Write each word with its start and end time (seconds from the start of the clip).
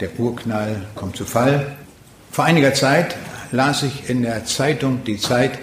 der 0.00 0.18
Urknall 0.18 0.82
kommt 0.94 1.16
zu 1.16 1.24
Fall. 1.24 1.76
Vor 2.30 2.44
einiger 2.44 2.74
Zeit 2.74 3.16
las 3.52 3.82
ich 3.82 4.08
in 4.08 4.22
der 4.22 4.44
Zeitung 4.44 5.04
Die 5.04 5.18
Zeit 5.18 5.58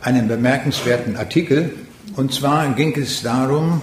einen 0.00 0.28
bemerkenswerten 0.28 1.16
Artikel. 1.16 1.74
Und 2.16 2.32
zwar 2.32 2.68
ging 2.74 2.96
es 2.96 3.22
darum, 3.22 3.80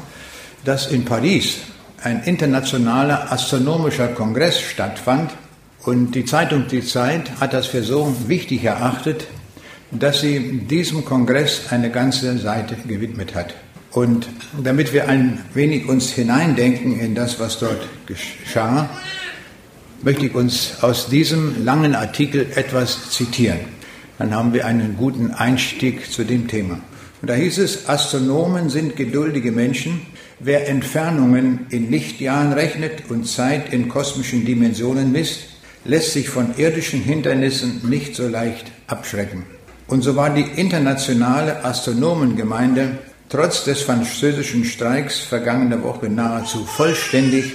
dass 0.64 0.88
in 0.88 1.06
Paris 1.06 1.58
ein 2.04 2.24
internationaler 2.24 3.32
astronomischer 3.32 4.08
Kongress 4.10 4.60
stattfand. 4.60 5.32
Und 5.84 6.16
die 6.16 6.26
Zeitung 6.26 6.68
Die 6.68 6.84
Zeit 6.84 7.40
hat 7.40 7.54
das 7.54 7.68
für 7.68 7.84
so 7.84 8.16
wichtig 8.28 8.64
erachtet, 8.64 9.28
dass 9.92 10.22
sie 10.22 10.66
diesem 10.70 11.06
Kongress 11.06 11.72
eine 11.72 11.92
ganze 11.92 12.38
Seite 12.38 12.76
gewidmet 12.88 13.36
hat. 13.36 13.54
Und 13.92 14.28
damit 14.62 14.92
wir 14.92 15.08
ein 15.08 15.40
wenig 15.54 15.88
uns 15.88 16.10
hineindenken 16.10 17.00
in 17.00 17.16
das, 17.16 17.40
was 17.40 17.60
dort 17.60 17.88
geschah, 18.08 18.90
möchte 20.02 20.28
ich 20.28 20.36
uns 20.36 20.82
aus 20.82 21.08
diesem 21.08 21.64
langen 21.64 21.96
Artikel 21.96 22.48
etwas 22.56 23.10
zitieren. 23.10 23.60
Dann 24.18 24.34
haben 24.34 24.54
wir 24.54 24.66
einen 24.66 24.96
guten 24.98 25.32
Einstieg 25.32 26.12
zu 26.12 26.24
dem 26.24 26.48
Thema. 26.48 26.80
Und 27.22 27.30
da 27.30 27.34
hieß 27.34 27.58
es, 27.58 27.90
Astronomen 27.90 28.70
sind 28.70 28.96
geduldige 28.96 29.52
Menschen. 29.52 30.02
Wer 30.40 30.70
Entfernungen 30.70 31.66
in 31.70 31.90
Lichtjahren 31.90 32.54
rechnet 32.54 33.10
und 33.10 33.26
Zeit 33.28 33.74
in 33.74 33.90
kosmischen 33.90 34.46
Dimensionen 34.46 35.12
misst, 35.12 35.42
lässt 35.86 36.14
sich 36.14 36.30
von 36.30 36.58
irdischen 36.58 37.02
Hindernissen 37.02 37.82
nicht 37.90 38.16
so 38.16 38.28
leicht 38.28 38.72
abschrecken. 38.88 39.44
Und 39.88 40.02
so 40.02 40.16
war 40.16 40.32
die 40.32 40.46
internationale 40.60 41.64
Astronomengemeinde 41.64 42.98
trotz 43.30 43.64
des 43.64 43.82
französischen 43.82 44.66
Streiks 44.66 45.20
vergangene 45.20 45.82
Woche 45.84 46.10
nahezu 46.10 46.66
vollständig 46.66 47.54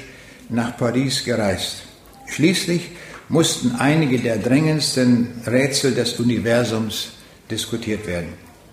nach 0.48 0.76
Paris 0.76 1.24
gereist. 1.24 1.89
Schließlich 2.30 2.90
mussten 3.28 3.76
einige 3.76 4.18
der 4.18 4.38
drängendsten 4.38 5.28
Rätsel 5.46 5.94
des 5.94 6.14
Universums 6.18 7.12
diskutiert 7.50 8.06
werden. 8.06 8.32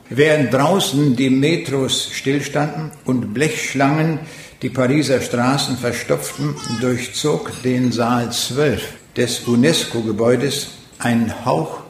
Während 0.09 0.53
draußen 0.53 1.16
die 1.16 1.30
Metros 1.30 2.09
stillstanden 2.13 2.91
und 3.05 3.33
Blechschlangen 3.33 4.19
die 4.61 4.69
Pariser 4.69 5.22
Straßen 5.22 5.78
verstopften, 5.78 6.55
durchzog 6.80 7.52
den 7.63 7.91
Saal 7.91 8.31
12 8.31 8.81
des 9.17 9.41
UNESCO-Gebäudes 9.41 10.69
ein 11.00 11.45
Hauch 11.45 11.81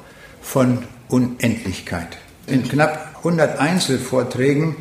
von 0.42 0.80
Unendlichkeit. 1.10 2.18
In 2.48 2.68
knapp 2.68 3.18
100 3.18 3.60
Einzelvorträgen 3.60 4.76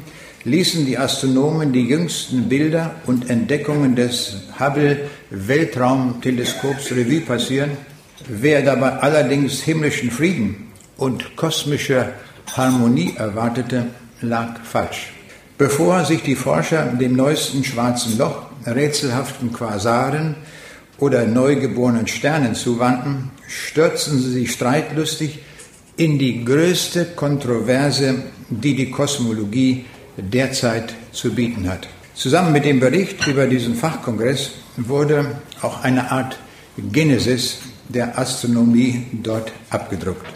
ließen 0.47 0.87
die 0.87 0.97
Astronomen 0.97 1.73
die 1.73 1.89
jüngsten 1.89 2.49
Bilder 2.49 2.95
und 3.07 3.29
Entdeckungen 3.29 3.97
des 3.97 4.37
Hubble 4.61 5.11
Weltraumteleskops 5.31 6.93
Revue 6.93 7.21
passieren. 7.21 7.73
Wer 8.29 8.63
dabei 8.63 8.93
allerdings 8.93 9.61
himmlischen 9.63 10.11
Frieden 10.11 10.69
und 10.97 11.35
kosmische 11.35 12.13
Harmonie 12.57 13.15
erwartete, 13.17 13.87
lag 14.21 14.61
falsch. 14.63 15.13
Bevor 15.59 16.05
sich 16.05 16.23
die 16.23 16.37
Forscher 16.37 16.85
dem 16.87 17.17
neuesten 17.17 17.65
schwarzen 17.65 18.17
Loch, 18.17 18.47
rätselhaften 18.65 19.53
Quasaren 19.53 20.37
oder 20.99 21.27
neugeborenen 21.27 22.07
Sternen 22.07 22.55
zuwandten, 22.55 23.33
stürzten 23.49 24.21
sie 24.21 24.31
sich 24.31 24.53
streitlustig 24.53 25.41
in 25.97 26.21
die 26.21 26.45
größte 26.45 27.05
Kontroverse, 27.17 28.23
die 28.49 28.77
die 28.77 28.91
Kosmologie 28.93 29.87
derzeit 30.17 30.95
zu 31.13 31.35
bieten 31.35 31.69
hat. 31.69 31.89
Zusammen 32.15 32.53
mit 32.53 32.65
dem 32.65 32.81
Bericht 32.81 33.27
über 33.27 33.47
diesen 33.47 33.75
Fachkongress 33.75 34.53
wurde 34.77 35.43
auch 35.61 35.83
eine 35.83 36.11
Art 36.11 36.39
Genesis 36.79 37.59
der 37.89 38.19
Astronomie 38.19 39.07
dort 39.13 39.53
abgedruckt. 39.71 40.27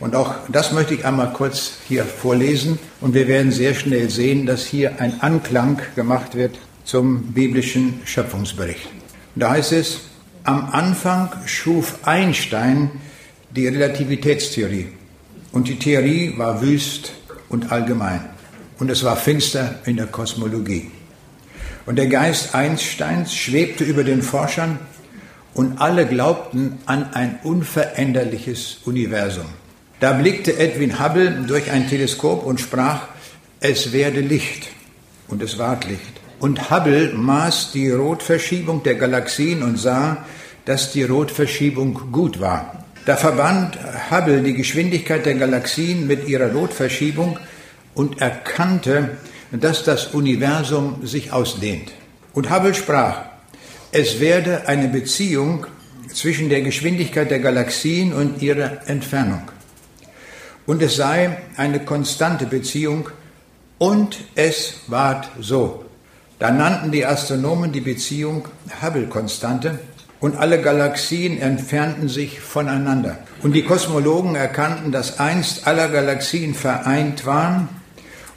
Und 0.00 0.14
auch 0.14 0.34
das 0.48 0.72
möchte 0.72 0.94
ich 0.94 1.04
einmal 1.04 1.32
kurz 1.32 1.72
hier 1.88 2.04
vorlesen. 2.04 2.78
Und 3.00 3.14
wir 3.14 3.26
werden 3.26 3.50
sehr 3.50 3.74
schnell 3.74 4.10
sehen, 4.10 4.46
dass 4.46 4.64
hier 4.64 5.00
ein 5.00 5.20
Anklang 5.20 5.80
gemacht 5.96 6.34
wird 6.34 6.58
zum 6.84 7.32
biblischen 7.32 8.00
Schöpfungsbericht. 8.04 8.88
Da 9.34 9.50
heißt 9.50 9.72
es, 9.72 10.00
am 10.44 10.70
Anfang 10.70 11.30
schuf 11.46 11.98
Einstein 12.02 12.90
die 13.54 13.66
Relativitätstheorie. 13.66 14.88
Und 15.52 15.68
die 15.68 15.78
Theorie 15.78 16.34
war 16.36 16.62
wüst 16.62 17.12
und 17.48 17.72
allgemein 17.72 18.20
und 18.78 18.90
es 18.90 19.04
war 19.04 19.16
finster 19.16 19.76
in 19.84 19.96
der 19.96 20.06
Kosmologie. 20.06 20.90
Und 21.86 21.96
der 21.96 22.06
Geist 22.06 22.54
Einsteins 22.54 23.34
schwebte 23.34 23.84
über 23.84 24.04
den 24.04 24.22
Forschern 24.22 24.78
und 25.54 25.80
alle 25.80 26.06
glaubten 26.06 26.78
an 26.86 27.12
ein 27.14 27.38
unveränderliches 27.42 28.78
Universum. 28.84 29.46
Da 30.00 30.12
blickte 30.12 30.56
Edwin 30.58 31.00
Hubble 31.00 31.44
durch 31.46 31.70
ein 31.70 31.88
Teleskop 31.88 32.44
und 32.44 32.60
sprach, 32.60 33.08
es 33.60 33.92
werde 33.92 34.20
Licht. 34.20 34.68
Und 35.26 35.42
es 35.42 35.58
ward 35.58 35.86
Licht. 35.86 36.20
Und 36.38 36.70
Hubble 36.70 37.12
maß 37.14 37.72
die 37.72 37.90
Rotverschiebung 37.90 38.82
der 38.84 38.94
Galaxien 38.94 39.62
und 39.62 39.76
sah, 39.76 40.24
dass 40.64 40.92
die 40.92 41.02
Rotverschiebung 41.02 42.12
gut 42.12 42.40
war. 42.40 42.84
Da 43.06 43.16
verband 43.16 43.76
Hubble 44.10 44.42
die 44.42 44.54
Geschwindigkeit 44.54 45.26
der 45.26 45.34
Galaxien 45.34 46.06
mit 46.06 46.28
ihrer 46.28 46.52
Rotverschiebung 46.52 47.38
und 47.98 48.20
erkannte, 48.20 49.18
dass 49.50 49.82
das 49.82 50.14
Universum 50.14 51.04
sich 51.04 51.32
ausdehnt. 51.32 51.90
Und 52.32 52.48
Hubble 52.48 52.72
sprach, 52.74 53.22
es 53.90 54.20
werde 54.20 54.68
eine 54.68 54.86
Beziehung 54.86 55.66
zwischen 56.14 56.48
der 56.48 56.62
Geschwindigkeit 56.62 57.28
der 57.28 57.40
Galaxien 57.40 58.12
und 58.12 58.40
ihrer 58.40 58.88
Entfernung. 58.88 59.42
Und 60.64 60.80
es 60.80 60.94
sei 60.94 61.38
eine 61.56 61.80
konstante 61.80 62.46
Beziehung 62.46 63.08
und 63.78 64.18
es 64.36 64.74
ward 64.86 65.28
so. 65.40 65.84
Da 66.38 66.52
nannten 66.52 66.92
die 66.92 67.04
Astronomen 67.04 67.72
die 67.72 67.80
Beziehung 67.80 68.46
Hubble-Konstante 68.80 69.80
und 70.20 70.36
alle 70.36 70.62
Galaxien 70.62 71.40
entfernten 71.40 72.08
sich 72.08 72.38
voneinander. 72.38 73.18
Und 73.42 73.54
die 73.54 73.64
Kosmologen 73.64 74.36
erkannten, 74.36 74.92
dass 74.92 75.18
einst 75.18 75.66
alle 75.66 75.90
Galaxien 75.90 76.54
vereint 76.54 77.26
waren 77.26 77.68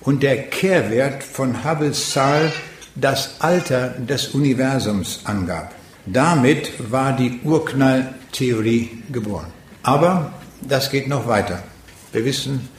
und 0.02 0.24
der 0.24 0.44
Kehrwert 0.44 1.24
von 1.24 1.64
Hubbles 1.64 2.12
Zahl 2.12 2.52
das 2.96 3.36
Alter 3.40 3.90
des 3.90 4.30
Universums 4.30 5.22
angab. 5.24 5.74
Damit 6.06 6.92
war 6.92 7.14
die 7.14 7.40
Urknalltheorie 7.44 9.04
geboren. 9.12 9.48
Aber 9.84 10.34
das 10.62 10.90
geht 10.90 11.08
noch 11.08 11.28
weiter. 11.28 11.64
Wir 12.12 12.26
wissen 12.26 12.70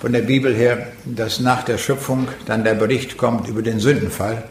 von 0.00 0.12
der 0.12 0.22
Bibel 0.22 0.54
her, 0.54 0.88
dass 1.04 1.40
nach 1.40 1.62
der 1.62 1.78
Schöpfung 1.78 2.28
dann 2.46 2.64
der 2.64 2.74
Bericht 2.74 3.16
kommt 3.16 3.48
über 3.48 3.62
den 3.62 3.80
Sündenfall. 3.80 4.44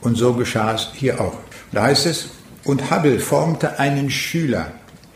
Und 0.00 0.16
so 0.16 0.34
geschah 0.34 0.74
es 0.74 0.90
hier 0.94 1.20
auch. 1.20 1.38
Da 1.72 1.82
heißt 1.82 2.06
es, 2.06 2.30
und 2.64 2.90
Hubble 2.90 3.20
formte 3.20 3.78
einen 3.78 4.10
Schüler, 4.10 4.72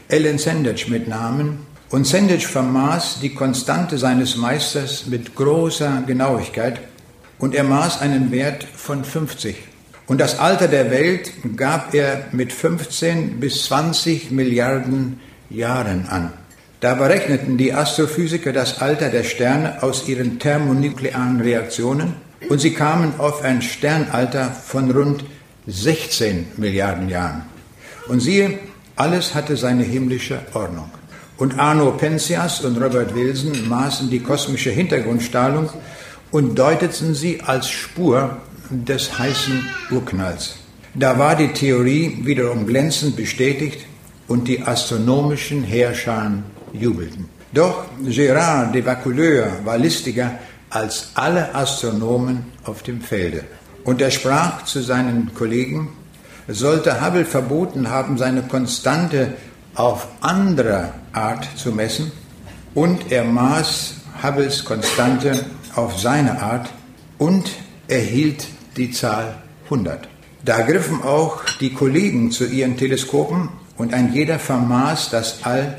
Ellen 0.08 0.38
Sandage 0.38 0.86
mit 0.88 1.08
Namen, 1.08 1.66
und 1.94 2.08
Sandwich 2.08 2.48
vermaß 2.48 3.20
die 3.20 3.36
Konstante 3.36 3.98
seines 3.98 4.34
Meisters 4.34 5.06
mit 5.06 5.36
großer 5.36 6.02
Genauigkeit 6.04 6.80
und 7.38 7.54
er 7.54 7.62
maß 7.62 8.00
einen 8.00 8.32
Wert 8.32 8.64
von 8.64 9.04
50. 9.04 9.54
Und 10.08 10.20
das 10.20 10.40
Alter 10.40 10.66
der 10.66 10.90
Welt 10.90 11.30
gab 11.56 11.94
er 11.94 12.24
mit 12.32 12.52
15 12.52 13.38
bis 13.38 13.66
20 13.66 14.32
Milliarden 14.32 15.20
Jahren 15.50 16.08
an. 16.08 16.32
Da 16.80 16.94
berechneten 16.94 17.58
die 17.58 17.72
Astrophysiker 17.72 18.52
das 18.52 18.82
Alter 18.82 19.08
der 19.08 19.22
Sterne 19.22 19.80
aus 19.80 20.08
ihren 20.08 20.40
thermonuklearen 20.40 21.40
Reaktionen 21.40 22.16
und 22.48 22.60
sie 22.60 22.72
kamen 22.72 23.12
auf 23.18 23.42
ein 23.42 23.62
Sternalter 23.62 24.50
von 24.50 24.90
rund 24.90 25.24
16 25.68 26.46
Milliarden 26.56 27.08
Jahren. 27.08 27.42
Und 28.08 28.18
siehe, 28.18 28.58
alles 28.96 29.36
hatte 29.36 29.56
seine 29.56 29.84
himmlische 29.84 30.40
Ordnung. 30.54 30.90
Und 31.36 31.58
Arno 31.58 31.90
Penzias 31.92 32.60
und 32.60 32.80
Robert 32.80 33.14
Wilson 33.14 33.68
maßen 33.68 34.08
die 34.08 34.20
kosmische 34.20 34.70
Hintergrundstrahlung 34.70 35.70
und 36.30 36.56
deuteten 36.58 37.14
sie 37.14 37.40
als 37.40 37.68
Spur 37.68 38.36
des 38.70 39.18
heißen 39.18 39.66
Urknalls. 39.90 40.56
Da 40.94 41.18
war 41.18 41.34
die 41.34 41.52
Theorie 41.52 42.18
wiederum 42.22 42.66
glänzend 42.66 43.16
bestätigt 43.16 43.84
und 44.28 44.46
die 44.46 44.62
astronomischen 44.62 45.64
Heerscharen 45.64 46.44
jubelten. 46.72 47.28
Doch 47.52 47.84
Gérard 48.04 48.72
de 48.72 48.82
Vaucouleur 48.82 49.46
war 49.64 49.78
listiger 49.78 50.38
als 50.70 51.10
alle 51.14 51.54
Astronomen 51.54 52.44
auf 52.64 52.82
dem 52.82 53.00
Felde. 53.00 53.44
Und 53.84 54.00
er 54.00 54.10
sprach 54.10 54.64
zu 54.64 54.80
seinen 54.82 55.34
Kollegen, 55.34 55.88
sollte 56.48 57.04
Hubble 57.04 57.24
verboten 57.24 57.90
haben, 57.90 58.18
seine 58.18 58.42
Konstante 58.42 59.34
auf 59.74 60.08
andere 60.20 60.92
Art 61.12 61.46
zu 61.56 61.72
messen 61.72 62.12
und 62.74 63.10
er 63.10 63.24
maß 63.24 63.94
Hubbles 64.22 64.64
Konstante 64.64 65.44
auf 65.74 65.98
seine 65.98 66.40
Art 66.40 66.70
und 67.18 67.50
erhielt 67.88 68.46
die 68.76 68.90
Zahl 68.90 69.36
100. 69.64 70.08
Da 70.44 70.60
griffen 70.62 71.02
auch 71.02 71.42
die 71.60 71.72
Kollegen 71.72 72.30
zu 72.30 72.46
ihren 72.46 72.76
Teleskopen 72.76 73.48
und 73.76 73.94
ein 73.94 74.12
jeder 74.12 74.38
vermaß 74.38 75.10
das 75.10 75.44
All 75.44 75.78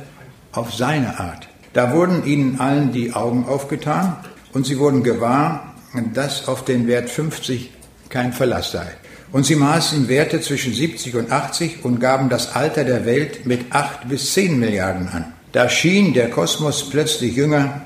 auf 0.51 0.73
seine 0.73 1.19
Art. 1.19 1.47
Da 1.73 1.93
wurden 1.93 2.25
ihnen 2.25 2.59
allen 2.59 2.91
die 2.91 3.13
Augen 3.13 3.45
aufgetan 3.45 4.17
und 4.53 4.65
sie 4.65 4.79
wurden 4.79 5.03
gewahr, 5.03 5.73
dass 6.13 6.47
auf 6.47 6.65
den 6.65 6.87
Wert 6.87 7.09
50 7.09 7.71
kein 8.09 8.33
Verlass 8.33 8.71
sei. 8.71 8.87
Und 9.35 9.45
sie 9.45 9.57
maßen 9.57 10.07
Werte 10.07 10.39
zwischen 10.39 10.73
70 10.73 11.13
und 11.17 11.29
80 11.29 11.83
und 11.83 11.99
gaben 11.99 12.29
das 12.29 12.55
Alter 12.55 12.85
der 12.85 13.05
Welt 13.05 13.45
mit 13.45 13.65
8 13.69 14.07
bis 14.07 14.31
10 14.31 14.57
Milliarden 14.57 15.09
an. 15.09 15.33
Da 15.51 15.67
schien 15.67 16.13
der 16.13 16.29
Kosmos 16.29 16.89
plötzlich 16.89 17.35
jünger 17.35 17.81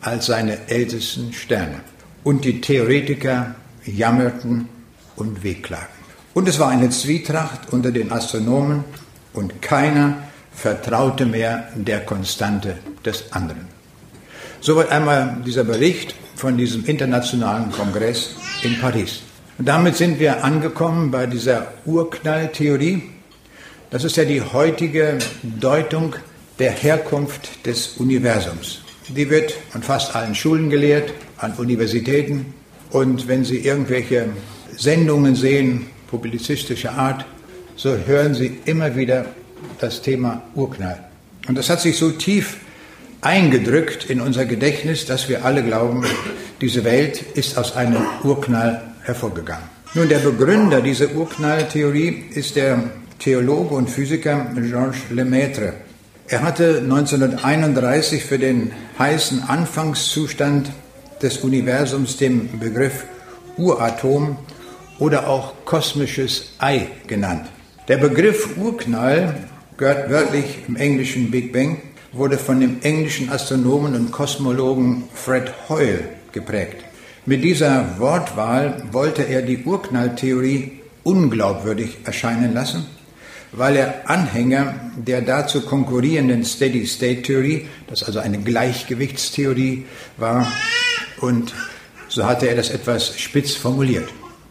als 0.00 0.24
seine 0.24 0.56
ältesten 0.68 1.34
Sterne. 1.34 1.80
Und 2.24 2.46
die 2.46 2.62
Theoretiker 2.62 3.54
jammerten 3.84 4.70
und 5.14 5.42
wehklagten. 5.42 6.04
Und 6.32 6.48
es 6.48 6.58
war 6.58 6.70
eine 6.70 6.88
Zwietracht 6.88 7.70
unter 7.70 7.90
den 7.90 8.10
Astronomen 8.10 8.82
und 9.34 9.60
keiner 9.60 10.14
vertraute 10.54 11.26
mehr 11.26 11.68
der 11.74 12.00
Konstante 12.00 12.78
des 13.04 13.30
anderen. 13.32 13.66
Soweit 14.62 14.90
einmal 14.90 15.36
dieser 15.44 15.64
Bericht 15.64 16.14
von 16.34 16.56
diesem 16.56 16.86
internationalen 16.86 17.72
Kongress 17.72 18.36
in 18.62 18.80
Paris. 18.80 19.20
Und 19.58 19.66
damit 19.66 19.96
sind 19.96 20.20
wir 20.20 20.44
angekommen 20.44 21.10
bei 21.10 21.26
dieser 21.26 21.72
Urknalltheorie. 21.84 23.02
Das 23.90 24.04
ist 24.04 24.16
ja 24.16 24.24
die 24.24 24.40
heutige 24.40 25.18
Deutung 25.42 26.14
der 26.60 26.70
Herkunft 26.70 27.66
des 27.66 27.96
Universums. 27.98 28.82
Die 29.08 29.28
wird 29.28 29.54
an 29.72 29.82
fast 29.82 30.14
allen 30.14 30.36
Schulen 30.36 30.70
gelehrt, 30.70 31.12
an 31.38 31.54
Universitäten. 31.54 32.54
Und 32.90 33.26
wenn 33.26 33.44
Sie 33.44 33.58
irgendwelche 33.58 34.28
Sendungen 34.76 35.34
sehen, 35.34 35.86
publizistischer 36.08 36.92
Art, 36.92 37.24
so 37.74 37.96
hören 38.06 38.34
Sie 38.34 38.60
immer 38.64 38.94
wieder 38.94 39.26
das 39.80 40.02
Thema 40.02 40.42
Urknall. 40.54 41.02
Und 41.48 41.58
das 41.58 41.68
hat 41.68 41.80
sich 41.80 41.98
so 41.98 42.12
tief 42.12 42.58
eingedrückt 43.22 44.08
in 44.08 44.20
unser 44.20 44.44
Gedächtnis, 44.44 45.04
dass 45.04 45.28
wir 45.28 45.44
alle 45.44 45.64
glauben, 45.64 46.04
diese 46.60 46.84
Welt 46.84 47.22
ist 47.34 47.58
aus 47.58 47.74
einem 47.74 48.06
Urknall 48.22 48.94
hervorgegangen. 49.08 49.64
Nun, 49.94 50.08
der 50.08 50.18
Begründer 50.18 50.80
dieser 50.82 51.10
Urknalltheorie 51.14 52.26
ist 52.34 52.56
der 52.56 52.84
Theologe 53.18 53.74
und 53.74 53.90
Physiker 53.90 54.46
Georges 54.54 55.00
Lemaitre. 55.10 55.72
Er 56.28 56.42
hatte 56.42 56.80
1931 56.82 58.22
für 58.22 58.38
den 58.38 58.70
heißen 58.98 59.42
Anfangszustand 59.48 60.70
des 61.22 61.38
Universums 61.38 62.18
den 62.18 62.60
Begriff 62.60 63.04
Uratom 63.56 64.36
oder 64.98 65.28
auch 65.28 65.54
kosmisches 65.64 66.50
Ei 66.58 66.88
genannt. 67.06 67.48
Der 67.88 67.96
Begriff 67.96 68.58
Urknall 68.58 69.34
gehört 69.78 70.10
wörtlich 70.10 70.58
im 70.68 70.76
englischen 70.76 71.30
Big 71.30 71.52
Bang, 71.52 71.80
wurde 72.12 72.36
von 72.36 72.60
dem 72.60 72.82
englischen 72.82 73.30
Astronomen 73.30 73.94
und 73.94 74.12
Kosmologen 74.12 75.04
Fred 75.14 75.50
Hoyle 75.68 76.00
geprägt. 76.32 76.87
Mit 77.26 77.44
dieser 77.44 77.98
Wortwahl 77.98 78.82
wollte 78.92 79.22
er 79.22 79.42
die 79.42 79.64
Urknalltheorie 79.64 80.72
unglaubwürdig 81.02 81.98
erscheinen 82.04 82.54
lassen 82.54 82.86
weil 83.52 83.76
er 83.76 84.10
Anhänger 84.10 84.74
der 84.96 85.22
dazu 85.22 85.62
konkurrierenden 85.62 86.44
Steady-State-Theorie, 86.44 87.66
das 87.86 88.02
also 88.02 88.18
eine 88.18 88.38
Gleichgewichtstheorie 88.38 89.86
war, 90.16 90.50
und 91.20 91.54
so 92.08 92.26
hatte 92.26 92.48
er 92.48 92.56
das 92.56 92.70
etwas 92.70 93.18
spitz 93.18 93.54
formuliert. 93.54 94.08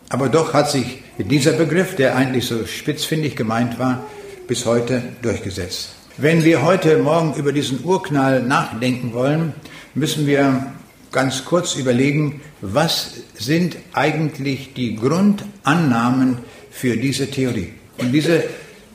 Aber 0.10 0.30
doch 0.30 0.54
hat 0.54 0.70
sich 0.72 1.04
dieser 1.18 1.54
Begriff, 1.54 1.96
der 1.96 2.16
eigentlich 2.16 2.46
so 2.46 2.66
spitzfindig 2.66 3.36
gemeint 3.36 3.80
war, 3.80 4.06
bis 4.48 4.66
heute 4.66 5.02
durchgesetzt. 5.22 5.90
Wenn 6.18 6.44
wir 6.44 6.64
heute 6.64 6.98
Morgen 6.98 7.36
über 7.36 7.52
diesen 7.52 7.84
Urknall 7.84 8.42
nachdenken 8.42 9.14
wollen, 9.14 9.54
müssen 9.94 10.26
wir 10.26 10.74
ganz 11.12 11.46
kurz 11.46 11.76
überlegen, 11.76 12.42
was 12.62 13.22
sind 13.38 13.78
eigentlich 13.94 14.74
die 14.74 14.96
Grundannahmen 14.96 16.40
für 16.72 16.98
diese 16.98 17.30
Theorie. 17.30 17.74
Und 17.98 18.12
diese 18.12 18.44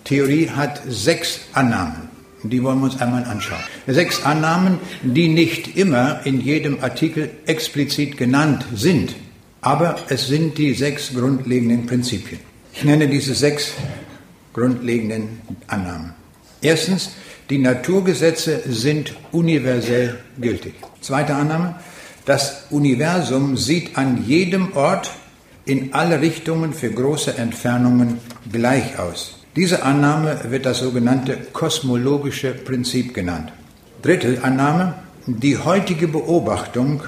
Theorie 0.05 0.49
hat 0.49 0.83
sechs 0.89 1.41
Annahmen. 1.53 2.11
Die 2.45 2.63
wollen 2.63 2.81
wir 2.81 2.87
uns 2.87 3.01
einmal 3.01 3.25
anschauen. 3.25 3.63
Sechs 3.87 4.25
Annahmen, 4.25 4.79
die 5.03 5.29
nicht 5.29 5.77
immer 5.77 6.21
in 6.25 6.41
jedem 6.41 6.83
Artikel 6.83 7.31
explizit 7.47 8.17
genannt 8.17 8.65
sind, 8.75 9.15
aber 9.61 9.97
es 10.09 10.27
sind 10.27 10.59
die 10.59 10.75
sechs 10.75 11.15
grundlegenden 11.15 11.87
Prinzipien. 11.87 12.41
Ich 12.75 12.83
nenne 12.83 13.07
diese 13.07 13.35
sechs 13.35 13.73
grundlegenden 14.53 15.41
Annahmen. 15.69 16.15
Erstens, 16.61 17.13
die 17.49 17.59
Naturgesetze 17.59 18.63
sind 18.67 19.15
universell 19.31 20.19
gültig. 20.41 20.75
Zweite 21.01 21.35
Annahme, 21.35 21.77
das 22.25 22.65
Universum 22.71 23.57
sieht 23.57 23.97
an 23.97 24.25
jedem 24.27 24.77
Ort 24.77 25.11
in 25.65 25.95
alle 25.95 26.21
Richtungen 26.21 26.73
für 26.73 26.91
große 26.91 27.37
Entfernungen 27.37 28.19
gleich 28.51 28.99
aus. 28.99 29.39
Diese 29.57 29.83
Annahme 29.83 30.41
wird 30.49 30.67
das 30.67 30.79
sogenannte 30.79 31.37
kosmologische 31.53 32.53
Prinzip 32.53 33.13
genannt. 33.13 33.53
Dritte 34.01 34.43
Annahme, 34.43 34.95
die 35.27 35.59
heutige 35.59 36.09
Beobachtung, 36.09 37.03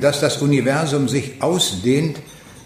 dass 0.00 0.20
das 0.20 0.42
Universum 0.42 1.08
sich 1.08 1.40
ausdehnt, 1.40 2.18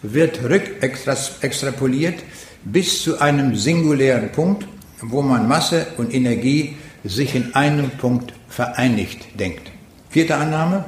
wird 0.02 0.42
rückextrapoliert 0.42 2.22
bis 2.64 3.02
zu 3.02 3.20
einem 3.20 3.54
singulären 3.54 4.32
Punkt, 4.32 4.66
wo 5.02 5.22
man 5.22 5.46
Masse 5.46 5.86
und 5.96 6.14
Energie 6.14 6.76
sich 7.04 7.34
in 7.34 7.54
einem 7.54 7.90
Punkt 7.90 8.32
vereinigt 8.48 9.38
denkt. 9.38 9.70
Vierte 10.10 10.36
Annahme, 10.36 10.84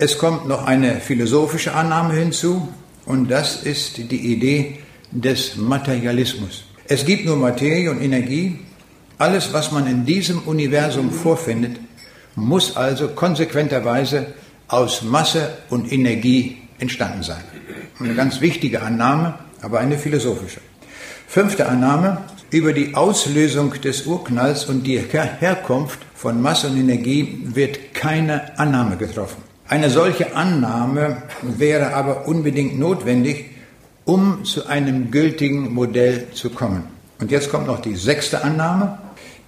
es 0.00 0.16
kommt 0.16 0.48
noch 0.48 0.64
eine 0.64 0.98
philosophische 0.98 1.74
Annahme 1.74 2.14
hinzu 2.14 2.66
und 3.04 3.30
das 3.30 3.64
ist 3.64 3.98
die 3.98 4.32
Idee 4.32 4.78
des 5.10 5.56
Materialismus. 5.56 6.64
Es 6.88 7.04
gibt 7.04 7.26
nur 7.26 7.36
Materie 7.36 7.90
und 7.90 8.00
Energie. 8.00 8.60
Alles, 9.18 9.52
was 9.52 9.72
man 9.72 9.86
in 9.86 10.06
diesem 10.06 10.38
Universum 10.44 11.10
vorfindet, 11.10 11.78
muss 12.34 12.78
also 12.78 13.08
konsequenterweise 13.08 14.28
aus 14.68 15.02
Masse 15.02 15.58
und 15.68 15.92
Energie 15.92 16.56
entstanden 16.78 17.22
sein. 17.22 17.44
Eine 17.98 18.14
ganz 18.14 18.40
wichtige 18.40 18.80
Annahme, 18.80 19.34
aber 19.60 19.80
eine 19.80 19.98
philosophische. 19.98 20.62
Fünfte 21.28 21.68
Annahme, 21.68 22.22
über 22.50 22.72
die 22.72 22.94
Auslösung 22.94 23.78
des 23.82 24.06
Urknalls 24.06 24.64
und 24.64 24.84
die 24.84 24.98
Herkunft 24.98 25.98
von 26.14 26.40
Masse 26.40 26.68
und 26.68 26.78
Energie 26.78 27.42
wird 27.44 27.92
keine 27.92 28.58
Annahme 28.58 28.96
getroffen. 28.96 29.50
Eine 29.70 29.88
solche 29.88 30.34
Annahme 30.34 31.22
wäre 31.42 31.94
aber 31.94 32.26
unbedingt 32.26 32.76
notwendig, 32.76 33.44
um 34.04 34.44
zu 34.44 34.66
einem 34.66 35.12
gültigen 35.12 35.72
Modell 35.72 36.26
zu 36.32 36.50
kommen. 36.50 36.82
Und 37.20 37.30
jetzt 37.30 37.52
kommt 37.52 37.68
noch 37.68 37.80
die 37.80 37.94
sechste 37.94 38.42
Annahme. 38.42 38.98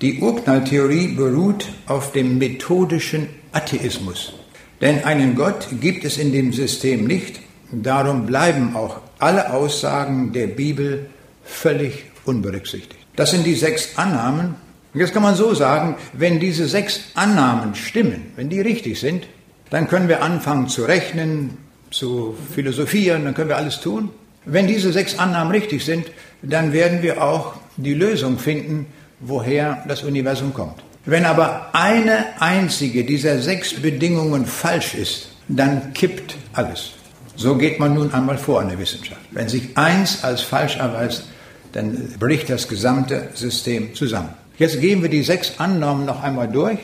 Die 0.01 0.21
Urknalltheorie 0.21 1.09
beruht 1.09 1.67
auf 1.89 2.13
dem 2.13 2.39
methodischen 2.39 3.31
Atheismus. 3.51 4.35
Denn 4.81 5.03
einen 5.03 5.35
Gott 5.35 5.67
gibt 5.81 6.05
es 6.05 6.19
in 6.19 6.31
dem 6.31 6.53
System 6.53 7.05
nicht. 7.05 7.41
Darum 7.73 8.25
bleiben 8.25 8.77
auch 8.77 9.01
alle 9.19 9.53
Aussagen 9.53 10.33
der 10.33 10.47
Bibel 10.47 11.07
völlig 11.43 12.05
unberücksichtigt. 12.27 13.05
Das 13.17 13.33
sind 13.33 13.45
die 13.45 13.57
sechs 13.57 13.99
Annahmen. 13.99 14.55
Und 14.95 15.01
jetzt 15.01 15.15
kann 15.15 15.25
man 15.25 15.35
so 15.35 15.53
sagen, 15.53 15.97
wenn 16.13 16.39
diese 16.39 16.69
sechs 16.69 17.01
Annahmen 17.15 17.75
stimmen, 17.75 18.27
wenn 18.37 18.51
die 18.51 18.61
richtig 18.61 19.01
sind, 19.01 19.27
dann 19.73 19.89
können 19.89 20.07
wir 20.07 20.23
anfangen 20.23 20.69
zu 20.69 20.85
rechnen, 20.85 21.57
zu 21.91 22.37
philosophieren, 22.55 23.25
dann 23.25 23.33
können 23.33 23.49
wir 23.49 23.57
alles 23.57 23.81
tun. 23.81 24.11
Wenn 24.45 24.67
diese 24.67 24.93
sechs 24.93 25.19
Annahmen 25.19 25.51
richtig 25.51 25.83
sind, 25.83 26.07
dann 26.43 26.75
werden 26.75 27.03
wir 27.03 27.25
auch 27.25 27.55
die 27.79 27.95
Lösung 27.95 28.39
finden, 28.39 28.87
woher 29.21 29.83
das 29.89 30.03
Universum 30.03 30.53
kommt. 30.53 30.83
Wenn 31.07 31.25
aber 31.25 31.71
eine 31.73 32.27
einzige 32.39 33.05
dieser 33.05 33.41
sechs 33.41 33.73
Bedingungen 33.73 34.45
falsch 34.45 34.95
ist, 34.95 35.29
dann 35.49 35.95
kippt 35.95 36.37
alles. 36.53 36.91
So 37.37 37.57
geht 37.57 37.81
man 37.81 37.95
nun 37.95 38.13
einmal 38.13 38.37
vor 38.37 38.61
in 38.61 38.69
der 38.69 38.79
Wissenschaft. 38.79 39.23
Wenn 39.31 39.49
sich 39.49 39.79
eins 39.79 40.23
als 40.23 40.43
falsch 40.43 40.77
erweist, 40.77 41.25
dann 41.73 42.13
bricht 42.19 42.51
das 42.51 42.69
gesamte 42.69 43.31
System 43.33 43.95
zusammen. 43.95 44.35
Jetzt 44.59 44.83
gehen 44.83 45.01
wir 45.01 45.09
die 45.09 45.23
sechs 45.23 45.55
Annahmen 45.59 46.05
noch 46.05 46.23
einmal 46.23 46.49
durch 46.49 46.79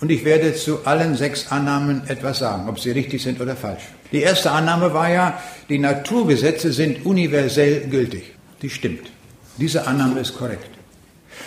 und 0.00 0.10
ich 0.10 0.24
werde 0.24 0.54
zu 0.54 0.86
allen 0.86 1.16
sechs 1.16 1.50
Annahmen 1.50 2.02
etwas 2.06 2.38
sagen, 2.38 2.68
ob 2.68 2.78
sie 2.78 2.92
richtig 2.92 3.22
sind 3.22 3.40
oder 3.40 3.56
falsch. 3.56 3.82
Die 4.12 4.22
erste 4.22 4.50
Annahme 4.52 4.94
war 4.94 5.10
ja, 5.10 5.38
die 5.68 5.78
Naturgesetze 5.78 6.72
sind 6.72 7.04
universell 7.04 7.88
gültig. 7.90 8.34
Die 8.62 8.70
stimmt. 8.70 9.10
Diese 9.58 9.86
Annahme 9.86 10.20
ist 10.20 10.36
korrekt. 10.36 10.70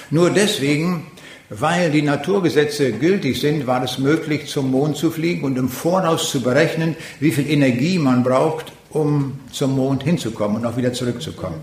Nur 0.09 0.29
deswegen, 0.29 1.07
weil 1.49 1.91
die 1.91 2.01
Naturgesetze 2.01 2.91
gültig 2.91 3.39
sind, 3.39 3.67
war 3.67 3.83
es 3.83 3.97
möglich, 3.97 4.47
zum 4.47 4.71
Mond 4.71 4.97
zu 4.97 5.11
fliegen 5.11 5.43
und 5.43 5.57
im 5.57 5.69
Voraus 5.69 6.29
zu 6.29 6.41
berechnen, 6.41 6.95
wie 7.19 7.31
viel 7.31 7.49
Energie 7.49 7.97
man 7.97 8.23
braucht, 8.23 8.73
um 8.89 9.39
zum 9.51 9.75
Mond 9.75 10.03
hinzukommen 10.03 10.57
und 10.57 10.65
auch 10.65 10.77
wieder 10.77 10.93
zurückzukommen. 10.93 11.61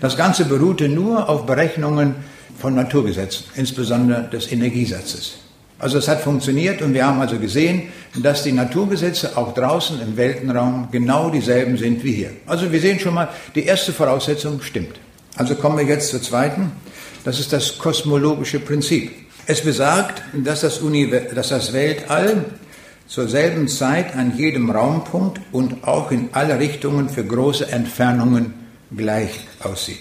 Das 0.00 0.16
Ganze 0.16 0.46
beruhte 0.46 0.88
nur 0.88 1.28
auf 1.28 1.46
Berechnungen 1.46 2.16
von 2.58 2.74
Naturgesetzen, 2.74 3.44
insbesondere 3.56 4.28
des 4.30 4.50
Energiesatzes. 4.50 5.43
Also 5.78 5.98
es 5.98 6.08
hat 6.08 6.20
funktioniert 6.20 6.82
und 6.82 6.94
wir 6.94 7.06
haben 7.06 7.20
also 7.20 7.38
gesehen, 7.38 7.88
dass 8.22 8.42
die 8.44 8.52
Naturgesetze 8.52 9.36
auch 9.36 9.54
draußen 9.54 10.00
im 10.00 10.16
Weltenraum 10.16 10.88
genau 10.90 11.30
dieselben 11.30 11.76
sind 11.76 12.04
wie 12.04 12.12
hier. 12.12 12.30
Also 12.46 12.70
wir 12.70 12.80
sehen 12.80 13.00
schon 13.00 13.14
mal, 13.14 13.28
die 13.54 13.64
erste 13.64 13.92
Voraussetzung 13.92 14.62
stimmt. 14.62 15.00
Also 15.36 15.56
kommen 15.56 15.78
wir 15.78 15.84
jetzt 15.84 16.10
zur 16.10 16.22
zweiten. 16.22 16.72
Das 17.24 17.40
ist 17.40 17.52
das 17.52 17.78
kosmologische 17.78 18.60
Prinzip. 18.60 19.10
Es 19.46 19.62
besagt, 19.62 20.22
dass 20.32 20.60
das, 20.60 20.80
dass 21.34 21.48
das 21.48 21.72
Weltall 21.72 22.44
zur 23.06 23.28
selben 23.28 23.68
Zeit 23.68 24.14
an 24.16 24.36
jedem 24.36 24.70
Raumpunkt 24.70 25.40
und 25.52 25.84
auch 25.86 26.10
in 26.10 26.28
alle 26.32 26.58
Richtungen 26.58 27.08
für 27.08 27.24
große 27.24 27.70
Entfernungen 27.70 28.54
gleich 28.96 29.40
aussieht. 29.62 30.00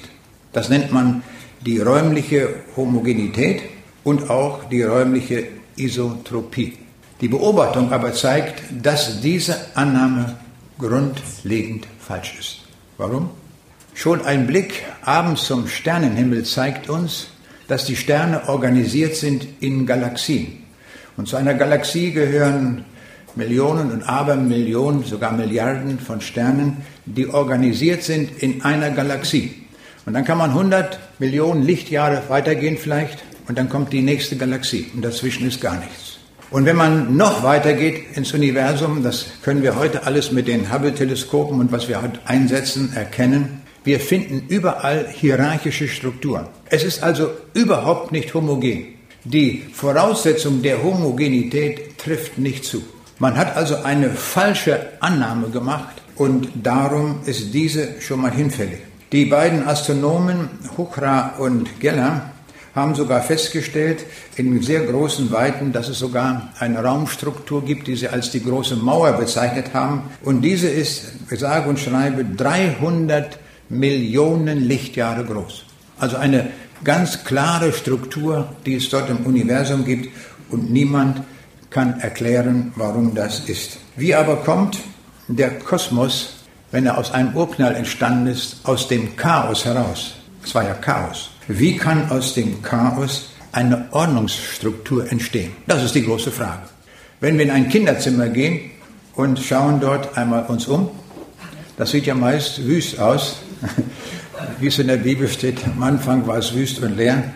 Das 0.53 0.69
nennt 0.69 0.91
man 0.91 1.23
die 1.65 1.79
räumliche 1.79 2.49
Homogenität 2.77 3.63
und 4.03 4.29
auch 4.29 4.65
die 4.69 4.83
räumliche 4.83 5.47
Isotropie. 5.75 6.77
Die 7.21 7.27
Beobachtung 7.27 7.91
aber 7.91 8.13
zeigt, 8.13 8.63
dass 8.81 9.21
diese 9.21 9.55
Annahme 9.75 10.37
grundlegend 10.77 11.87
falsch 11.99 12.35
ist. 12.39 12.59
Warum? 12.97 13.29
Schon 13.93 14.25
ein 14.25 14.47
Blick 14.47 14.83
abends 15.03 15.45
zum 15.45 15.67
Sternenhimmel 15.67 16.43
zeigt 16.43 16.89
uns, 16.89 17.27
dass 17.67 17.85
die 17.85 17.95
Sterne 17.95 18.49
organisiert 18.49 19.15
sind 19.15 19.47
in 19.59 19.85
Galaxien. 19.85 20.63
Und 21.15 21.27
zu 21.27 21.35
einer 21.35 21.53
Galaxie 21.53 22.11
gehören 22.11 22.85
Millionen 23.35 23.91
und 23.91 24.03
Abermillionen, 24.03 25.03
sogar 25.03 25.31
Milliarden 25.31 25.99
von 25.99 26.21
Sternen, 26.21 26.77
die 27.05 27.27
organisiert 27.27 28.03
sind 28.03 28.41
in 28.41 28.63
einer 28.63 28.91
Galaxie. 28.91 29.63
Und 30.05 30.13
dann 30.13 30.25
kann 30.25 30.37
man 30.37 30.51
100 30.51 30.99
Millionen 31.19 31.63
Lichtjahre 31.63 32.23
weitergehen 32.27 32.77
vielleicht 32.77 33.23
und 33.47 33.57
dann 33.57 33.69
kommt 33.69 33.93
die 33.93 34.01
nächste 34.01 34.35
Galaxie 34.35 34.89
und 34.93 35.03
dazwischen 35.03 35.47
ist 35.47 35.61
gar 35.61 35.77
nichts. 35.77 36.17
Und 36.53 36.65
wenn 36.65 36.75
man 36.75 37.17
noch 37.17 37.43
weitergeht 37.43 38.15
ins 38.15 38.33
Universum, 38.33 39.01
das 39.01 39.25
können 39.41 39.63
wir 39.63 39.75
heute 39.75 40.05
alles 40.05 40.31
mit 40.31 40.47
den 40.47 40.71
Hubble-Teleskopen 40.71 41.59
und 41.59 41.71
was 41.71 41.87
wir 41.87 42.01
heute 42.01 42.19
einsetzen, 42.25 42.93
erkennen, 42.93 43.63
wir 43.83 43.99
finden 43.99 44.43
überall 44.47 45.07
hierarchische 45.11 45.87
Strukturen. 45.87 46.47
Es 46.69 46.83
ist 46.83 47.01
also 47.01 47.31
überhaupt 47.53 48.11
nicht 48.11 48.33
homogen. 48.33 48.85
Die 49.23 49.63
Voraussetzung 49.73 50.61
der 50.61 50.83
Homogenität 50.83 51.97
trifft 51.97 52.37
nicht 52.37 52.65
zu. 52.65 52.83
Man 53.19 53.35
hat 53.35 53.55
also 53.55 53.77
eine 53.77 54.09
falsche 54.09 54.89
Annahme 54.99 55.49
gemacht 55.49 56.01
und 56.15 56.49
darum 56.61 57.21
ist 57.25 57.53
diese 57.53 58.01
schon 58.01 58.21
mal 58.21 58.31
hinfällig. 58.31 58.79
Die 59.11 59.25
beiden 59.25 59.67
Astronomen 59.67 60.49
Huchra 60.77 61.35
und 61.37 61.79
Geller 61.79 62.32
haben 62.75 62.95
sogar 62.95 63.21
festgestellt, 63.21 64.05
in 64.35 64.61
sehr 64.61 64.81
großen 64.81 65.31
Weiten, 65.31 65.71
dass 65.71 65.89
es 65.89 65.99
sogar 65.99 66.49
eine 66.59 66.83
Raumstruktur 66.83 67.63
gibt, 67.63 67.87
die 67.87 67.95
sie 67.95 68.07
als 68.07 68.31
die 68.31 68.43
große 68.43 68.75
Mauer 68.75 69.13
bezeichnet 69.13 69.73
haben. 69.73 70.03
Und 70.23 70.41
diese 70.41 70.67
ist, 70.67 71.13
sage 71.29 71.69
und 71.69 71.79
schreibe, 71.79 72.25
300 72.25 73.37
Millionen 73.69 74.59
Lichtjahre 74.67 75.23
groß. 75.23 75.65
Also 75.99 76.17
eine 76.17 76.47
ganz 76.83 77.23
klare 77.23 77.71
Struktur, 77.73 78.49
die 78.65 78.75
es 78.75 78.89
dort 78.89 79.09
im 79.09 79.25
Universum 79.25 79.85
gibt 79.85 80.09
und 80.49 80.71
niemand 80.71 81.21
kann 81.69 81.99
erklären, 81.99 82.71
warum 82.75 83.15
das 83.15 83.47
ist. 83.49 83.77
Wie 83.95 84.13
aber 84.13 84.37
kommt 84.37 84.79
der 85.27 85.59
Kosmos, 85.59 86.35
wenn 86.71 86.85
er 86.85 86.97
aus 86.97 87.11
einem 87.11 87.35
Urknall 87.35 87.75
entstanden 87.75 88.27
ist, 88.27 88.57
aus 88.63 88.87
dem 88.87 89.15
Chaos 89.15 89.65
heraus? 89.65 90.15
Es 90.43 90.53
war 90.53 90.63
ja 90.63 90.73
Chaos. 90.73 91.32
Wie 91.47 91.75
kann 91.75 92.09
aus 92.09 92.33
dem 92.33 92.61
Chaos 92.61 93.31
eine 93.51 93.87
Ordnungsstruktur 93.91 95.11
entstehen? 95.11 95.51
Das 95.67 95.83
ist 95.83 95.93
die 95.93 96.03
große 96.03 96.31
Frage. 96.31 96.63
Wenn 97.19 97.37
wir 97.37 97.43
in 97.43 97.51
ein 97.51 97.67
Kinderzimmer 97.67 98.29
gehen 98.29 98.71
und 99.15 99.39
schauen 99.39 99.81
dort 99.81 100.17
einmal 100.17 100.45
uns 100.45 100.67
um, 100.67 100.89
das 101.75 101.91
sieht 101.91 102.05
ja 102.05 102.15
meist 102.15 102.65
wüst 102.65 102.97
aus, 102.97 103.39
wie 104.59 104.67
es 104.67 104.79
in 104.79 104.87
der 104.87 104.97
Bibel 104.97 105.27
steht, 105.27 105.65
am 105.65 105.83
Anfang 105.83 106.25
war 106.27 106.37
es 106.37 106.53
wüst 106.53 106.79
und 106.79 106.95
leer, 106.95 107.33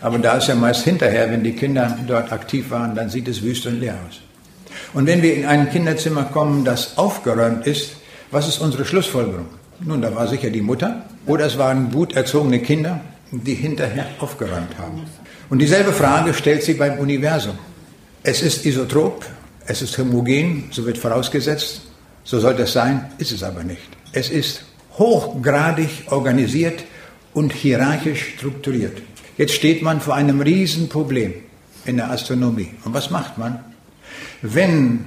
aber 0.00 0.18
da 0.18 0.34
ist 0.34 0.46
ja 0.46 0.54
meist 0.54 0.84
hinterher, 0.84 1.28
wenn 1.30 1.42
die 1.42 1.52
Kinder 1.52 1.98
dort 2.06 2.30
aktiv 2.30 2.70
waren, 2.70 2.94
dann 2.94 3.10
sieht 3.10 3.26
es 3.26 3.42
wüst 3.42 3.66
und 3.66 3.80
leer 3.80 3.96
aus. 4.08 4.20
Und 4.94 5.06
wenn 5.06 5.20
wir 5.20 5.34
in 5.34 5.46
ein 5.46 5.68
Kinderzimmer 5.70 6.24
kommen, 6.24 6.64
das 6.64 6.96
aufgeräumt 6.96 7.66
ist, 7.66 7.96
was 8.30 8.46
ist 8.46 8.58
unsere 8.58 8.84
Schlussfolgerung? 8.84 9.46
Nun, 9.80 10.00
da 10.00 10.14
war 10.14 10.28
sicher 10.28 10.50
die 10.50 10.60
Mutter 10.60 11.04
oder 11.26 11.46
es 11.46 11.58
waren 11.58 11.90
gut 11.90 12.14
erzogene 12.14 12.60
Kinder 12.60 13.00
die 13.30 13.54
hinterher 13.54 14.06
aufgeräumt 14.20 14.78
haben. 14.78 15.04
Und 15.50 15.58
dieselbe 15.58 15.92
Frage 15.92 16.34
stellt 16.34 16.62
sich 16.62 16.78
beim 16.78 16.98
Universum. 16.98 17.58
Es 18.22 18.42
ist 18.42 18.66
isotrop, 18.66 19.24
es 19.66 19.82
ist 19.82 19.96
homogen, 19.98 20.68
so 20.70 20.84
wird 20.86 20.98
vorausgesetzt, 20.98 21.82
so 22.24 22.40
sollte 22.40 22.62
es 22.62 22.72
sein, 22.72 23.10
ist 23.18 23.32
es 23.32 23.42
aber 23.42 23.64
nicht. 23.64 23.88
Es 24.12 24.30
ist 24.30 24.62
hochgradig 24.98 25.88
organisiert 26.10 26.84
und 27.34 27.52
hierarchisch 27.52 28.34
strukturiert. 28.36 29.02
Jetzt 29.36 29.54
steht 29.54 29.82
man 29.82 30.00
vor 30.00 30.14
einem 30.14 30.40
Riesenproblem 30.40 31.34
in 31.84 31.96
der 31.96 32.10
Astronomie. 32.10 32.70
Und 32.84 32.94
was 32.94 33.10
macht 33.10 33.38
man? 33.38 33.60
Wenn 34.42 35.04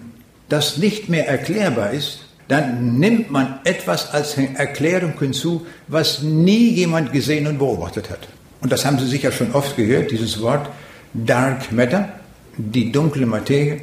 das 0.50 0.78
nicht 0.78 1.10
mehr 1.10 1.28
erklärbar 1.28 1.92
ist, 1.92 2.26
dann 2.52 3.00
nimmt 3.00 3.32
man 3.32 3.60
etwas 3.64 4.12
als 4.12 4.36
Erklärung 4.38 5.14
hinzu, 5.18 5.66
was 5.88 6.22
nie 6.22 6.72
jemand 6.72 7.14
gesehen 7.14 7.48
und 7.48 7.58
beobachtet 7.58 8.10
hat. 8.10 8.28
Und 8.60 8.74
das 8.74 8.84
haben 8.84 9.00
Sie 9.00 9.08
sicher 9.08 9.32
schon 9.32 9.54
oft 9.54 9.78
gehört, 9.78 10.12
dieses 10.12 10.42
Wort 10.42 10.70
Dark 11.14 11.72
Matter, 11.72 12.10
die 12.58 12.92
dunkle 12.92 13.26
Materie 13.26 13.80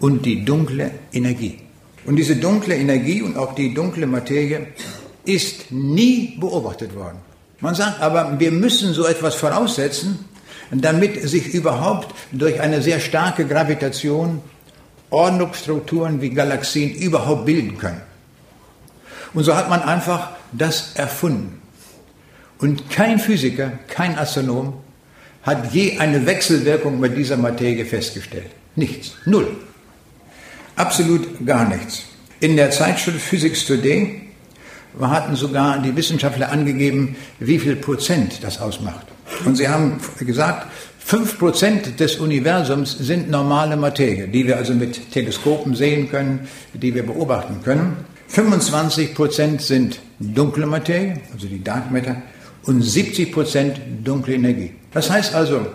und 0.00 0.26
die 0.26 0.44
dunkle 0.44 0.90
Energie. 1.12 1.60
Und 2.04 2.16
diese 2.16 2.34
dunkle 2.34 2.74
Energie 2.74 3.22
und 3.22 3.36
auch 3.36 3.54
die 3.54 3.72
dunkle 3.72 4.08
Materie 4.08 4.66
ist 5.24 5.70
nie 5.70 6.36
beobachtet 6.40 6.96
worden. 6.96 7.18
Man 7.60 7.76
sagt 7.76 8.00
aber, 8.00 8.40
wir 8.40 8.50
müssen 8.50 8.94
so 8.94 9.06
etwas 9.06 9.36
voraussetzen, 9.36 10.18
damit 10.72 11.22
sich 11.22 11.54
überhaupt 11.54 12.12
durch 12.32 12.60
eine 12.60 12.82
sehr 12.82 12.98
starke 12.98 13.46
Gravitation 13.46 14.40
Ordnungsstrukturen 15.12 16.20
wie 16.20 16.30
Galaxien 16.30 16.94
überhaupt 16.94 17.46
bilden 17.46 17.78
können. 17.78 18.00
Und 19.34 19.44
so 19.44 19.54
hat 19.54 19.68
man 19.68 19.82
einfach 19.82 20.30
das 20.52 20.92
erfunden. 20.94 21.60
Und 22.58 22.90
kein 22.90 23.18
Physiker, 23.18 23.72
kein 23.88 24.18
Astronom 24.18 24.74
hat 25.42 25.72
je 25.72 25.98
eine 25.98 26.24
Wechselwirkung 26.26 27.00
mit 27.00 27.16
dieser 27.16 27.36
Materie 27.36 27.84
festgestellt. 27.84 28.50
Nichts. 28.76 29.12
Null. 29.24 29.56
Absolut 30.76 31.44
gar 31.44 31.68
nichts. 31.68 32.04
In 32.40 32.56
der 32.56 32.70
Zeitschrift 32.70 33.20
Physics 33.20 33.66
Today 33.66 34.22
hatten 35.00 35.36
sogar 35.36 35.78
die 35.78 35.94
Wissenschaftler 35.96 36.50
angegeben, 36.50 37.16
wie 37.38 37.58
viel 37.58 37.76
Prozent 37.76 38.42
das 38.42 38.60
ausmacht. 38.60 39.06
Und 39.44 39.56
sie 39.56 39.68
haben 39.68 39.98
gesagt, 40.18 40.66
5% 41.06 41.96
des 41.96 42.16
Universums 42.16 42.96
sind 42.98 43.30
normale 43.30 43.76
Materie, 43.76 44.28
die 44.28 44.46
wir 44.46 44.56
also 44.56 44.74
mit 44.74 45.10
Teleskopen 45.10 45.74
sehen 45.74 46.10
können, 46.10 46.48
die 46.72 46.94
wir 46.94 47.04
beobachten 47.04 47.60
können. 47.62 47.96
25% 48.30 49.60
sind 49.60 50.00
dunkle 50.18 50.66
Materie, 50.66 51.20
also 51.32 51.46
die 51.46 51.62
Dark 51.62 51.90
Matter, 51.90 52.22
und 52.64 52.82
70% 52.82 54.02
dunkle 54.02 54.34
Energie. 54.34 54.72
Das 54.92 55.10
heißt 55.10 55.34
also, 55.34 55.66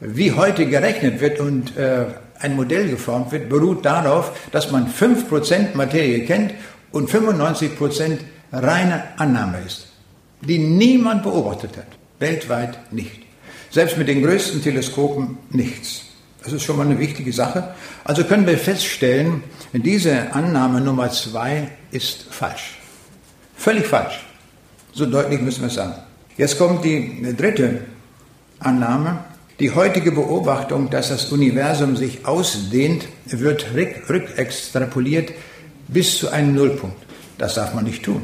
wie 0.00 0.32
heute 0.32 0.66
gerechnet 0.66 1.20
wird 1.20 1.40
und 1.40 1.76
äh, 1.76 2.06
ein 2.38 2.56
Modell 2.56 2.88
geformt 2.88 3.32
wird, 3.32 3.48
beruht 3.48 3.84
darauf, 3.84 4.32
dass 4.50 4.70
man 4.70 4.88
5% 4.88 5.74
Materie 5.74 6.24
kennt 6.24 6.54
und 6.92 7.10
95% 7.10 8.18
reine 8.52 9.04
Annahme 9.16 9.58
ist, 9.66 9.88
die 10.40 10.58
niemand 10.58 11.22
beobachtet 11.22 11.76
hat. 11.76 11.86
Weltweit 12.18 12.92
nicht. 12.92 13.21
Selbst 13.72 13.96
mit 13.96 14.06
den 14.06 14.22
größten 14.22 14.62
Teleskopen 14.62 15.38
nichts. 15.50 16.02
Das 16.44 16.52
ist 16.52 16.62
schon 16.62 16.76
mal 16.76 16.84
eine 16.84 16.98
wichtige 16.98 17.32
Sache. 17.32 17.74
Also 18.04 18.24
können 18.24 18.46
wir 18.46 18.58
feststellen, 18.58 19.42
diese 19.72 20.34
Annahme 20.34 20.82
Nummer 20.82 21.10
zwei 21.10 21.68
ist 21.90 22.26
falsch. 22.30 22.78
Völlig 23.56 23.86
falsch. 23.86 24.20
So 24.92 25.06
deutlich 25.06 25.40
müssen 25.40 25.62
wir 25.62 25.68
es 25.68 25.74
sagen. 25.74 25.94
Jetzt 26.36 26.58
kommt 26.58 26.84
die 26.84 27.34
dritte 27.34 27.80
Annahme. 28.58 29.24
Die 29.58 29.70
heutige 29.70 30.12
Beobachtung, 30.12 30.90
dass 30.90 31.08
das 31.08 31.32
Universum 31.32 31.96
sich 31.96 32.26
ausdehnt, 32.26 33.06
wird 33.24 33.68
rückextrapoliert 33.74 35.32
bis 35.88 36.18
zu 36.18 36.28
einem 36.28 36.54
Nullpunkt. 36.54 36.96
Das 37.38 37.54
darf 37.54 37.72
man 37.72 37.84
nicht 37.84 38.02
tun. 38.02 38.22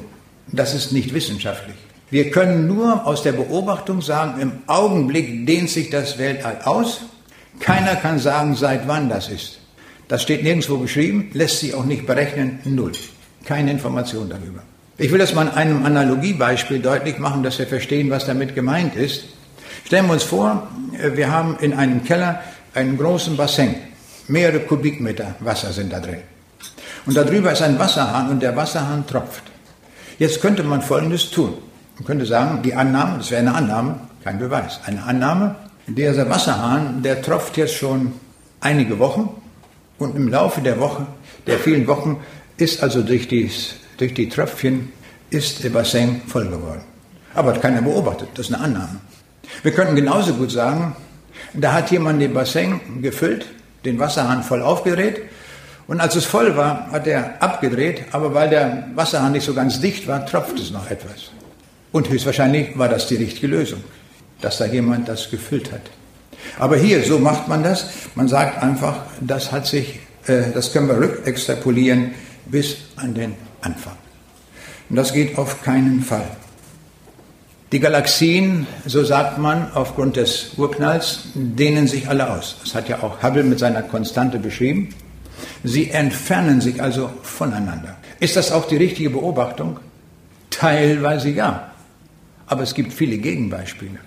Das 0.49 0.75
ist 0.75 0.93
nicht 0.93 1.15
wissenschaftlich. 1.15 1.77
Wir 2.11 2.31
können 2.31 2.67
nur 2.67 3.07
aus 3.07 3.23
der 3.23 3.33
Beobachtung 3.33 4.01
sagen, 4.01 4.41
im 4.41 4.53
Augenblick 4.67 5.47
dehnt 5.47 5.69
sich 5.69 5.91
das 5.91 6.17
Weltall 6.17 6.61
aus. 6.65 7.03
Keiner 7.61 7.97
kann 7.97 8.19
sagen, 8.19 8.57
seit 8.57 8.89
wann 8.89 9.11
das 9.11 9.29
ist. 9.29 9.59
Das 10.09 10.23
steht 10.23 10.43
nirgendwo 10.43 10.79
geschrieben, 10.79 11.31
lässt 11.35 11.61
sich 11.61 11.75
auch 11.75 11.85
nicht 11.85 12.07
berechnen, 12.07 12.61
null. 12.65 12.93
Keine 13.45 13.71
Information 13.71 14.31
darüber. 14.31 14.63
Ich 14.97 15.13
will 15.13 15.19
das 15.19 15.35
mal 15.35 15.49
an 15.49 15.55
einem 15.55 15.85
Analogiebeispiel 15.85 16.81
deutlich 16.81 17.19
machen, 17.19 17.43
dass 17.43 17.59
wir 17.59 17.67
verstehen, 17.67 18.09
was 18.09 18.25
damit 18.25 18.55
gemeint 18.55 18.97
ist. 18.97 19.25
Stellen 19.85 20.07
wir 20.07 20.15
uns 20.15 20.25
vor, 20.25 20.67
äh, 20.99 21.17
wir 21.17 21.31
haben 21.31 21.59
in 21.61 21.75
einem 21.75 22.05
Keller 22.05 22.41
einen 22.75 22.97
großen 22.97 23.37
Bassin. 23.37 23.75
Mehrere 24.29 24.61
Kubikmeter 24.61 25.37
Wasser 25.41 25.73
sind 25.73 25.93
da 25.93 26.01
drin. 26.01 26.23
Und 27.07 27.17
darüber 27.17 27.53
ist 27.53 27.63
ein 27.63 27.79
Wasserhahn 27.79 28.31
und 28.31 28.43
der 28.43 28.57
Wasserhahn 28.57 29.07
tropft. 29.07 29.45
Jetzt 30.19 30.41
könnte 30.41 30.63
man 30.63 30.83
Folgendes 30.83 31.31
tun. 31.31 31.55
Man 31.99 32.07
könnte 32.07 32.27
sagen, 32.27 32.63
die 32.63 32.75
Annahme, 32.75 33.19
das 33.19 33.33
wäre 33.33 33.41
eine 33.41 33.55
Annahme, 33.55 33.99
kein 34.23 34.39
Beweis, 34.39 34.79
eine 34.87 35.03
Annahme, 35.03 35.57
dieser 35.89 36.31
Wasserhahn, 36.31 37.03
der 37.03 37.23
tropft 37.23 37.57
jetzt 37.57 37.75
schon 37.75 38.13
einige 38.61 39.01
Wochen 39.01 39.31
und 39.99 40.15
im 40.15 40.29
Laufe 40.29 40.61
der 40.61 40.79
Woche, 40.79 41.09
der 41.49 41.59
vielen 41.59 41.89
Wochen, 41.89 42.21
ist 42.57 42.85
also 42.85 43.03
durch, 43.03 43.27
dies, 43.27 43.75
durch 43.97 44.15
die 44.15 44.29
Tröpfchen, 44.29 44.93
ist 45.31 45.65
der 45.65 45.71
Bassin 45.71 46.21
voll 46.27 46.47
geworden. 46.47 46.85
Aber 47.35 47.53
hat 47.53 47.63
keiner 47.63 47.83
beobachtet, 47.83 48.29
das 48.35 48.49
ist 48.49 48.55
eine 48.55 48.63
Annahme. 48.63 49.01
Wir 49.65 49.73
könnten 49.73 49.97
genauso 49.97 50.35
gut 50.35 50.53
sagen, 50.53 50.95
da 51.53 51.73
hat 51.73 51.91
jemand 51.91 52.23
den 52.23 52.33
Bassin 52.33 53.03
gefüllt, 53.03 53.47
den 53.85 53.99
Wasserhahn 53.99 54.45
voll 54.45 54.63
aufgedreht 54.63 55.23
und 55.89 56.01
als 56.01 56.15
es 56.15 56.27
voll 56.27 56.57
war, 56.57 56.93
hat 56.93 57.09
er 57.09 57.43
abgedreht, 57.43 58.05
aber 58.13 58.35
weil 58.35 58.51
der 58.51 58.85
Wasserhahn 58.95 59.33
nicht 59.33 59.45
so 59.45 59.55
ganz 59.55 59.81
dicht 59.81 60.07
war, 60.07 60.25
tropft 60.25 60.61
es 60.61 60.71
noch 60.71 60.89
etwas. 60.91 61.33
Und 61.93 62.09
höchstwahrscheinlich 62.09 62.79
war 62.79 62.89
das 62.89 63.07
die 63.07 63.17
richtige 63.17 63.47
Lösung, 63.47 63.83
dass 64.41 64.59
da 64.59 64.67
jemand 64.67 65.09
das 65.09 65.31
gefüllt 65.31 65.73
hat. 65.73 65.83
Aber 66.59 66.77
hier, 66.77 67.03
so 67.05 67.19
macht 67.19 67.49
man 67.49 67.63
das. 67.63 67.87
Man 68.15 68.29
sagt 68.29 68.63
einfach, 68.63 69.03
das 69.21 69.53
hat 69.53 69.67
sich, 69.67 70.01
äh, 70.27 70.51
das 70.53 70.73
können 70.73 70.89
wir 70.89 70.99
rückextrapolieren 70.99 72.13
bis 72.47 72.77
an 72.97 73.15
den 73.15 73.35
Anfang. 73.61 73.97
Und 74.89 74.97
das 74.97 75.13
geht 75.13 75.37
auf 75.39 75.63
keinen 75.63 76.03
Fall. 76.03 76.27
Die 77.73 77.81
Galaxien, 77.81 78.67
so 78.87 79.05
sagt 79.05 79.37
man, 79.37 79.71
aufgrund 79.75 80.17
des 80.17 80.53
Urknalls, 80.57 81.25
dehnen 81.35 81.87
sich 81.87 82.09
alle 82.09 82.31
aus. 82.31 82.57
Das 82.65 82.75
hat 82.75 82.89
ja 82.89 83.03
auch 83.03 83.23
Hubble 83.23 83.43
mit 83.43 83.59
seiner 83.59 83.83
Konstante 83.83 84.39
beschrieben. 84.39 84.95
Sie 85.65 85.91
entfernen 85.91 86.63
sich 86.63 86.83
also 86.83 87.11
voneinander. 87.23 87.97
Ist 88.21 88.37
das 88.37 88.53
auch 88.53 88.67
die 88.67 88.79
richtige 88.79 89.11
Beobachtung? 89.11 89.79
Teilweise 90.49 91.29
ja. 91.29 91.71
Aber 92.49 92.63
es 92.63 92.75
gibt 92.75 92.93
viele 92.93 93.19
Gegenbeispiele. 93.19 93.99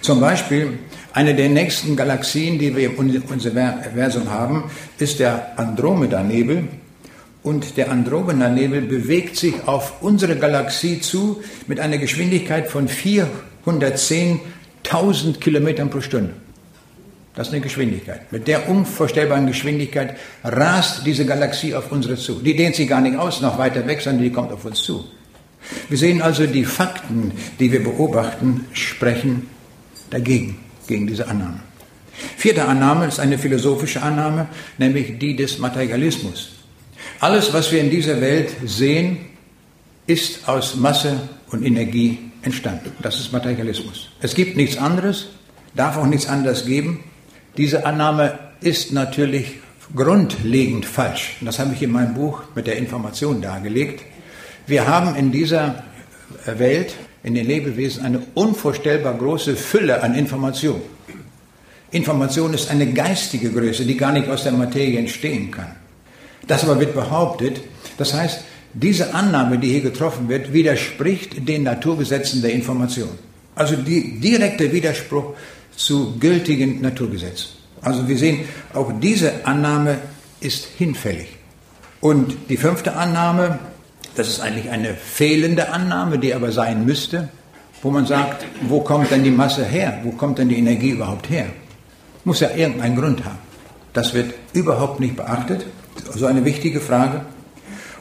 Zum 0.00 0.20
Beispiel 0.20 0.78
eine 1.12 1.34
der 1.34 1.48
nächsten 1.48 1.96
Galaxien, 1.96 2.56
die 2.58 2.76
wir 2.76 2.90
in 2.90 2.96
unserem 2.96 3.24
Universum 3.28 4.30
haben, 4.30 4.70
ist 4.98 5.18
der 5.18 5.58
Andromeda-Nebel 5.58 6.68
und 7.42 7.76
der 7.76 7.90
Andromeda-Nebel 7.90 8.82
bewegt 8.82 9.34
sich 9.36 9.54
auf 9.66 10.00
unsere 10.02 10.36
Galaxie 10.36 11.00
zu 11.00 11.42
mit 11.66 11.80
einer 11.80 11.98
Geschwindigkeit 11.98 12.68
von 12.68 12.88
410.000 12.88 15.40
Kilometern 15.40 15.90
pro 15.90 16.00
Stunde. 16.00 16.34
Das 17.34 17.48
ist 17.48 17.54
eine 17.54 17.62
Geschwindigkeit. 17.62 18.32
Mit 18.32 18.48
der 18.48 18.68
unvorstellbaren 18.68 19.46
Geschwindigkeit 19.46 20.16
rast 20.42 21.06
diese 21.06 21.24
Galaxie 21.24 21.72
auf 21.74 21.92
unsere 21.92 22.16
zu. 22.16 22.40
Die 22.40 22.56
dehnt 22.56 22.74
sich 22.74 22.88
gar 22.88 23.00
nicht 23.00 23.16
aus, 23.16 23.40
noch 23.40 23.58
weiter 23.58 23.86
weg, 23.86 24.00
sondern 24.00 24.24
die 24.24 24.32
kommt 24.32 24.50
auf 24.52 24.64
uns 24.64 24.82
zu. 24.82 25.04
Wir 25.88 25.98
sehen 25.98 26.22
also, 26.22 26.46
die 26.46 26.64
Fakten, 26.64 27.32
die 27.58 27.72
wir 27.72 27.82
beobachten, 27.82 28.66
sprechen 28.72 29.48
dagegen, 30.10 30.58
gegen 30.86 31.06
diese 31.06 31.28
Annahme. 31.28 31.60
Vierte 32.36 32.64
Annahme 32.64 33.06
ist 33.06 33.20
eine 33.20 33.38
philosophische 33.38 34.02
Annahme, 34.02 34.48
nämlich 34.78 35.18
die 35.18 35.36
des 35.36 35.58
Materialismus. 35.58 36.50
Alles, 37.20 37.52
was 37.52 37.70
wir 37.72 37.80
in 37.80 37.90
dieser 37.90 38.20
Welt 38.20 38.50
sehen, 38.64 39.18
ist 40.06 40.48
aus 40.48 40.76
Masse 40.76 41.28
und 41.50 41.64
Energie 41.64 42.18
entstanden. 42.42 42.92
Das 43.02 43.20
ist 43.20 43.32
Materialismus. 43.32 44.08
Es 44.20 44.34
gibt 44.34 44.56
nichts 44.56 44.78
anderes, 44.78 45.28
darf 45.74 45.96
auch 45.96 46.06
nichts 46.06 46.28
anderes 46.28 46.64
geben. 46.66 47.04
Diese 47.56 47.86
Annahme 47.86 48.38
ist 48.60 48.92
natürlich 48.92 49.58
grundlegend 49.94 50.86
falsch. 50.86 51.36
Das 51.40 51.58
habe 51.58 51.74
ich 51.74 51.82
in 51.82 51.90
meinem 51.90 52.14
Buch 52.14 52.42
mit 52.54 52.66
der 52.66 52.76
Information 52.76 53.40
dargelegt. 53.40 54.02
Wir 54.68 54.86
haben 54.86 55.16
in 55.16 55.32
dieser 55.32 55.82
Welt, 56.44 56.94
in 57.22 57.34
den 57.34 57.46
Lebewesen, 57.46 58.04
eine 58.04 58.20
unvorstellbar 58.34 59.14
große 59.14 59.56
Fülle 59.56 60.02
an 60.02 60.14
Information. 60.14 60.82
Information 61.90 62.52
ist 62.52 62.70
eine 62.70 62.92
geistige 62.92 63.50
Größe, 63.50 63.86
die 63.86 63.96
gar 63.96 64.12
nicht 64.12 64.28
aus 64.28 64.42
der 64.42 64.52
Materie 64.52 64.98
entstehen 64.98 65.50
kann. 65.50 65.74
Das 66.46 66.64
aber 66.64 66.78
wird 66.78 66.94
behauptet. 66.94 67.62
Das 67.96 68.12
heißt, 68.12 68.44
diese 68.74 69.14
Annahme, 69.14 69.58
die 69.58 69.68
hier 69.68 69.80
getroffen 69.80 70.28
wird, 70.28 70.52
widerspricht 70.52 71.48
den 71.48 71.62
Naturgesetzen 71.62 72.42
der 72.42 72.52
Information. 72.52 73.08
Also 73.54 73.74
die 73.74 74.20
direkte 74.20 74.70
Widerspruch 74.70 75.34
zu 75.74 76.18
gültigen 76.18 76.82
Naturgesetzen. 76.82 77.52
Also 77.80 78.06
wir 78.06 78.18
sehen, 78.18 78.40
auch 78.74 78.92
diese 79.00 79.46
Annahme 79.46 79.98
ist 80.40 80.66
hinfällig. 80.76 81.28
Und 82.00 82.36
die 82.50 82.58
fünfte 82.58 82.94
Annahme, 82.94 83.58
das 84.18 84.28
ist 84.28 84.40
eigentlich 84.40 84.70
eine 84.70 84.94
fehlende 84.94 85.72
Annahme, 85.72 86.18
die 86.18 86.34
aber 86.34 86.50
sein 86.50 86.84
müsste, 86.84 87.28
wo 87.82 87.90
man 87.90 88.04
sagt, 88.04 88.44
wo 88.62 88.80
kommt 88.80 89.12
denn 89.12 89.22
die 89.22 89.30
Masse 89.30 89.64
her? 89.64 90.00
Wo 90.02 90.10
kommt 90.10 90.38
denn 90.38 90.48
die 90.48 90.58
Energie 90.58 90.90
überhaupt 90.90 91.30
her? 91.30 91.46
Muss 92.24 92.40
ja 92.40 92.50
irgendeinen 92.50 92.96
Grund 92.96 93.24
haben. 93.24 93.38
Das 93.92 94.14
wird 94.14 94.34
überhaupt 94.52 94.98
nicht 94.98 95.16
beachtet. 95.16 95.66
So 96.14 96.26
eine 96.26 96.44
wichtige 96.44 96.80
Frage. 96.80 97.26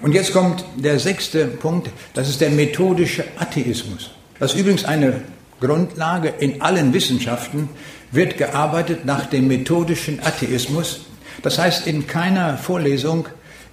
Und 0.02 0.14
jetzt 0.14 0.34
kommt 0.34 0.66
der 0.76 1.00
sechste 1.00 1.46
Punkt, 1.46 1.90
das 2.16 2.30
ist 2.30 2.42
der 2.42 2.50
methodische 2.50 3.24
Atheismus. 3.38 4.10
Das 4.40 4.54
ist 4.54 4.60
übrigens 4.60 4.86
eine 4.86 5.22
Grundlage 5.60 6.34
in 6.40 6.62
allen 6.62 6.94
Wissenschaften, 6.94 7.70
wird 8.12 8.38
gearbeitet 8.38 9.06
nach 9.06 9.28
dem 9.28 9.48
methodischen 9.48 10.20
Atheismus. 10.24 11.02
Das 11.44 11.60
heißt, 11.60 11.86
in 11.86 12.08
keiner 12.08 12.58
Vorlesung, 12.58 13.28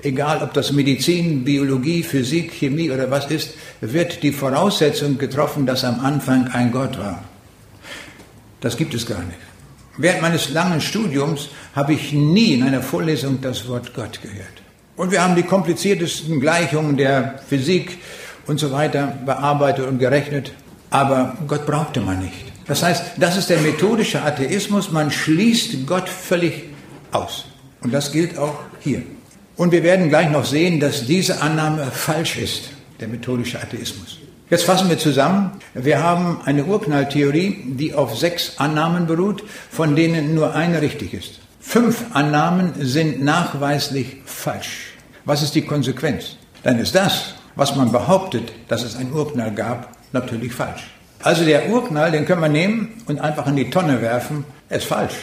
egal 0.05 0.43
ob 0.43 0.53
das 0.53 0.73
Medizin, 0.73 1.45
Biologie, 1.45 2.03
Physik, 2.03 2.53
Chemie 2.53 2.91
oder 2.91 3.11
was 3.11 3.31
ist, 3.31 3.55
wird 3.81 4.23
die 4.23 4.33
Voraussetzung 4.33 5.19
getroffen, 5.19 5.67
dass 5.67 5.85
am 5.85 6.01
Anfang 6.01 6.49
ein 6.49 6.71
Gott 6.73 6.99
war. 6.99 7.25
Das 8.61 8.77
gibt 8.77 8.95
es 8.95 9.07
gar 9.07 9.23
nicht. 9.23 9.39
Während 9.97 10.23
meines 10.23 10.51
langen 10.51 10.81
Studiums 10.81 11.51
habe 11.75 11.93
ich 11.93 12.13
nie 12.13 12.55
in 12.55 12.63
einer 12.63 12.83
Vorlesung 12.83 13.41
das 13.41 13.69
Wort 13.69 13.95
Gott 13.95 14.21
gehört. 14.23 14.63
Und 14.97 15.11
wir 15.11 15.23
haben 15.23 15.37
die 15.37 15.43
kompliziertesten 15.43 16.41
Gleichungen 16.41 16.97
der 16.97 17.41
Physik 17.49 17.99
und 18.47 18.59
so 18.59 18.73
weiter 18.73 19.19
bearbeitet 19.25 19.87
und 19.87 19.99
gerechnet, 19.99 20.53
aber 20.91 21.37
Gott 21.47 21.67
brauchte 21.67 22.01
man 22.01 22.21
nicht. 22.21 22.53
Das 22.67 22.83
heißt, 22.83 23.03
das 23.19 23.37
ist 23.37 23.51
der 23.51 23.59
methodische 23.61 24.23
Atheismus, 24.23 24.91
man 24.91 25.11
schließt 25.11 25.87
Gott 25.87 26.09
völlig 26.09 26.65
aus. 27.11 27.45
Und 27.81 27.93
das 27.93 28.13
gilt 28.13 28.39
auch 28.39 28.59
hier. 28.81 29.03
Und 29.57 29.73
wir 29.73 29.83
werden 29.83 30.09
gleich 30.09 30.31
noch 30.31 30.45
sehen, 30.45 30.81
dass 30.81 31.07
diese 31.07 31.41
Annahme 31.41 31.87
falsch 31.93 32.39
ist, 32.39 32.71
der 33.01 33.09
methodische 33.09 33.61
Atheismus. 33.61 34.19
Jetzt 34.51 34.65
fassen 34.65 34.89
wir 34.89 34.99
zusammen. 34.99 35.53
Wir 35.75 36.03
haben 36.03 36.41
eine 36.45 36.65
Urknalltheorie, 36.65 37.75
die 37.77 37.95
auf 37.95 38.19
sechs 38.19 38.59
Annahmen 38.59 39.07
beruht, 39.07 39.43
von 39.71 39.97
denen 39.97 40.35
nur 40.35 40.55
eine 40.55 40.83
richtig 40.83 41.15
ist. 41.15 41.41
Fünf 41.61 42.05
Annahmen 42.13 42.73
sind 42.79 43.23
nachweislich 43.23 44.19
falsch. 44.27 44.93
Was 45.25 45.43
ist 45.43 45.55
die 45.55 45.63
Konsequenz? 45.63 46.37
Dann 46.63 46.79
ist 46.79 46.95
das, 46.95 47.35
was 47.57 47.75
man 47.75 47.91
behauptet, 47.91 48.53
dass 48.69 48.83
es 48.83 48.97
einen 48.97 49.13
Urknall 49.13 49.53
gab, 49.53 49.97
natürlich 50.13 50.53
falsch. 50.53 50.91
Also 51.23 51.45
der 51.45 51.71
Urknall, 51.71 52.11
den 52.11 52.27
können 52.27 52.43
wir 52.43 52.49
nehmen 52.49 53.03
und 53.07 53.21
einfach 53.21 53.47
in 53.47 53.57
die 53.57 53.71
Tonne 53.71 54.03
werfen, 54.03 54.45
ist 54.69 54.85
falsch. 54.85 55.15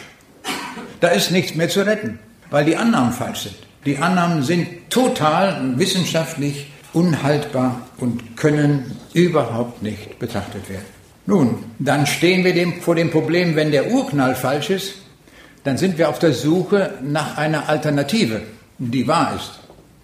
Da 1.00 1.10
ist 1.10 1.32
nichts 1.32 1.54
mehr 1.54 1.70
zu 1.70 1.86
retten, 1.86 2.18
weil 2.50 2.66
die 2.66 2.76
Annahmen 2.76 3.14
falsch 3.14 3.42
sind. 3.42 3.71
Die 3.86 3.98
Annahmen 3.98 4.44
sind 4.44 4.68
total 4.92 5.78
wissenschaftlich 5.80 6.72
unhaltbar 6.94 7.82
und 7.98 8.38
können 8.38 8.98
überhaupt 9.14 9.82
nicht 9.82 10.20
betrachtet 10.20 10.70
werden. 10.70 10.86
Nun, 11.26 11.64
dann 11.80 12.06
stehen 12.06 12.44
wir 12.44 12.54
dem, 12.54 12.82
vor 12.82 12.96
dem 12.96 13.10
Problem, 13.10 13.56
wenn 13.56 13.72
der 13.72 13.92
Urknall 13.92 14.36
falsch 14.36 14.70
ist, 14.70 14.94
dann 15.64 15.78
sind 15.78 15.98
wir 15.98 16.10
auf 16.10 16.20
der 16.20 16.34
Suche 16.34 16.96
nach 17.02 17.38
einer 17.38 17.70
Alternative, 17.70 18.42
die 18.78 19.08
wahr 19.08 19.34
ist. 19.36 19.60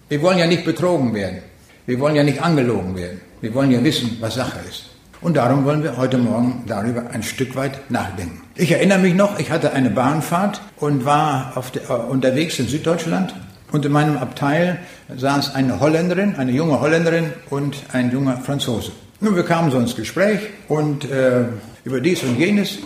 Wir 0.08 0.22
wollen 0.22 0.38
ja 0.38 0.46
nicht 0.46 0.64
betrogen 0.64 1.14
werden. 1.14 1.38
Wir 1.86 2.00
wollen 2.00 2.16
ja 2.16 2.22
nicht 2.22 2.42
angelogen 2.42 2.96
werden. 2.96 3.20
Wir 3.40 3.54
wollen 3.54 3.70
ja 3.70 3.82
wissen, 3.84 4.16
was 4.20 4.34
Sache 4.34 4.58
ist. 4.68 4.86
Und 5.20 5.36
darum 5.36 5.64
wollen 5.64 5.82
wir 5.82 5.96
heute 5.96 6.18
Morgen 6.18 6.64
darüber 6.66 7.10
ein 7.10 7.22
Stück 7.22 7.56
weit 7.56 7.90
nachdenken. 7.90 8.40
Ich 8.56 8.70
erinnere 8.70 8.98
mich 9.00 9.14
noch, 9.14 9.38
ich 9.38 9.50
hatte 9.50 9.72
eine 9.72 9.90
Bahnfahrt 9.90 10.60
und 10.76 11.04
war 11.04 11.52
der, 11.74 11.90
äh, 11.90 12.02
unterwegs 12.02 12.58
in 12.58 12.68
Süddeutschland 12.68 13.34
und 13.72 13.84
in 13.84 13.92
meinem 13.92 14.16
Abteil 14.16 14.78
saß 15.14 15.54
eine 15.54 15.80
Holländerin, 15.80 16.36
eine 16.36 16.52
junge 16.52 16.80
Holländerin 16.80 17.32
und 17.50 17.76
ein 17.92 18.10
junger 18.10 18.38
Franzose. 18.38 18.92
Nun, 19.20 19.34
wir 19.34 19.42
kamen 19.42 19.70
so 19.70 19.78
ins 19.78 19.96
Gespräch 19.96 20.40
und 20.68 21.10
äh, 21.10 21.44
über 21.84 22.00
dies 22.00 22.22
und 22.22 22.38
jenes. 22.38 22.78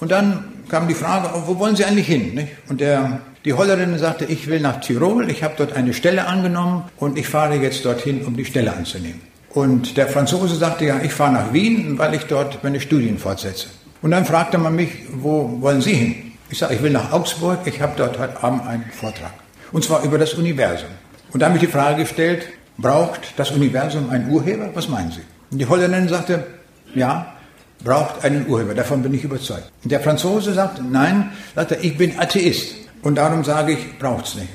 Und 0.00 0.10
dann 0.10 0.44
kam 0.68 0.88
die 0.88 0.94
Frage, 0.94 1.30
oh, 1.34 1.42
wo 1.46 1.58
wollen 1.58 1.76
Sie 1.76 1.84
eigentlich 1.84 2.08
hin? 2.08 2.34
Nicht? 2.34 2.48
Und 2.68 2.80
der, 2.80 3.20
die 3.44 3.52
Holländerin 3.52 3.98
sagte, 3.98 4.24
ich 4.24 4.48
will 4.48 4.60
nach 4.60 4.80
Tirol, 4.80 5.30
ich 5.30 5.44
habe 5.44 5.54
dort 5.56 5.74
eine 5.74 5.94
Stelle 5.94 6.26
angenommen 6.26 6.84
und 6.96 7.16
ich 7.16 7.28
fahre 7.28 7.54
jetzt 7.56 7.84
dorthin, 7.84 8.24
um 8.24 8.36
die 8.36 8.44
Stelle 8.44 8.74
anzunehmen. 8.74 9.20
Und 9.50 9.96
der 9.96 10.08
Franzose 10.08 10.56
sagte, 10.56 10.86
ja, 10.86 11.00
ich 11.02 11.12
fahre 11.12 11.32
nach 11.32 11.52
Wien, 11.52 11.98
weil 11.98 12.14
ich 12.14 12.24
dort 12.24 12.64
meine 12.64 12.80
Studien 12.80 13.18
fortsetze. 13.18 13.68
Und 14.00 14.10
dann 14.10 14.24
fragte 14.24 14.58
man 14.58 14.74
mich, 14.74 14.90
wo 15.12 15.60
wollen 15.60 15.80
Sie 15.80 15.94
hin? 15.94 16.32
Ich 16.50 16.58
sage, 16.58 16.74
ich 16.74 16.82
will 16.82 16.90
nach 16.90 17.12
Augsburg, 17.12 17.60
ich 17.66 17.80
habe 17.80 17.92
dort 17.96 18.18
heute 18.18 18.42
Abend 18.42 18.66
einen 18.66 18.84
Vortrag. 18.90 19.41
Und 19.72 19.84
zwar 19.84 20.02
über 20.02 20.18
das 20.18 20.34
Universum. 20.34 20.88
Und 21.32 21.40
da 21.40 21.46
habe 21.46 21.56
ich 21.56 21.64
die 21.64 21.70
Frage 21.70 22.02
gestellt, 22.02 22.46
braucht 22.78 23.20
das 23.36 23.50
Universum 23.50 24.10
einen 24.10 24.30
Urheber? 24.30 24.70
Was 24.74 24.88
meinen 24.88 25.10
Sie? 25.10 25.22
Und 25.50 25.58
die 25.58 25.66
Holländerin 25.66 26.08
sagte, 26.08 26.46
ja, 26.94 27.34
braucht 27.82 28.24
einen 28.24 28.46
Urheber, 28.48 28.74
davon 28.74 29.02
bin 29.02 29.14
ich 29.14 29.24
überzeugt. 29.24 29.70
Und 29.82 29.90
der 29.90 30.00
Franzose 30.00 30.54
sagt, 30.54 30.80
nein, 30.82 31.32
sagt 31.54 31.72
er, 31.72 31.82
ich 31.82 31.96
bin 31.96 32.18
Atheist. 32.18 32.74
Und 33.02 33.16
darum 33.16 33.44
sage 33.44 33.72
ich, 33.72 33.98
braucht 33.98 34.26
es 34.26 34.34
nicht. 34.36 34.48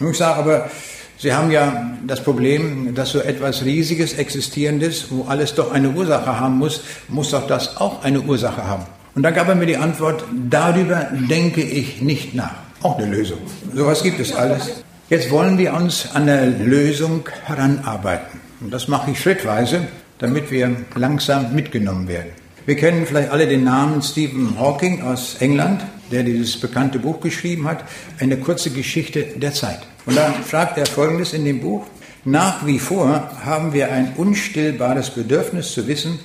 Und 0.00 0.10
ich 0.10 0.18
sage 0.18 0.38
aber, 0.38 0.70
Sie 1.18 1.32
haben 1.32 1.52
ja 1.52 1.92
das 2.04 2.20
Problem, 2.20 2.96
dass 2.96 3.10
so 3.12 3.20
etwas 3.20 3.64
Riesiges, 3.64 4.14
Existierendes, 4.14 5.06
wo 5.10 5.24
alles 5.28 5.54
doch 5.54 5.70
eine 5.70 5.90
Ursache 5.90 6.40
haben 6.40 6.58
muss, 6.58 6.80
muss 7.06 7.30
doch 7.30 7.46
das 7.46 7.76
auch 7.76 8.02
eine 8.02 8.20
Ursache 8.22 8.66
haben. 8.66 8.86
Und 9.14 9.22
da 9.22 9.30
gab 9.30 9.46
er 9.46 9.54
mir 9.54 9.66
die 9.66 9.76
Antwort, 9.76 10.24
darüber 10.50 11.06
denke 11.12 11.62
ich 11.62 12.00
nicht 12.00 12.34
nach. 12.34 12.56
Auch 12.82 12.98
eine 12.98 13.06
Lösung. 13.06 13.38
Sowas 13.74 14.02
gibt 14.02 14.18
es 14.20 14.34
alles. 14.34 14.82
Jetzt 15.08 15.30
wollen 15.30 15.58
wir 15.58 15.74
uns 15.74 16.08
an 16.14 16.26
der 16.26 16.46
Lösung 16.46 17.28
heranarbeiten. 17.44 18.40
Und 18.60 18.72
das 18.72 18.88
mache 18.88 19.10
ich 19.10 19.20
schrittweise, 19.20 19.86
damit 20.18 20.50
wir 20.50 20.74
langsam 20.94 21.54
mitgenommen 21.54 22.08
werden. 22.08 22.30
Wir 22.64 22.76
kennen 22.76 23.06
vielleicht 23.06 23.30
alle 23.30 23.46
den 23.46 23.64
Namen 23.64 24.02
Stephen 24.02 24.58
Hawking 24.58 25.02
aus 25.02 25.36
England, 25.40 25.82
der 26.10 26.22
dieses 26.22 26.58
bekannte 26.58 26.98
Buch 26.98 27.20
geschrieben 27.20 27.66
hat, 27.66 27.84
eine 28.20 28.36
kurze 28.36 28.70
Geschichte 28.70 29.22
der 29.36 29.52
Zeit. 29.52 29.80
Und 30.06 30.16
da 30.16 30.32
fragt 30.32 30.78
er 30.78 30.86
Folgendes 30.86 31.32
in 31.32 31.44
dem 31.44 31.60
Buch. 31.60 31.84
Nach 32.24 32.64
wie 32.64 32.78
vor 32.78 33.30
haben 33.44 33.72
wir 33.72 33.92
ein 33.92 34.14
unstillbares 34.16 35.10
Bedürfnis 35.10 35.72
zu 35.72 35.88
wissen, 35.88 36.20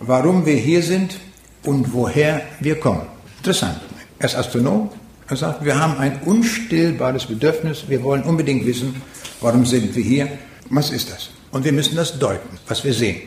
warum 0.00 0.46
wir 0.46 0.56
hier 0.56 0.82
sind 0.82 1.18
und 1.62 1.92
woher 1.92 2.40
wir 2.60 2.80
kommen. 2.80 3.06
Interessant. 3.38 3.80
Er 4.18 4.26
ist 4.26 4.36
Astronom. 4.36 4.90
Er 5.28 5.36
sagt, 5.36 5.64
wir 5.64 5.78
haben 5.78 5.98
ein 5.98 6.20
unstillbares 6.24 7.26
Bedürfnis. 7.26 7.84
Wir 7.88 8.02
wollen 8.02 8.22
unbedingt 8.22 8.66
wissen, 8.66 9.00
warum 9.40 9.64
sind 9.64 9.94
wir 9.94 10.02
hier. 10.02 10.28
Was 10.70 10.90
ist 10.90 11.10
das? 11.10 11.30
Und 11.50 11.64
wir 11.64 11.72
müssen 11.72 11.96
das 11.96 12.18
deuten, 12.18 12.58
was 12.66 12.84
wir 12.84 12.94
sehen. 12.94 13.20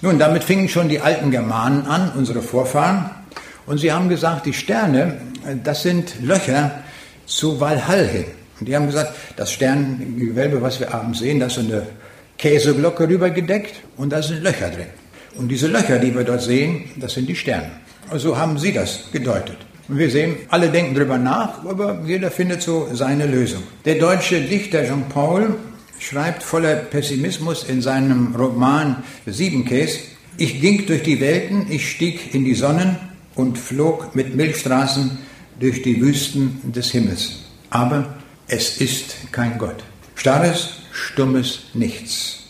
Nun, 0.00 0.18
damit 0.18 0.44
fingen 0.44 0.68
schon 0.68 0.88
die 0.88 1.00
alten 1.00 1.30
Germanen 1.30 1.86
an, 1.86 2.12
unsere 2.16 2.42
Vorfahren. 2.42 3.10
Und 3.66 3.78
sie 3.78 3.92
haben 3.92 4.08
gesagt, 4.08 4.46
die 4.46 4.52
Sterne, 4.52 5.18
das 5.62 5.82
sind 5.82 6.20
Löcher 6.22 6.82
zu 7.26 7.60
Walhall 7.60 8.06
hin. 8.06 8.24
Und 8.58 8.68
die 8.68 8.74
haben 8.74 8.86
gesagt, 8.86 9.14
das 9.36 9.52
Sternengewölbe, 9.52 10.62
was 10.62 10.80
wir 10.80 10.92
abends 10.92 11.20
sehen, 11.20 11.40
das 11.40 11.56
ist 11.56 11.68
so 11.68 11.72
eine 11.72 11.86
Käseglocke 12.38 13.08
rübergedeckt 13.08 13.74
und 13.96 14.10
da 14.12 14.22
sind 14.22 14.42
Löcher 14.42 14.68
drin. 14.70 14.86
Und 15.36 15.48
diese 15.48 15.68
Löcher, 15.68 15.98
die 15.98 16.14
wir 16.14 16.24
dort 16.24 16.42
sehen, 16.42 16.90
das 16.96 17.14
sind 17.14 17.28
die 17.28 17.36
Sterne. 17.36 17.70
Also 18.10 18.36
haben 18.36 18.58
sie 18.58 18.72
das 18.72 19.04
gedeutet. 19.12 19.56
Und 19.92 19.98
wir 19.98 20.10
sehen, 20.10 20.36
alle 20.48 20.70
denken 20.70 20.94
darüber 20.94 21.18
nach, 21.18 21.66
aber 21.66 22.00
jeder 22.06 22.30
findet 22.30 22.62
so 22.62 22.88
seine 22.94 23.26
Lösung. 23.26 23.62
Der 23.84 23.96
deutsche 23.96 24.40
Dichter 24.40 24.86
Jean 24.86 25.06
Paul 25.10 25.54
schreibt 25.98 26.42
voller 26.42 26.76
Pessimismus 26.76 27.64
in 27.64 27.82
seinem 27.82 28.34
Roman 28.34 29.04
Siebenkäs, 29.26 29.98
ich 30.38 30.62
ging 30.62 30.86
durch 30.86 31.02
die 31.02 31.20
Welten, 31.20 31.66
ich 31.68 31.90
stieg 31.90 32.34
in 32.34 32.46
die 32.46 32.54
Sonnen 32.54 32.96
und 33.34 33.58
flog 33.58 34.16
mit 34.16 34.34
Milchstraßen 34.34 35.18
durch 35.60 35.82
die 35.82 36.00
Wüsten 36.00 36.72
des 36.72 36.90
Himmels. 36.90 37.40
Aber 37.68 38.14
es 38.48 38.80
ist 38.80 39.30
kein 39.30 39.58
Gott. 39.58 39.84
Starres, 40.14 40.70
stummes 40.90 41.64
Nichts. 41.74 42.44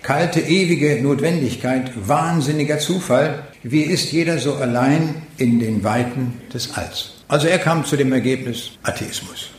Kalte, 0.00 0.40
ewige 0.40 1.02
Notwendigkeit, 1.02 1.92
wahnsinniger 2.08 2.78
Zufall, 2.78 3.47
wie 3.62 3.82
ist 3.82 4.12
jeder 4.12 4.38
so 4.38 4.54
allein 4.54 5.22
in 5.36 5.58
den 5.58 5.84
Weiten 5.84 6.40
des 6.52 6.76
Alls. 6.76 7.12
Also 7.28 7.46
er 7.46 7.58
kam 7.58 7.84
zu 7.84 7.96
dem 7.96 8.12
Ergebnis 8.12 8.72
Atheismus, 8.82 9.50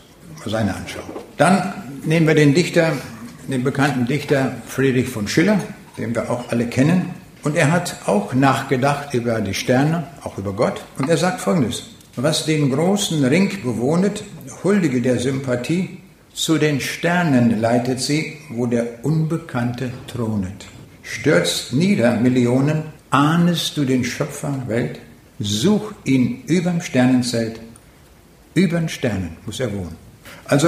seine 0.46 0.76
Anschauung. 0.76 1.10
Dann 1.38 1.74
nehmen 2.06 2.28
wir 2.28 2.36
den 2.36 2.54
Dichter, 2.54 2.94
den 3.48 3.64
bekannten 3.64 4.06
Dichter 4.08 4.54
Friedrich 4.66 5.10
von 5.10 5.28
Schiller, 5.28 5.60
den 5.98 6.16
wir 6.16 6.30
auch 6.30 6.50
alle 6.52 6.66
kennen. 6.66 7.14
Und 7.44 7.56
er 7.56 7.72
hat 7.72 7.96
auch 8.06 8.34
nachgedacht 8.34 9.14
über 9.14 9.40
die 9.40 9.54
Sterne, 9.54 10.08
auch 10.24 10.38
über 10.38 10.54
Gott. 10.54 10.82
Und 10.98 11.10
er 11.10 11.18
sagt 11.18 11.42
Folgendes, 11.42 11.84
was 12.16 12.46
den 12.46 12.72
großen 12.72 13.24
Ring 13.24 13.50
bewohnet, 13.64 14.24
huldige 14.64 15.02
der 15.02 15.20
Sympathie, 15.20 16.00
zu 16.34 16.58
den 16.58 16.80
Sternen 16.80 17.60
leitet 17.60 18.00
sie, 18.00 18.38
wo 18.50 18.66
der 18.66 19.04
Unbekannte 19.04 19.92
thronet. 20.08 20.68
Stürzt 21.04 21.74
nieder 21.74 22.18
Millionen, 22.18 22.84
ahnest 23.12 23.78
du 23.78 23.86
den 23.86 24.04
Schöpfer 24.04 24.63
Welt? 24.67 25.00
Such 25.39 25.93
ihn 26.04 26.43
überm 26.48 26.82
Sternenzelt, 26.82 27.60
übern 28.54 28.89
Sternen 28.89 29.38
muss 29.45 29.60
er 29.60 29.72
wohnen. 29.74 29.95
Also 30.45 30.67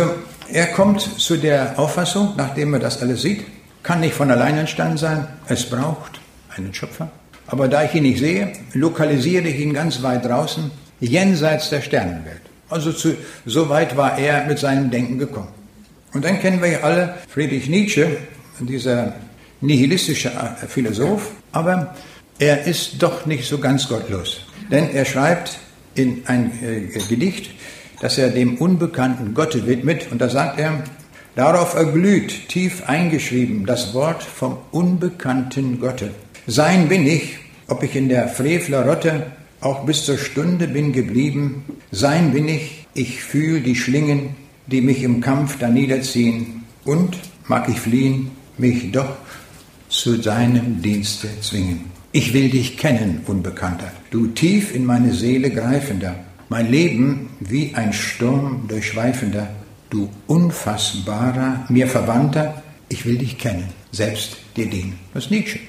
er 0.51 0.67
kommt 0.67 1.01
zu 1.01 1.37
der 1.37 1.77
Auffassung, 1.77 2.33
nachdem 2.37 2.73
er 2.73 2.79
das 2.79 3.01
alles 3.01 3.21
sieht, 3.21 3.43
kann 3.83 3.99
nicht 3.99 4.13
von 4.13 4.31
allein 4.31 4.57
entstanden 4.57 4.97
sein, 4.97 5.27
es 5.47 5.65
braucht 5.69 6.21
einen 6.55 6.73
Schöpfer. 6.73 7.11
Aber 7.47 7.67
da 7.67 7.83
ich 7.83 7.93
ihn 7.95 8.03
nicht 8.03 8.19
sehe, 8.19 8.53
lokalisiere 8.73 9.47
ich 9.47 9.59
ihn 9.59 9.73
ganz 9.73 10.01
weit 10.03 10.23
draußen, 10.25 10.71
jenseits 10.99 11.69
der 11.69 11.81
Sternenwelt. 11.81 12.41
Also 12.69 12.93
zu, 12.93 13.15
so 13.45 13.67
weit 13.67 13.97
war 13.97 14.17
er 14.17 14.45
mit 14.45 14.59
seinem 14.59 14.89
Denken 14.89 15.17
gekommen. 15.17 15.49
Und 16.13 16.23
dann 16.23 16.39
kennen 16.39 16.61
wir 16.61 16.69
ja 16.69 16.79
alle 16.81 17.15
Friedrich 17.27 17.67
Nietzsche, 17.67 18.17
dieser 18.59 19.15
nihilistische 19.59 20.31
Philosoph, 20.67 21.31
aber 21.51 21.95
er 22.41 22.65
ist 22.65 23.03
doch 23.03 23.27
nicht 23.27 23.47
so 23.47 23.59
ganz 23.59 23.87
gottlos. 23.87 24.41
Denn 24.71 24.89
er 24.89 25.05
schreibt 25.05 25.59
in 25.93 26.23
ein 26.25 26.51
äh, 26.63 26.99
Gedicht, 27.07 27.51
das 28.01 28.17
er 28.17 28.29
dem 28.29 28.57
unbekannten 28.57 29.35
Gott 29.35 29.67
widmet, 29.67 30.11
und 30.11 30.19
da 30.19 30.27
sagt 30.27 30.59
er, 30.59 30.83
darauf 31.35 31.75
erglüht, 31.75 32.49
tief 32.49 32.89
eingeschrieben, 32.89 33.67
das 33.67 33.93
Wort 33.93 34.23
vom 34.23 34.57
unbekannten 34.71 35.79
Gotte. 35.79 36.09
Sein 36.47 36.89
bin 36.89 37.05
ich, 37.05 37.37
ob 37.67 37.83
ich 37.83 37.95
in 37.95 38.09
der 38.09 38.27
Frevlerrotte 38.27 39.27
auch 39.61 39.85
bis 39.85 40.05
zur 40.05 40.17
Stunde 40.17 40.67
bin 40.67 40.93
geblieben, 40.93 41.63
sein 41.91 42.31
bin 42.31 42.47
ich, 42.47 42.87
ich 42.95 43.21
fühl 43.21 43.61
die 43.61 43.75
Schlingen, 43.75 44.35
die 44.65 44.81
mich 44.81 45.03
im 45.03 45.21
Kampf 45.21 45.59
da 45.59 45.67
niederziehen, 45.67 46.63
und, 46.85 47.19
mag 47.47 47.69
ich 47.69 47.79
fliehen, 47.79 48.31
mich 48.57 48.91
doch 48.91 49.15
zu 49.89 50.19
seinem 50.19 50.81
Dienste 50.81 51.27
zwingen. 51.41 51.90
Ich 52.13 52.33
will 52.33 52.49
dich 52.49 52.77
kennen, 52.77 53.21
Unbekannter, 53.25 53.89
du 54.09 54.27
tief 54.27 54.75
in 54.75 54.83
meine 54.83 55.13
Seele 55.13 55.49
greifender, 55.49 56.15
mein 56.49 56.69
Leben 56.69 57.29
wie 57.39 57.73
ein 57.73 57.93
Sturm 57.93 58.65
durchschweifender, 58.67 59.47
du 59.89 60.09
unfassbarer, 60.27 61.65
mir 61.69 61.87
Verwandter, 61.87 62.63
ich 62.89 63.05
will 63.05 63.17
dich 63.17 63.37
kennen, 63.37 63.69
selbst 63.93 64.35
dir 64.57 64.69
dienen. 64.69 64.99
Das 65.13 65.25
ist 65.25 65.31
Nietzsche. 65.31 65.59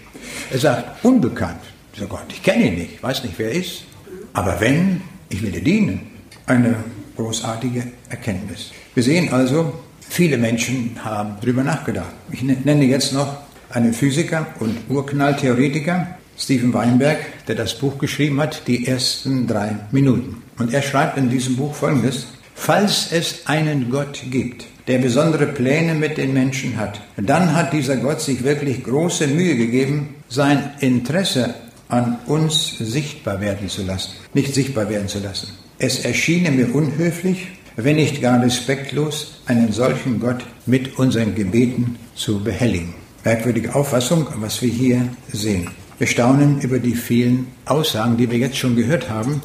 Er 0.51 0.59
sagt, 0.59 1.05
unbekannt, 1.05 1.61
so 1.97 2.07
Gott, 2.09 2.27
ich 2.31 2.43
kenne 2.43 2.67
ihn 2.67 2.75
nicht, 2.75 3.01
weiß 3.01 3.23
nicht, 3.23 3.35
wer 3.37 3.53
er 3.53 3.61
ist. 3.61 3.85
Aber 4.33 4.61
wenn, 4.61 5.01
ich 5.29 5.43
will 5.43 5.53
dir 5.53 5.63
dienen. 5.63 6.01
Eine 6.47 6.75
großartige 7.17 7.85
Erkenntnis. 8.09 8.73
Wir 8.95 9.05
sehen 9.05 9.33
also, 9.33 9.75
viele 10.01 10.39
Menschen 10.39 10.99
haben 11.05 11.37
darüber 11.41 11.63
nachgedacht. 11.63 12.13
Ich 12.33 12.43
ne-, 12.43 12.57
nenne 12.65 12.85
jetzt 12.85 13.13
noch 13.13 13.37
einen 13.71 13.95
Physiker 13.95 14.49
und 14.59 14.77
Urknalltheoretiker, 14.89 16.19
Stephen 16.37 16.73
Weinberg, 16.73 17.19
der 17.47 17.55
das 17.55 17.75
Buch 17.79 17.99
geschrieben 17.99 18.41
hat, 18.41 18.67
die 18.67 18.87
ersten 18.87 19.47
drei 19.47 19.77
Minuten. 19.91 20.43
Und 20.59 20.73
er 20.73 20.83
schreibt 20.83 21.19
in 21.19 21.31
diesem 21.31 21.57
Buch 21.57 21.75
Folgendes, 21.75 22.27
falls 22.55 23.13
es 23.13 23.47
einen 23.47 23.91
Gott 23.91 24.23
gibt, 24.31 24.67
der 24.87 24.99
besondere 24.99 25.47
Pläne 25.47 25.95
mit 25.95 26.19
den 26.19 26.33
Menschen 26.33 26.77
hat, 26.77 27.01
dann 27.17 27.55
hat 27.55 27.73
dieser 27.73 27.97
Gott 27.97 28.21
sich 28.21 28.43
wirklich 28.43 28.83
große 28.83 29.29
Mühe 29.29 29.57
gegeben, 29.57 30.17
sein 30.29 30.71
Interesse 30.81 31.55
an 31.89 32.19
uns 32.27 32.79
sichtbar 32.79 33.41
werden 33.41 33.69
zu 33.69 33.83
lassen, 33.83 34.13
nicht 34.35 34.55
sichtbar 34.55 34.89
werden 34.89 35.09
zu 35.09 35.19
lassen. 35.19 35.49
Es 35.79 36.05
erschiene 36.05 36.51
mir 36.51 36.75
unhöflich, 36.75 37.49
wenn 37.77 37.97
nicht 37.97 38.21
gar 38.21 38.43
respektlos, 38.43 39.43
einen 39.47 39.73
solchen 39.73 40.21
Gott 40.21 40.45
mit 40.67 40.99
unseren 40.99 41.35
Gebeten 41.35 41.97
zu 42.15 42.43
behelligen. 42.43 42.95
Merkwürdige 43.25 43.75
Auffassung, 43.75 44.27
was 44.37 44.63
wir 44.63 44.71
hier 44.71 45.09
sehen. 45.33 45.71
Wir 46.03 46.09
staunen 46.09 46.61
über 46.61 46.81
die 46.81 46.97
vielen 46.97 47.47
Aussagen, 47.65 48.17
die 48.17 48.29
wir 48.29 48.37
jetzt 48.37 48.57
schon 48.57 48.75
gehört 48.75 49.09
haben. 49.09 49.41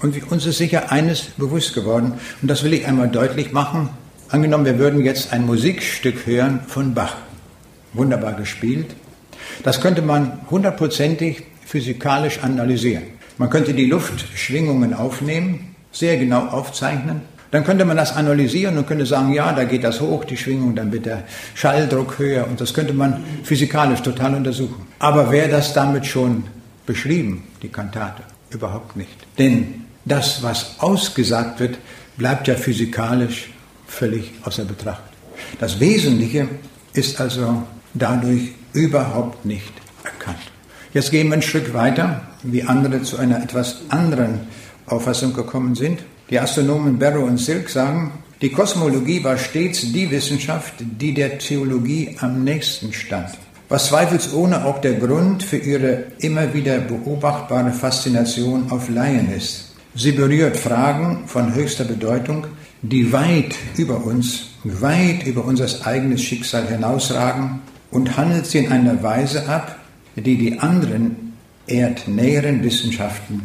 Und 0.00 0.30
uns 0.30 0.46
ist 0.46 0.58
sicher 0.58 0.92
eines 0.92 1.22
bewusst 1.36 1.74
geworden, 1.74 2.12
und 2.40 2.48
das 2.48 2.62
will 2.62 2.74
ich 2.74 2.86
einmal 2.86 3.08
deutlich 3.08 3.50
machen. 3.50 3.88
Angenommen, 4.28 4.66
wir 4.66 4.78
würden 4.78 5.04
jetzt 5.04 5.32
ein 5.32 5.44
Musikstück 5.44 6.24
hören 6.24 6.60
von 6.68 6.94
Bach. 6.94 7.16
Wunderbar 7.92 8.34
gespielt. 8.34 8.94
Das 9.64 9.80
könnte 9.80 10.00
man 10.00 10.38
hundertprozentig 10.48 11.42
physikalisch 11.64 12.38
analysieren. 12.40 13.02
Man 13.36 13.50
könnte 13.50 13.74
die 13.74 13.86
Luftschwingungen 13.86 14.94
aufnehmen, 14.94 15.74
sehr 15.90 16.18
genau 16.18 16.46
aufzeichnen. 16.46 17.22
Dann 17.50 17.64
könnte 17.64 17.84
man 17.84 17.96
das 17.96 18.14
analysieren 18.16 18.76
und 18.76 18.86
könnte 18.86 19.06
sagen, 19.06 19.32
ja, 19.32 19.52
da 19.52 19.64
geht 19.64 19.84
das 19.84 20.00
hoch, 20.00 20.24
die 20.24 20.36
Schwingung, 20.36 20.74
dann 20.74 20.92
wird 20.92 21.06
der 21.06 21.24
Schalldruck 21.54 22.18
höher 22.18 22.46
und 22.46 22.60
das 22.60 22.74
könnte 22.74 22.92
man 22.92 23.24
physikalisch 23.44 24.00
total 24.00 24.34
untersuchen. 24.34 24.86
Aber 24.98 25.30
wäre 25.30 25.48
das 25.48 25.72
damit 25.72 26.06
schon 26.06 26.44
beschrieben, 26.86 27.44
die 27.62 27.68
Kantate? 27.68 28.22
überhaupt 28.50 28.96
nicht. 28.96 29.26
Denn 29.38 29.84
das, 30.04 30.42
was 30.42 30.76
ausgesagt 30.78 31.60
wird, 31.60 31.78
bleibt 32.16 32.48
ja 32.48 32.54
physikalisch 32.54 33.50
völlig 33.86 34.32
außer 34.42 34.64
Betracht. 34.64 35.02
Das 35.60 35.80
Wesentliche 35.80 36.48
ist 36.92 37.20
also 37.20 37.62
dadurch 37.94 38.52
überhaupt 38.72 39.44
nicht 39.44 39.72
erkannt. 40.04 40.38
Jetzt 40.92 41.10
gehen 41.10 41.28
wir 41.28 41.34
ein 41.34 41.42
Stück 41.42 41.74
weiter, 41.74 42.22
wie 42.42 42.62
andere 42.62 43.02
zu 43.02 43.18
einer 43.18 43.42
etwas 43.42 43.82
anderen 43.90 44.40
Auffassung 44.86 45.34
gekommen 45.34 45.74
sind. 45.74 46.02
Die 46.28 46.40
Astronomen 46.40 46.98
Barrow 46.98 47.22
und 47.22 47.38
Silk 47.38 47.68
sagen, 47.68 48.10
die 48.42 48.50
Kosmologie 48.50 49.22
war 49.22 49.38
stets 49.38 49.92
die 49.92 50.10
Wissenschaft, 50.10 50.74
die 50.80 51.14
der 51.14 51.38
Theologie 51.38 52.16
am 52.18 52.42
nächsten 52.42 52.92
stand. 52.92 53.30
Was 53.68 53.86
zweifelsohne 53.86 54.64
auch 54.64 54.80
der 54.80 54.94
Grund 54.94 55.44
für 55.44 55.56
ihre 55.56 56.06
immer 56.18 56.52
wieder 56.52 56.78
beobachtbare 56.78 57.70
Faszination 57.70 58.72
auf 58.72 58.88
Laien 58.88 59.32
ist. 59.32 59.72
Sie 59.94 60.12
berührt 60.12 60.56
Fragen 60.56 61.28
von 61.28 61.54
höchster 61.54 61.84
Bedeutung, 61.84 62.46
die 62.82 63.12
weit 63.12 63.54
über 63.76 64.04
uns, 64.04 64.48
weit 64.64 65.24
über 65.26 65.44
unser 65.44 65.68
eigenes 65.86 66.22
Schicksal 66.22 66.66
hinausragen 66.66 67.60
und 67.92 68.16
handelt 68.16 68.46
sie 68.46 68.58
in 68.58 68.72
einer 68.72 69.00
Weise 69.00 69.48
ab, 69.48 69.76
die 70.16 70.36
die 70.36 70.58
anderen 70.58 71.34
erdnäheren 71.68 72.64
Wissenschaften 72.64 73.42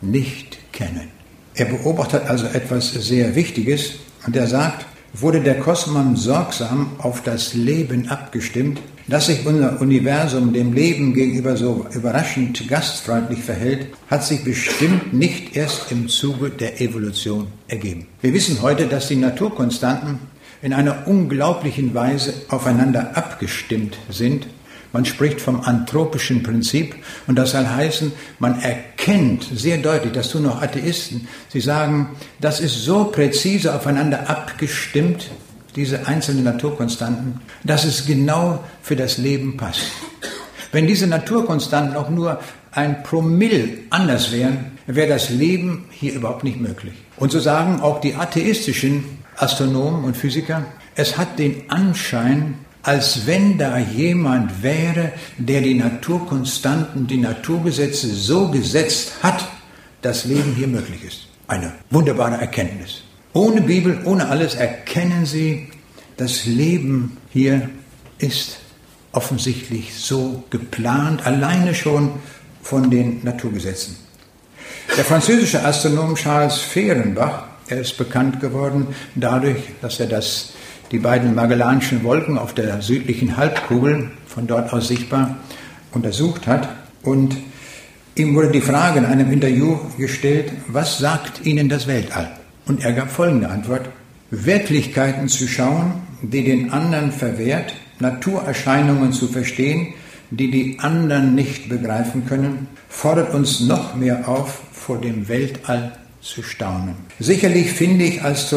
nicht 0.00 0.58
kennen. 0.72 1.13
Er 1.56 1.66
beobachtet 1.66 2.24
also 2.26 2.46
etwas 2.46 2.92
sehr 2.92 3.36
Wichtiges 3.36 3.94
und 4.26 4.34
er 4.34 4.48
sagt, 4.48 4.86
wurde 5.12 5.40
der 5.40 5.60
Kosmos 5.60 6.24
sorgsam 6.24 6.90
auf 6.98 7.22
das 7.22 7.54
Leben 7.54 8.08
abgestimmt, 8.08 8.80
dass 9.06 9.26
sich 9.26 9.46
unser 9.46 9.80
Universum 9.80 10.52
dem 10.52 10.72
Leben 10.72 11.14
gegenüber 11.14 11.56
so 11.56 11.86
überraschend 11.94 12.66
gastfreundlich 12.68 13.40
verhält, 13.40 13.86
hat 14.10 14.24
sich 14.24 14.42
bestimmt 14.42 15.12
nicht 15.12 15.54
erst 15.54 15.92
im 15.92 16.08
Zuge 16.08 16.50
der 16.50 16.80
Evolution 16.80 17.46
ergeben. 17.68 18.06
Wir 18.20 18.32
wissen 18.32 18.60
heute, 18.62 18.86
dass 18.86 19.08
die 19.08 19.16
Naturkonstanten 19.16 20.18
in 20.62 20.72
einer 20.72 21.06
unglaublichen 21.06 21.94
Weise 21.94 22.34
aufeinander 22.48 23.16
abgestimmt 23.16 23.98
sind 24.08 24.46
man 24.94 25.04
spricht 25.04 25.40
vom 25.40 25.60
anthropischen 25.60 26.44
Prinzip 26.44 26.94
und 27.26 27.36
das 27.36 27.50
soll 27.50 27.66
heißen, 27.66 28.12
man 28.38 28.62
erkennt 28.62 29.44
sehr 29.52 29.78
deutlich, 29.78 30.12
das 30.12 30.30
tun 30.30 30.46
auch 30.46 30.62
Atheisten, 30.62 31.26
sie 31.52 31.60
sagen, 31.60 32.10
das 32.40 32.60
ist 32.60 32.84
so 32.84 33.06
präzise 33.06 33.74
aufeinander 33.74 34.30
abgestimmt, 34.30 35.30
diese 35.74 36.06
einzelnen 36.06 36.44
Naturkonstanten, 36.44 37.40
dass 37.64 37.84
es 37.84 38.06
genau 38.06 38.62
für 38.82 38.94
das 38.94 39.18
Leben 39.18 39.56
passt. 39.56 39.82
Wenn 40.70 40.86
diese 40.86 41.08
Naturkonstanten 41.08 41.96
auch 41.96 42.08
nur 42.08 42.38
ein 42.70 43.02
Promille 43.02 43.78
anders 43.90 44.30
wären, 44.30 44.78
wäre 44.86 45.08
das 45.08 45.28
Leben 45.28 45.86
hier 45.90 46.14
überhaupt 46.14 46.44
nicht 46.44 46.60
möglich. 46.60 46.94
Und 47.16 47.32
so 47.32 47.40
sagen 47.40 47.80
auch 47.80 48.00
die 48.00 48.14
atheistischen 48.14 49.04
Astronomen 49.36 50.04
und 50.04 50.16
Physiker, 50.16 50.64
es 50.94 51.18
hat 51.18 51.40
den 51.40 51.68
Anschein, 51.68 52.58
als 52.84 53.26
wenn 53.26 53.56
da 53.56 53.78
jemand 53.78 54.62
wäre, 54.62 55.12
der 55.38 55.62
die 55.62 55.74
Naturkonstanten, 55.74 57.06
die 57.06 57.16
Naturgesetze 57.16 58.14
so 58.14 58.48
gesetzt 58.50 59.14
hat, 59.22 59.48
dass 60.02 60.26
Leben 60.26 60.54
hier 60.54 60.68
möglich 60.68 61.02
ist. 61.02 61.28
Eine 61.48 61.72
wunderbare 61.90 62.36
Erkenntnis. 62.36 63.02
Ohne 63.32 63.62
Bibel, 63.62 64.00
ohne 64.04 64.28
alles 64.28 64.54
erkennen 64.54 65.24
Sie, 65.24 65.68
das 66.18 66.44
Leben 66.44 67.16
hier 67.30 67.70
ist 68.18 68.58
offensichtlich 69.12 69.94
so 69.94 70.44
geplant, 70.50 71.26
alleine 71.26 71.74
schon 71.74 72.12
von 72.62 72.90
den 72.90 73.24
Naturgesetzen. 73.24 73.96
Der 74.96 75.04
französische 75.04 75.64
Astronom 75.64 76.16
Charles 76.16 76.58
Fehrenbach, 76.58 77.46
er 77.68 77.80
ist 77.80 77.96
bekannt 77.96 78.40
geworden 78.40 78.88
dadurch, 79.14 79.56
dass 79.80 80.00
er 80.00 80.06
das 80.06 80.52
die 80.90 80.98
beiden 80.98 81.34
Magellanischen 81.34 82.04
Wolken 82.04 82.38
auf 82.38 82.54
der 82.54 82.82
südlichen 82.82 83.36
Halbkugel, 83.36 84.10
von 84.26 84.46
dort 84.46 84.72
aus 84.72 84.88
sichtbar, 84.88 85.36
untersucht 85.92 86.46
hat. 86.46 86.68
Und 87.02 87.36
ihm 88.14 88.34
wurde 88.34 88.50
die 88.50 88.60
Frage 88.60 88.98
in 88.98 89.04
einem 89.04 89.32
Interview 89.32 89.78
gestellt, 89.98 90.52
was 90.68 90.98
sagt 90.98 91.44
Ihnen 91.46 91.68
das 91.68 91.86
Weltall? 91.86 92.30
Und 92.66 92.84
er 92.84 92.92
gab 92.92 93.10
folgende 93.10 93.48
Antwort, 93.48 93.88
Wirklichkeiten 94.30 95.28
zu 95.28 95.46
schauen, 95.46 95.94
die 96.22 96.44
den 96.44 96.72
anderen 96.72 97.12
verwehrt, 97.12 97.74
Naturerscheinungen 98.00 99.12
zu 99.12 99.28
verstehen, 99.28 99.94
die 100.30 100.50
die 100.50 100.78
anderen 100.80 101.34
nicht 101.34 101.68
begreifen 101.68 102.26
können, 102.26 102.66
fordert 102.88 103.34
uns 103.34 103.60
noch 103.60 103.94
mehr 103.94 104.28
auf, 104.28 104.62
vor 104.72 105.00
dem 105.00 105.28
Weltall 105.28 105.92
zu 106.24 106.42
staunen. 106.42 106.96
Sicherlich 107.20 107.70
finde 107.72 108.04
ich 108.04 108.22
als, 108.22 108.52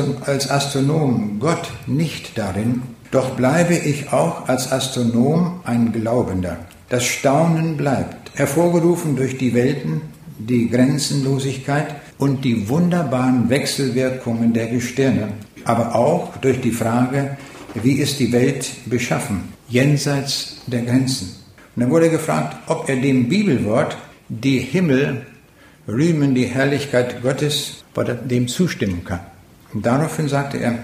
Astronom 0.50 1.40
Gott 1.40 1.70
nicht 1.86 2.38
darin, 2.38 2.82
doch 3.12 3.32
bleibe 3.32 3.76
ich 3.76 4.12
auch 4.12 4.48
als 4.48 4.72
Astronom 4.72 5.60
ein 5.66 5.92
Glaubender. 5.92 6.58
Das 6.90 7.04
Staunen 7.04 7.76
bleibt, 7.76 8.32
hervorgerufen 8.38 9.16
durch 9.18 9.38
die 9.38 9.54
Welten, 9.54 10.02
die 10.40 10.70
Grenzenlosigkeit 10.70 11.96
und 12.18 12.46
die 12.46 12.70
wunderbaren 12.70 13.50
Wechselwirkungen 13.50 14.54
der 14.54 14.68
Gestirne, 14.68 15.34
aber 15.66 15.94
auch 15.96 16.38
durch 16.38 16.62
die 16.62 16.72
Frage, 16.72 17.38
wie 17.76 17.94
ist 17.94 18.20
die 18.20 18.32
Welt 18.32 18.70
beschaffen, 18.86 19.54
jenseits 19.68 20.58
der 20.68 20.84
Grenzen. 20.84 21.36
Und 21.76 21.84
dann 21.84 21.92
wurde 21.92 22.10
gefragt, 22.10 22.56
ob 22.68 22.88
er 22.88 22.96
dem 22.96 23.28
Bibelwort 23.28 23.98
die 24.30 24.60
Himmel 24.60 25.26
rühmen 25.88 26.36
die 26.36 26.46
Herrlichkeit 26.46 27.22
Gottes, 27.22 27.84
weil 27.94 28.10
er 28.10 28.16
dem 28.16 28.48
zustimmen 28.48 29.04
kann. 29.04 29.22
Und 29.74 29.86
daraufhin 29.86 30.28
sagte 30.28 30.58
er, 30.58 30.80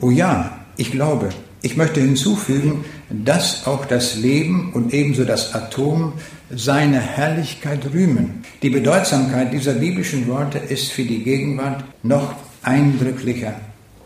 oh 0.00 0.10
ja, 0.10 0.60
ich 0.76 0.92
glaube, 0.92 1.30
ich 1.60 1.76
möchte 1.76 2.00
hinzufügen, 2.00 2.84
dass 3.10 3.66
auch 3.66 3.84
das 3.84 4.16
Leben 4.16 4.72
und 4.72 4.94
ebenso 4.94 5.24
das 5.24 5.54
Atom 5.54 6.12
seine 6.50 7.00
Herrlichkeit 7.00 7.92
rühmen. 7.92 8.44
Die 8.62 8.70
Bedeutsamkeit 8.70 9.52
dieser 9.52 9.74
biblischen 9.74 10.28
Worte 10.28 10.58
ist 10.58 10.92
für 10.92 11.02
die 11.02 11.22
Gegenwart 11.22 11.84
noch 12.02 12.34
eindrücklicher 12.62 13.54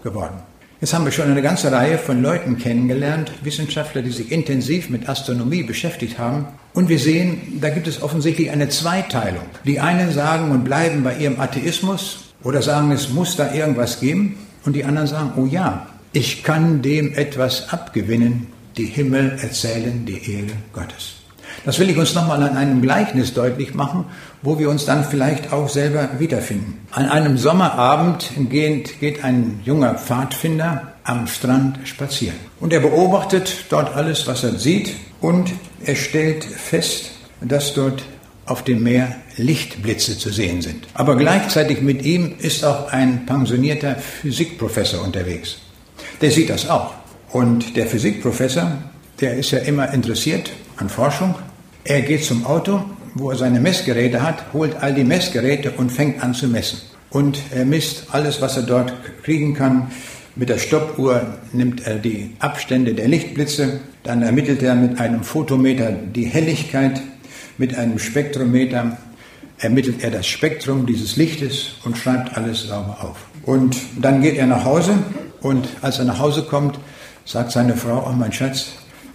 geworden. 0.03 0.37
Jetzt 0.81 0.95
haben 0.95 1.05
wir 1.05 1.13
schon 1.13 1.31
eine 1.31 1.43
ganze 1.43 1.71
Reihe 1.71 1.99
von 1.99 2.23
Leuten 2.23 2.59
kennengelernt, 2.59 3.31
Wissenschaftler, 3.43 4.03
die 4.03 4.11
sich 4.11 4.33
intensiv 4.33 4.91
mit 4.91 5.09
Astronomie 5.09 5.63
beschäftigt 5.63 6.19
haben. 6.19 6.47
Und 6.75 6.89
wir 6.89 6.99
sehen, 6.99 7.59
da 7.61 7.69
gibt 7.69 7.87
es 7.87 8.03
offensichtlich 8.03 8.51
eine 8.51 8.69
Zweiteilung. 8.69 9.45
Die 9.65 9.81
einen 9.81 10.13
sagen 10.13 10.51
und 10.51 10.65
bleiben 10.65 11.03
bei 11.03 11.17
ihrem 11.17 11.39
Atheismus 11.39 12.33
oder 12.43 12.63
sagen, 12.63 12.91
es 12.93 13.11
muss 13.11 13.37
da 13.37 13.53
irgendwas 13.53 14.01
geben. 14.01 14.39
Und 14.65 14.75
die 14.75 14.85
anderen 14.85 15.07
sagen, 15.07 15.33
oh 15.37 15.47
ja, 15.47 15.87
ich 16.13 16.43
kann 16.43 16.83
dem 16.83 17.15
etwas 17.15 17.73
abgewinnen. 17.73 18.47
Die 18.77 18.87
Himmel 18.87 19.39
erzählen 19.43 20.07
die 20.07 20.33
Ehre 20.33 20.53
Gottes. 20.73 21.17
Das 21.65 21.79
will 21.79 21.91
ich 21.91 21.99
uns 21.99 22.15
nochmal 22.15 22.43
an 22.43 22.57
einem 22.57 22.81
Gleichnis 22.81 23.35
deutlich 23.35 23.75
machen, 23.75 24.07
wo 24.41 24.59
wir 24.59 24.71
uns 24.71 24.87
dann 24.87 25.05
vielleicht 25.05 25.53
auch 25.53 25.69
selber 25.69 26.09
wiederfinden. 26.19 26.79
An 26.91 27.09
einem 27.09 27.37
Sommerabend 27.37 28.31
geht, 28.49 29.23
ein 29.23 29.61
junger 29.65 29.95
Pfadfinder 29.95 30.92
am 31.05 31.27
Strand 31.27 31.81
spazieren. 31.85 32.37
Und 32.61 32.73
er 32.73 32.81
beobachtet 32.81 33.67
dort 33.71 33.95
alles, 33.95 34.27
was 34.27 34.45
er 34.45 34.59
sieht, 34.59 34.95
und 35.21 35.53
er 35.85 35.97
stellt 35.97 36.45
fest, 36.45 37.11
dass 37.41 37.75
dort 37.75 38.03
auf 38.47 38.65
dem 38.65 38.83
Meer 38.83 39.15
Lichtblitze 39.37 40.19
zu 40.19 40.31
sehen 40.31 40.63
sind. 40.63 40.87
Aber 40.95 41.17
gleichzeitig 41.17 41.81
mit 41.81 42.05
ihm 42.05 42.35
ist 42.39 42.65
auch 42.65 42.91
ein 42.93 43.25
pensionierter 43.27 43.95
Physikprofessor 43.97 45.03
unterwegs. 45.03 45.59
Der 46.21 46.31
sieht 46.31 46.51
das 46.51 46.69
auch. 46.69 46.95
Und 47.31 47.77
der 47.77 47.87
Physikprofessor, 47.87 48.73
der 49.21 49.37
ist 49.37 49.53
ja 49.53 49.59
immer 49.59 49.93
interessiert 49.93 50.51
an 50.77 50.89
Forschung 50.89 51.35
er 51.85 52.03
geht 52.03 52.25
zum 52.25 52.47
Auto, 52.47 52.85
wo 53.15 53.31
er 53.31 53.37
seine 53.37 53.59
Messgeräte 53.59 54.23
hat, 54.23 54.53
holt 54.53 54.77
all 54.77 54.95
die 54.95 55.05
Messgeräte 55.05 55.73
und 55.73 55.91
fängt 55.91 56.23
an 56.23 56.33
zu 56.33 56.47
messen. 56.47 56.81
Und 57.11 57.39
er 57.51 57.65
misst 57.65 58.07
alles, 58.13 58.41
was 58.41 58.57
er 58.57 58.63
dort 58.63 58.93
kriegen 59.23 59.53
kann. 59.55 59.91
Mit 60.35 60.49
der 60.49 60.57
Stoppuhr 60.57 61.39
nimmt 61.53 61.87
er 61.87 61.97
die 61.97 62.31
Abstände 62.39 62.95
der 62.95 63.07
Lichtblitze, 63.07 63.81
dann 64.03 64.23
ermittelt 64.23 64.63
er 64.63 64.75
mit 64.75 64.99
einem 64.99 65.25
Photometer 65.25 65.93
die 65.93 66.25
Helligkeit, 66.25 67.03
mit 67.59 67.77
einem 67.77 67.99
Spektrometer 67.99 68.97
ermittelt 69.59 70.03
er 70.03 70.11
das 70.11 70.27
Spektrum 70.27 70.87
dieses 70.87 71.17
Lichtes 71.17 71.73
und 71.85 71.99
schreibt 71.99 72.35
alles 72.35 72.63
sauber 72.63 72.97
auf. 73.03 73.19
Und 73.45 73.77
dann 74.01 74.23
geht 74.23 74.37
er 74.39 74.47
nach 74.47 74.65
Hause 74.65 74.95
und 75.43 75.69
als 75.83 75.99
er 75.99 76.07
nach 76.07 76.19
Hause 76.19 76.45
kommt, 76.45 76.79
sagt 77.27 77.53
seine 77.53 77.77
Frau, 77.77 78.09
oh 78.09 78.13
mein 78.13 78.33
Schatz, 78.33 78.73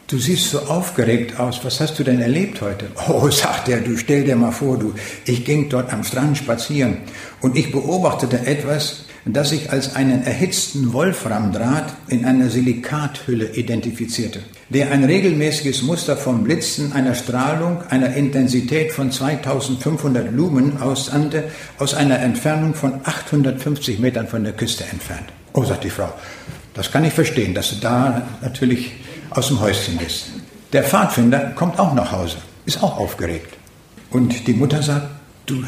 Du 0.10 0.18
siehst 0.18 0.52
so 0.52 0.60
aufgeregt 0.60 1.38
aus. 1.38 1.60
Was 1.66 1.82
hast 1.82 2.00
du 2.00 2.04
denn 2.06 2.22
erlebt 2.22 2.62
heute? 2.62 2.86
Oh, 3.10 3.30
sagt 3.30 3.68
er, 3.68 3.82
du 3.82 3.98
stell 3.98 4.24
dir 4.24 4.38
mal 4.38 4.54
vor, 4.54 4.80
du, 4.80 4.94
ich 5.26 5.44
ging 5.44 5.68
dort 5.68 5.92
am 5.92 6.06
Strand 6.06 6.38
spazieren 6.38 7.00
und 7.42 7.58
ich 7.58 7.74
beobachtete 7.74 8.46
etwas, 8.46 9.07
das 9.34 9.50
sich 9.50 9.72
als 9.72 9.96
einen 9.96 10.24
erhitzten 10.24 10.94
Wolframdraht 10.94 11.94
in 12.08 12.26
einer 12.26 12.50
Silikathülle 12.50 13.56
identifizierte, 13.56 14.42
der 14.70 14.92
ein 14.92 15.04
regelmäßiges 15.04 15.82
Muster 15.84 16.16
von 16.16 16.44
Blitzen, 16.44 16.94
einer 16.94 17.16
Strahlung, 17.16 17.84
einer 17.90 18.14
Intensität 18.16 18.92
von 18.92 19.12
2500 19.12 20.32
Lumen 20.32 20.82
aussandte, 20.82 21.46
aus 21.78 21.94
einer 21.94 22.20
Entfernung 22.20 22.74
von 22.74 23.02
850 23.04 24.00
Metern 24.00 24.28
von 24.28 24.44
der 24.44 24.54
Küste 24.54 24.84
entfernt. 24.92 25.26
Oh, 25.54 25.64
sagt 25.64 25.84
die 25.84 25.90
Frau, 25.90 26.14
das 26.74 26.92
kann 26.92 27.04
ich 27.04 27.14
verstehen, 27.14 27.54
dass 27.54 27.72
du 27.72 27.78
da 27.78 28.28
natürlich 28.42 28.92
aus 29.32 29.48
dem 29.48 29.60
Häuschen 29.60 29.98
bist. 29.98 30.26
Der 30.74 30.84
Pfadfinder 30.84 31.54
kommt 31.56 31.80
auch 31.80 31.94
nach 31.94 32.12
Hause, 32.12 32.38
ist 32.66 32.84
auch 32.84 32.98
aufgeregt. 32.98 33.58
Und 34.12 34.48
die 34.48 34.54
Mutter 34.54 34.82
sagt, 34.84 35.08
du 35.46 35.64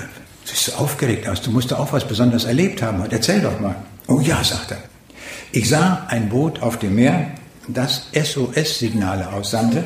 siehst 0.50 0.66
so 0.66 0.74
aufgeregt 0.74 1.28
aus, 1.28 1.42
du 1.42 1.52
musst 1.52 1.72
doch 1.72 1.80
auch 1.80 1.94
was 1.94 2.08
Besonderes 2.08 2.46
erlebt 2.46 2.82
haben. 2.82 3.04
Erzähl 3.10 3.42
doch 3.42 3.60
mal. 3.60 3.76
Oh 4.08 4.20
ja, 4.20 4.44
sagt 4.44 4.72
er. 4.72 4.78
Ich 5.52 5.70
sah 5.70 6.06
ein 6.10 6.30
Boot 6.30 6.62
auf 6.62 6.78
dem 6.78 6.96
Meer, 6.96 7.32
das 7.68 8.08
SOS-Signale 8.14 9.32
aussandte. 9.32 9.84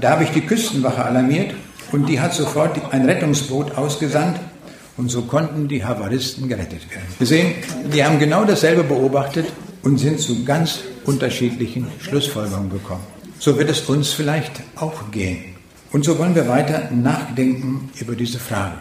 Da 0.00 0.10
habe 0.10 0.24
ich 0.24 0.30
die 0.30 0.42
Küstenwache 0.42 1.04
alarmiert 1.04 1.54
und 1.92 2.08
die 2.08 2.20
hat 2.20 2.34
sofort 2.34 2.92
ein 2.92 3.04
Rettungsboot 3.04 3.76
ausgesandt 3.76 4.38
und 4.96 5.10
so 5.10 5.22
konnten 5.22 5.68
die 5.68 5.84
Havaristen 5.84 6.48
gerettet 6.48 6.90
werden. 6.90 7.06
Wir 7.18 7.26
sehen, 7.26 7.54
die 7.92 8.04
haben 8.04 8.18
genau 8.18 8.44
dasselbe 8.44 8.82
beobachtet 8.82 9.46
und 9.82 9.98
sind 9.98 10.20
zu 10.20 10.44
ganz 10.44 10.80
unterschiedlichen 11.04 11.86
Schlussfolgerungen 12.00 12.70
gekommen. 12.70 13.04
So 13.38 13.58
wird 13.58 13.70
es 13.70 13.80
uns 13.82 14.10
vielleicht 14.10 14.52
auch 14.76 15.10
gehen. 15.10 15.56
Und 15.92 16.04
so 16.04 16.18
wollen 16.18 16.34
wir 16.34 16.46
weiter 16.48 16.90
nachdenken 16.90 17.90
über 17.98 18.14
diese 18.14 18.38
Frage. 18.38 18.74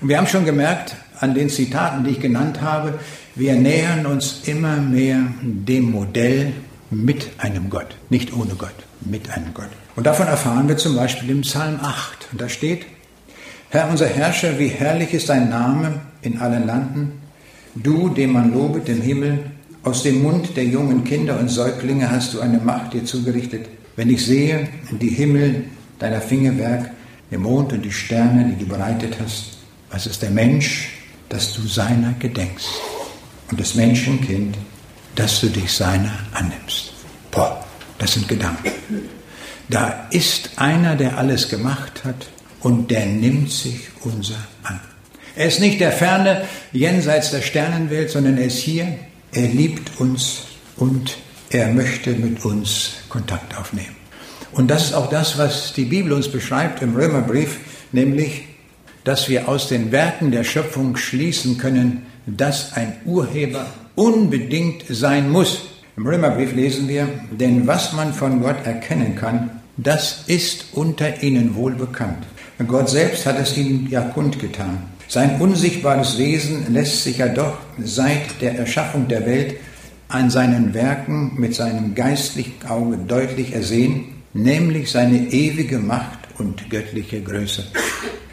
Und 0.00 0.08
wir 0.08 0.18
haben 0.18 0.26
schon 0.26 0.44
gemerkt 0.44 0.96
an 1.20 1.34
den 1.34 1.48
Zitaten, 1.48 2.04
die 2.04 2.10
ich 2.10 2.20
genannt 2.20 2.60
habe, 2.60 2.98
wir 3.34 3.54
nähern 3.54 4.06
uns 4.06 4.42
immer 4.46 4.76
mehr 4.76 5.20
dem 5.42 5.90
Modell 5.90 6.52
mit 6.90 7.30
einem 7.38 7.70
Gott, 7.70 7.96
nicht 8.10 8.32
ohne 8.32 8.54
Gott, 8.54 8.74
mit 9.00 9.30
einem 9.30 9.52
Gott. 9.54 9.68
Und 9.96 10.06
davon 10.06 10.26
erfahren 10.26 10.68
wir 10.68 10.76
zum 10.76 10.94
Beispiel 10.96 11.30
im 11.30 11.40
Psalm 11.40 11.78
8. 11.82 12.28
Und 12.32 12.40
da 12.40 12.48
steht, 12.48 12.86
Herr 13.70 13.88
unser 13.90 14.06
Herrscher, 14.06 14.58
wie 14.58 14.68
herrlich 14.68 15.12
ist 15.12 15.28
dein 15.28 15.48
Name 15.48 16.00
in 16.22 16.38
allen 16.40 16.66
Landen, 16.66 17.12
du, 17.74 18.08
dem 18.10 18.32
man 18.32 18.52
lobet 18.52 18.88
im 18.88 19.00
Himmel, 19.00 19.38
aus 19.82 20.02
dem 20.02 20.22
Mund 20.22 20.56
der 20.56 20.64
jungen 20.64 21.04
Kinder 21.04 21.38
und 21.38 21.48
Säuglinge 21.48 22.10
hast 22.10 22.34
du 22.34 22.40
eine 22.40 22.58
Macht 22.58 22.92
dir 22.92 23.04
zugerichtet. 23.04 23.68
Wenn 23.94 24.10
ich 24.10 24.24
sehe 24.24 24.68
die 24.90 25.08
Himmel 25.08 25.64
deiner 25.98 26.20
Fingerwerk, 26.20 26.90
den 27.30 27.42
Mond 27.42 27.72
und 27.72 27.82
die 27.82 27.92
Sterne, 27.92 28.52
die 28.52 28.64
du 28.64 28.68
bereitet 28.68 29.16
hast, 29.22 29.55
was 29.90 30.06
ist 30.06 30.22
der 30.22 30.30
Mensch, 30.30 30.88
dass 31.28 31.54
du 31.54 31.66
seiner 31.66 32.12
gedenkst? 32.14 32.68
Und 33.50 33.60
das 33.60 33.74
Menschenkind, 33.74 34.56
dass 35.14 35.40
du 35.40 35.48
dich 35.48 35.72
seiner 35.72 36.12
annimmst. 36.32 36.92
Boah, 37.30 37.64
das 37.98 38.14
sind 38.14 38.28
Gedanken. 38.28 38.72
Da 39.68 40.08
ist 40.10 40.50
einer, 40.56 40.96
der 40.96 41.18
alles 41.18 41.48
gemacht 41.48 42.04
hat 42.04 42.28
und 42.60 42.90
der 42.90 43.06
nimmt 43.06 43.50
sich 43.50 43.80
unser 44.02 44.36
an. 44.62 44.80
Er 45.34 45.46
ist 45.46 45.60
nicht 45.60 45.80
der 45.80 45.92
Ferne 45.92 46.44
jenseits 46.72 47.30
der 47.30 47.42
Sternenwelt, 47.42 48.10
sondern 48.10 48.38
er 48.38 48.46
ist 48.46 48.58
hier 48.58 48.96
er 49.36 49.48
liebt 49.48 50.00
uns 50.00 50.44
und 50.76 51.18
er 51.50 51.68
möchte 51.68 52.12
mit 52.12 52.44
uns 52.44 52.92
Kontakt 53.10 53.56
aufnehmen. 53.58 53.94
Und 54.52 54.68
das 54.68 54.84
ist 54.84 54.92
auch 54.94 55.10
das, 55.10 55.36
was 55.36 55.74
die 55.74 55.84
Bibel 55.84 56.12
uns 56.12 56.28
beschreibt 56.28 56.80
im 56.82 56.96
Römerbrief, 56.96 57.58
nämlich, 57.92 58.44
dass 59.06 59.28
wir 59.28 59.48
aus 59.48 59.68
den 59.68 59.92
Werken 59.92 60.32
der 60.32 60.42
Schöpfung 60.42 60.96
schließen 60.96 61.58
können, 61.58 62.02
dass 62.26 62.72
ein 62.72 62.92
Urheber 63.04 63.64
unbedingt 63.94 64.82
sein 64.88 65.30
muss. 65.30 65.60
Im 65.96 66.08
Römerbrief 66.08 66.52
lesen 66.52 66.88
wir, 66.88 67.08
denn 67.30 67.68
was 67.68 67.92
man 67.92 68.12
von 68.12 68.42
Gott 68.42 68.66
erkennen 68.66 69.14
kann, 69.14 69.62
das 69.76 70.24
ist 70.26 70.66
unter 70.72 71.22
ihnen 71.22 71.54
wohl 71.54 71.74
bekannt. 71.74 72.26
Gott 72.66 72.90
selbst 72.90 73.26
hat 73.26 73.38
es 73.38 73.56
ihnen 73.56 73.88
ja 73.88 74.00
kundgetan. 74.00 74.78
Sein 75.06 75.40
unsichtbares 75.40 76.18
Wesen 76.18 76.74
lässt 76.74 77.04
sich 77.04 77.18
ja 77.18 77.28
doch 77.28 77.58
seit 77.78 78.40
der 78.40 78.58
Erschaffung 78.58 79.06
der 79.06 79.24
Welt 79.24 79.54
an 80.08 80.30
seinen 80.30 80.74
Werken 80.74 81.32
mit 81.38 81.54
seinem 81.54 81.94
geistlichen 81.94 82.66
Auge 82.68 82.96
deutlich 82.96 83.54
ersehen, 83.54 84.22
nämlich 84.32 84.90
seine 84.90 85.30
ewige 85.30 85.78
Macht 85.78 86.18
und 86.38 86.68
göttliche 86.70 87.20
Größe. 87.22 87.66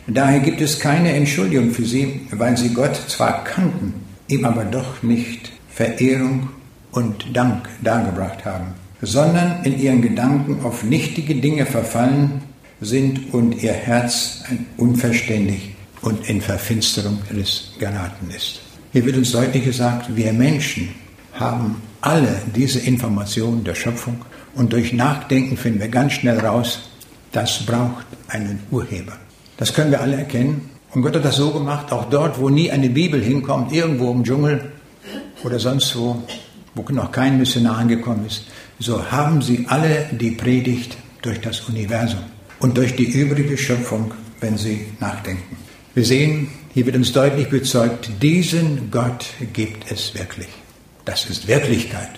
Daher 0.07 0.41
gibt 0.41 0.59
es 0.59 0.79
keine 0.79 1.13
Entschuldigung 1.13 1.71
für 1.71 1.85
sie, 1.85 2.21
weil 2.31 2.57
sie 2.57 2.73
Gott 2.73 2.95
zwar 3.07 3.43
kannten, 3.45 3.93
ihm 4.27 4.43
aber 4.43 4.65
doch 4.65 5.01
nicht 5.01 5.51
Verehrung 5.69 6.49
und 6.91 7.35
Dank 7.35 7.69
dargebracht 7.81 8.43
haben, 8.43 8.73
sondern 9.01 9.63
in 9.63 9.79
ihren 9.79 10.01
Gedanken 10.01 10.63
auf 10.63 10.83
nichtige 10.83 11.35
Dinge 11.35 11.65
verfallen 11.65 12.41
sind 12.81 13.33
und 13.33 13.63
ihr 13.63 13.73
Herz 13.73 14.43
unverständig 14.77 15.73
und 16.01 16.29
in 16.29 16.41
Verfinsterung 16.41 17.19
des 17.31 17.71
geraten 17.79 18.29
ist. 18.35 18.61
Hier 18.91 19.05
wird 19.05 19.17
uns 19.17 19.31
deutlich 19.31 19.63
gesagt, 19.63 20.15
wir 20.15 20.33
Menschen 20.33 20.89
haben 21.33 21.81
alle 22.01 22.41
diese 22.55 22.79
Informationen 22.79 23.63
der 23.63 23.75
Schöpfung 23.75 24.17
und 24.53 24.73
durch 24.73 24.91
Nachdenken 24.91 25.55
finden 25.55 25.79
wir 25.79 25.87
ganz 25.87 26.13
schnell 26.13 26.39
raus, 26.39 26.89
das 27.31 27.65
braucht 27.65 28.05
einen 28.27 28.59
Urheber. 28.69 29.13
Das 29.63 29.73
können 29.73 29.91
wir 29.91 30.01
alle 30.01 30.17
erkennen. 30.17 30.69
Und 30.93 31.03
Gott 31.03 31.15
hat 31.15 31.23
das 31.23 31.37
so 31.37 31.51
gemacht, 31.51 31.89
auch 31.93 32.09
dort, 32.09 32.37
wo 32.37 32.49
nie 32.49 32.69
eine 32.69 32.89
Bibel 32.89 33.23
hinkommt, 33.23 33.71
irgendwo 33.71 34.11
im 34.11 34.25
Dschungel 34.25 34.73
oder 35.45 35.57
sonst 35.57 35.95
wo, 35.95 36.21
wo 36.75 36.83
noch 36.91 37.13
kein 37.13 37.37
Missionar 37.37 37.77
angekommen 37.77 38.25
ist, 38.27 38.43
so 38.79 39.09
haben 39.09 39.41
sie 39.41 39.65
alle 39.69 40.07
die 40.11 40.31
Predigt 40.31 40.97
durch 41.21 41.39
das 41.39 41.61
Universum 41.61 42.19
und 42.59 42.75
durch 42.75 42.97
die 42.97 43.05
übrige 43.05 43.57
Schöpfung, 43.57 44.11
wenn 44.41 44.57
sie 44.57 44.85
nachdenken. 44.99 45.55
Wir 45.93 46.03
sehen, 46.03 46.49
hier 46.73 46.85
wird 46.85 46.97
uns 46.97 47.13
deutlich 47.13 47.47
bezeugt, 47.47 48.09
diesen 48.21 48.91
Gott 48.91 49.27
gibt 49.53 49.89
es 49.89 50.13
wirklich. 50.13 50.49
Das 51.05 51.29
ist 51.29 51.47
Wirklichkeit. 51.47 52.09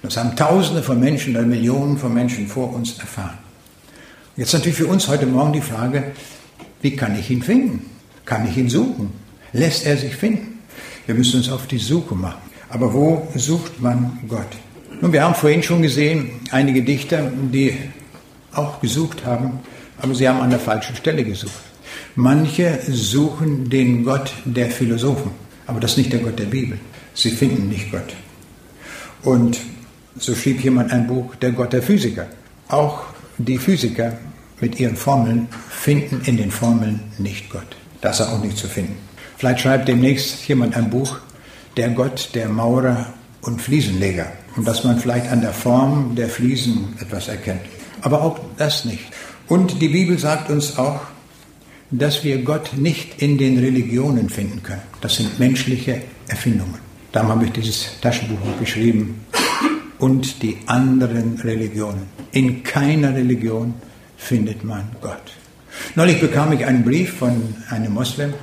Das 0.00 0.16
haben 0.16 0.34
Tausende 0.34 0.82
von 0.82 0.98
Menschen 0.98 1.36
oder 1.36 1.44
Millionen 1.44 1.98
von 1.98 2.14
Menschen 2.14 2.48
vor 2.48 2.72
uns 2.72 2.98
erfahren. 2.98 3.36
Jetzt 4.38 4.54
natürlich 4.54 4.78
für 4.78 4.86
uns 4.86 5.08
heute 5.08 5.26
Morgen 5.26 5.52
die 5.52 5.60
Frage, 5.60 6.12
wie 6.86 6.94
kann 6.94 7.18
ich 7.18 7.28
ihn 7.32 7.42
finden? 7.42 7.84
Kann 8.24 8.46
ich 8.48 8.56
ihn 8.56 8.70
suchen? 8.70 9.10
Lässt 9.52 9.84
er 9.84 9.96
sich 9.96 10.14
finden? 10.14 10.60
Wir 11.06 11.16
müssen 11.16 11.38
uns 11.38 11.48
auf 11.48 11.66
die 11.66 11.78
Suche 11.78 12.14
machen. 12.14 12.42
Aber 12.68 12.94
wo 12.94 13.26
sucht 13.34 13.80
man 13.80 14.20
Gott? 14.28 14.52
Nun, 15.00 15.12
wir 15.12 15.24
haben 15.24 15.34
vorhin 15.34 15.64
schon 15.64 15.82
gesehen, 15.82 16.30
einige 16.52 16.82
Dichter, 16.82 17.32
die 17.52 17.74
auch 18.52 18.80
gesucht 18.80 19.26
haben, 19.26 19.58
aber 19.98 20.14
sie 20.14 20.28
haben 20.28 20.40
an 20.40 20.50
der 20.50 20.60
falschen 20.60 20.94
Stelle 20.94 21.24
gesucht. 21.24 21.64
Manche 22.14 22.78
suchen 22.86 23.68
den 23.68 24.04
Gott 24.04 24.32
der 24.44 24.70
Philosophen, 24.70 25.32
aber 25.66 25.80
das 25.80 25.92
ist 25.92 25.98
nicht 25.98 26.12
der 26.12 26.20
Gott 26.20 26.38
der 26.38 26.44
Bibel. 26.44 26.78
Sie 27.14 27.32
finden 27.32 27.68
nicht 27.68 27.90
Gott. 27.90 28.14
Und 29.24 29.58
so 30.16 30.36
schrieb 30.36 30.62
jemand 30.62 30.92
ein 30.92 31.08
Buch, 31.08 31.34
der 31.34 31.50
Gott 31.50 31.72
der 31.72 31.82
Physiker. 31.82 32.28
Auch 32.68 33.06
die 33.38 33.58
Physiker 33.58 34.16
mit 34.60 34.80
ihren 34.80 34.96
Formeln 34.96 35.48
finden 35.68 36.22
in 36.24 36.36
den 36.36 36.50
Formeln 36.50 37.00
nicht 37.18 37.50
Gott. 37.50 37.76
Das 38.00 38.20
ist 38.20 38.26
auch 38.28 38.42
nicht 38.42 38.56
zu 38.56 38.68
finden. 38.68 38.96
Vielleicht 39.36 39.60
schreibt 39.60 39.88
demnächst 39.88 40.46
jemand 40.48 40.76
ein 40.76 40.90
Buch, 40.90 41.18
der 41.76 41.90
Gott 41.90 42.30
der 42.34 42.48
Maurer 42.48 43.12
und 43.42 43.60
Fliesenleger. 43.60 44.32
Und 44.56 44.66
dass 44.66 44.84
man 44.84 44.98
vielleicht 44.98 45.30
an 45.30 45.42
der 45.42 45.52
Form 45.52 46.14
der 46.14 46.28
Fliesen 46.28 46.94
etwas 47.00 47.28
erkennt. 47.28 47.60
Aber 48.00 48.22
auch 48.22 48.38
das 48.56 48.84
nicht. 48.84 49.04
Und 49.48 49.80
die 49.82 49.88
Bibel 49.88 50.18
sagt 50.18 50.50
uns 50.50 50.78
auch, 50.78 51.00
dass 51.90 52.24
wir 52.24 52.42
Gott 52.42 52.72
nicht 52.76 53.22
in 53.22 53.38
den 53.38 53.58
Religionen 53.58 54.28
finden 54.28 54.62
können. 54.62 54.82
Das 55.00 55.16
sind 55.16 55.38
menschliche 55.38 56.02
Erfindungen. 56.28 56.78
Darum 57.12 57.30
habe 57.30 57.44
ich 57.44 57.52
dieses 57.52 58.00
Taschenbuch 58.00 58.38
geschrieben. 58.58 59.20
Und 59.98 60.42
die 60.42 60.58
anderen 60.66 61.40
Religionen. 61.40 62.02
In 62.32 62.62
keiner 62.62 63.14
Religion 63.14 63.74
findet 64.16 64.64
man 64.64 64.84
Gott. 65.00 65.32
Neulich 65.94 66.20
bekam 66.20 66.52
ich 66.52 66.64
einen 66.64 66.84
Brief 66.84 67.14
von 67.14 67.54
einem 67.70 67.92
Moslem 67.92 68.34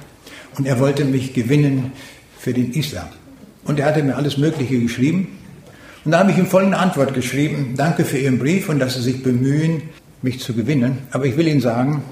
und 0.58 0.66
er 0.66 0.80
wollte 0.80 1.06
mich 1.06 1.34
gewinnen 1.34 1.91
für 2.39 2.54
den 2.54 2.74
Islam. 2.74 3.08
Und 3.64 3.80
er 3.80 3.88
hatte 3.88 4.04
mir 4.04 4.16
alles 4.16 4.38
Mögliche 4.38 4.80
geschrieben. 4.80 5.39
Und 6.06 6.12
da 6.12 6.20
habe 6.20 6.32
ich 6.32 6.38
ihm 6.38 6.48
folgende 6.48 6.78
Antwort 6.78 7.14
geschrieben. 7.14 7.76
Danke 7.78 8.04
für 8.04 8.18
Ihren 8.18 8.39
Brief 8.39 8.68
und 8.68 8.80
dass 8.80 8.95
Sie 8.95 9.02
sich 9.02 9.24
bemühen, 9.24 9.84
mich 10.22 10.39
zu 10.39 10.54
gewinnen. 10.54 11.00
Aber 11.12 11.26
ich 11.26 11.38
will 11.38 11.48
Ihnen 11.48 11.62
sagen, 11.62 12.04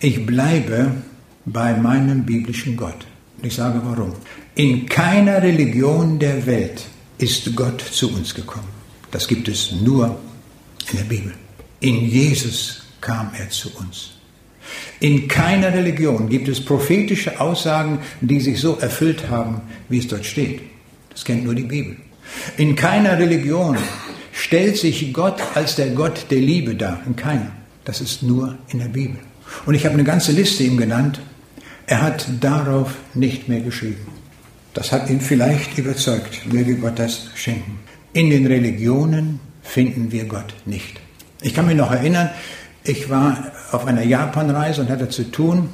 ich 0.00 0.26
bleibe 0.26 0.92
bei 1.46 1.74
meinem 1.74 2.24
biblischen 2.24 2.76
Gott. 2.76 3.06
Ich 3.42 3.54
sage 3.54 3.80
warum. 3.84 4.12
In 4.54 4.86
keiner 4.86 5.42
Religion 5.42 6.18
der 6.18 6.44
Welt 6.46 6.84
ist 7.18 7.54
Gott 7.56 7.80
zu 7.80 8.12
uns 8.12 8.34
gekommen. 8.34 8.68
Das 9.10 9.26
gibt 9.26 9.48
es 9.48 9.72
nur 9.72 10.18
in 10.90 10.98
der 10.98 11.04
Bibel. 11.04 11.32
In 11.80 12.04
Jesus 12.06 12.82
kam 13.08 13.30
er 13.38 13.48
zu 13.48 13.70
uns. 13.76 14.10
In 15.00 15.28
keiner 15.28 15.72
Religion 15.72 16.28
gibt 16.28 16.46
es 16.46 16.62
prophetische 16.62 17.40
Aussagen, 17.40 18.00
die 18.20 18.38
sich 18.38 18.60
so 18.60 18.76
erfüllt 18.76 19.30
haben, 19.30 19.62
wie 19.88 19.98
es 19.98 20.08
dort 20.08 20.26
steht. 20.26 20.60
Das 21.08 21.24
kennt 21.24 21.44
nur 21.44 21.54
die 21.54 21.62
Bibel. 21.62 21.96
In 22.58 22.76
keiner 22.76 23.18
Religion 23.18 23.78
stellt 24.32 24.76
sich 24.76 25.10
Gott 25.14 25.40
als 25.54 25.76
der 25.76 25.90
Gott 26.00 26.26
der 26.30 26.40
Liebe 26.40 26.74
dar. 26.74 27.00
In 27.06 27.16
keiner. 27.16 27.50
Das 27.86 28.02
ist 28.02 28.22
nur 28.22 28.58
in 28.68 28.78
der 28.80 28.88
Bibel. 28.88 29.18
Und 29.64 29.74
ich 29.74 29.86
habe 29.86 29.94
eine 29.94 30.04
ganze 30.04 30.32
Liste 30.32 30.64
ihm 30.64 30.76
genannt. 30.76 31.18
Er 31.86 32.02
hat 32.02 32.26
darauf 32.40 32.94
nicht 33.14 33.48
mehr 33.48 33.60
geschrieben. 33.60 34.06
Das 34.74 34.92
hat 34.92 35.08
ihn 35.08 35.22
vielleicht 35.22 35.78
überzeugt. 35.78 36.52
Möge 36.52 36.76
Gott 36.76 36.98
das 36.98 37.30
schenken. 37.34 37.78
In 38.12 38.28
den 38.28 38.46
Religionen 38.46 39.40
finden 39.62 40.12
wir 40.12 40.26
Gott 40.26 40.52
nicht. 40.66 41.00
Ich 41.40 41.54
kann 41.54 41.66
mich 41.66 41.76
noch 41.76 41.92
erinnern, 41.92 42.30
ich 42.88 43.10
war 43.10 43.52
auf 43.70 43.86
einer 43.86 44.02
Japanreise 44.02 44.80
und 44.80 44.88
hatte 44.88 45.08
zu 45.08 45.30
tun 45.30 45.68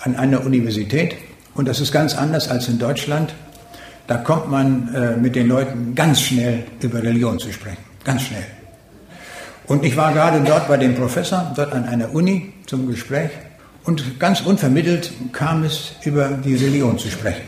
an 0.00 0.16
einer 0.16 0.44
Universität. 0.44 1.14
Und 1.54 1.68
das 1.68 1.80
ist 1.80 1.92
ganz 1.92 2.16
anders 2.16 2.48
als 2.48 2.68
in 2.68 2.78
Deutschland. 2.78 3.34
Da 4.06 4.16
kommt 4.16 4.50
man 4.50 4.92
äh, 4.94 5.16
mit 5.16 5.36
den 5.36 5.46
Leuten 5.46 5.94
ganz 5.94 6.20
schnell 6.20 6.64
über 6.80 7.02
Religion 7.02 7.38
zu 7.38 7.52
sprechen. 7.52 7.78
Ganz 8.04 8.22
schnell. 8.22 8.44
Und 9.66 9.84
ich 9.84 9.96
war 9.96 10.12
gerade 10.12 10.40
dort 10.40 10.66
bei 10.66 10.76
dem 10.76 10.96
Professor, 10.96 11.52
dort 11.54 11.72
an 11.72 11.84
einer 11.84 12.12
Uni 12.12 12.52
zum 12.66 12.88
Gespräch. 12.88 13.30
Und 13.84 14.18
ganz 14.18 14.40
unvermittelt 14.40 15.12
kam 15.32 15.62
es 15.62 15.92
über 16.04 16.28
die 16.28 16.56
Religion 16.56 16.98
zu 16.98 17.08
sprechen. 17.08 17.42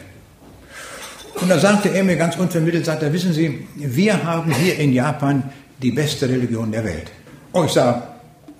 Und 1.41 1.49
da 1.49 1.59
sagte 1.59 1.89
er 1.89 2.05
mir 2.05 2.17
ganz 2.17 2.37
unvermittelt, 2.37 2.85
sagt 2.85 3.03
er, 3.03 3.13
wissen 3.13 3.33
Sie, 3.33 3.67
wir 3.75 4.23
haben 4.23 4.53
hier 4.55 4.79
in 4.79 4.93
Japan 4.93 5.43
die 5.83 5.91
beste 5.91 6.29
Religion 6.29 6.71
der 6.71 6.85
Welt. 6.85 7.11
Und 7.51 7.67
ich 7.67 7.73
sage, 7.73 8.03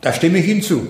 da 0.03 0.13
stimme 0.13 0.39
ich 0.39 0.49
Ihnen 0.49 0.63
zu. 0.63 0.89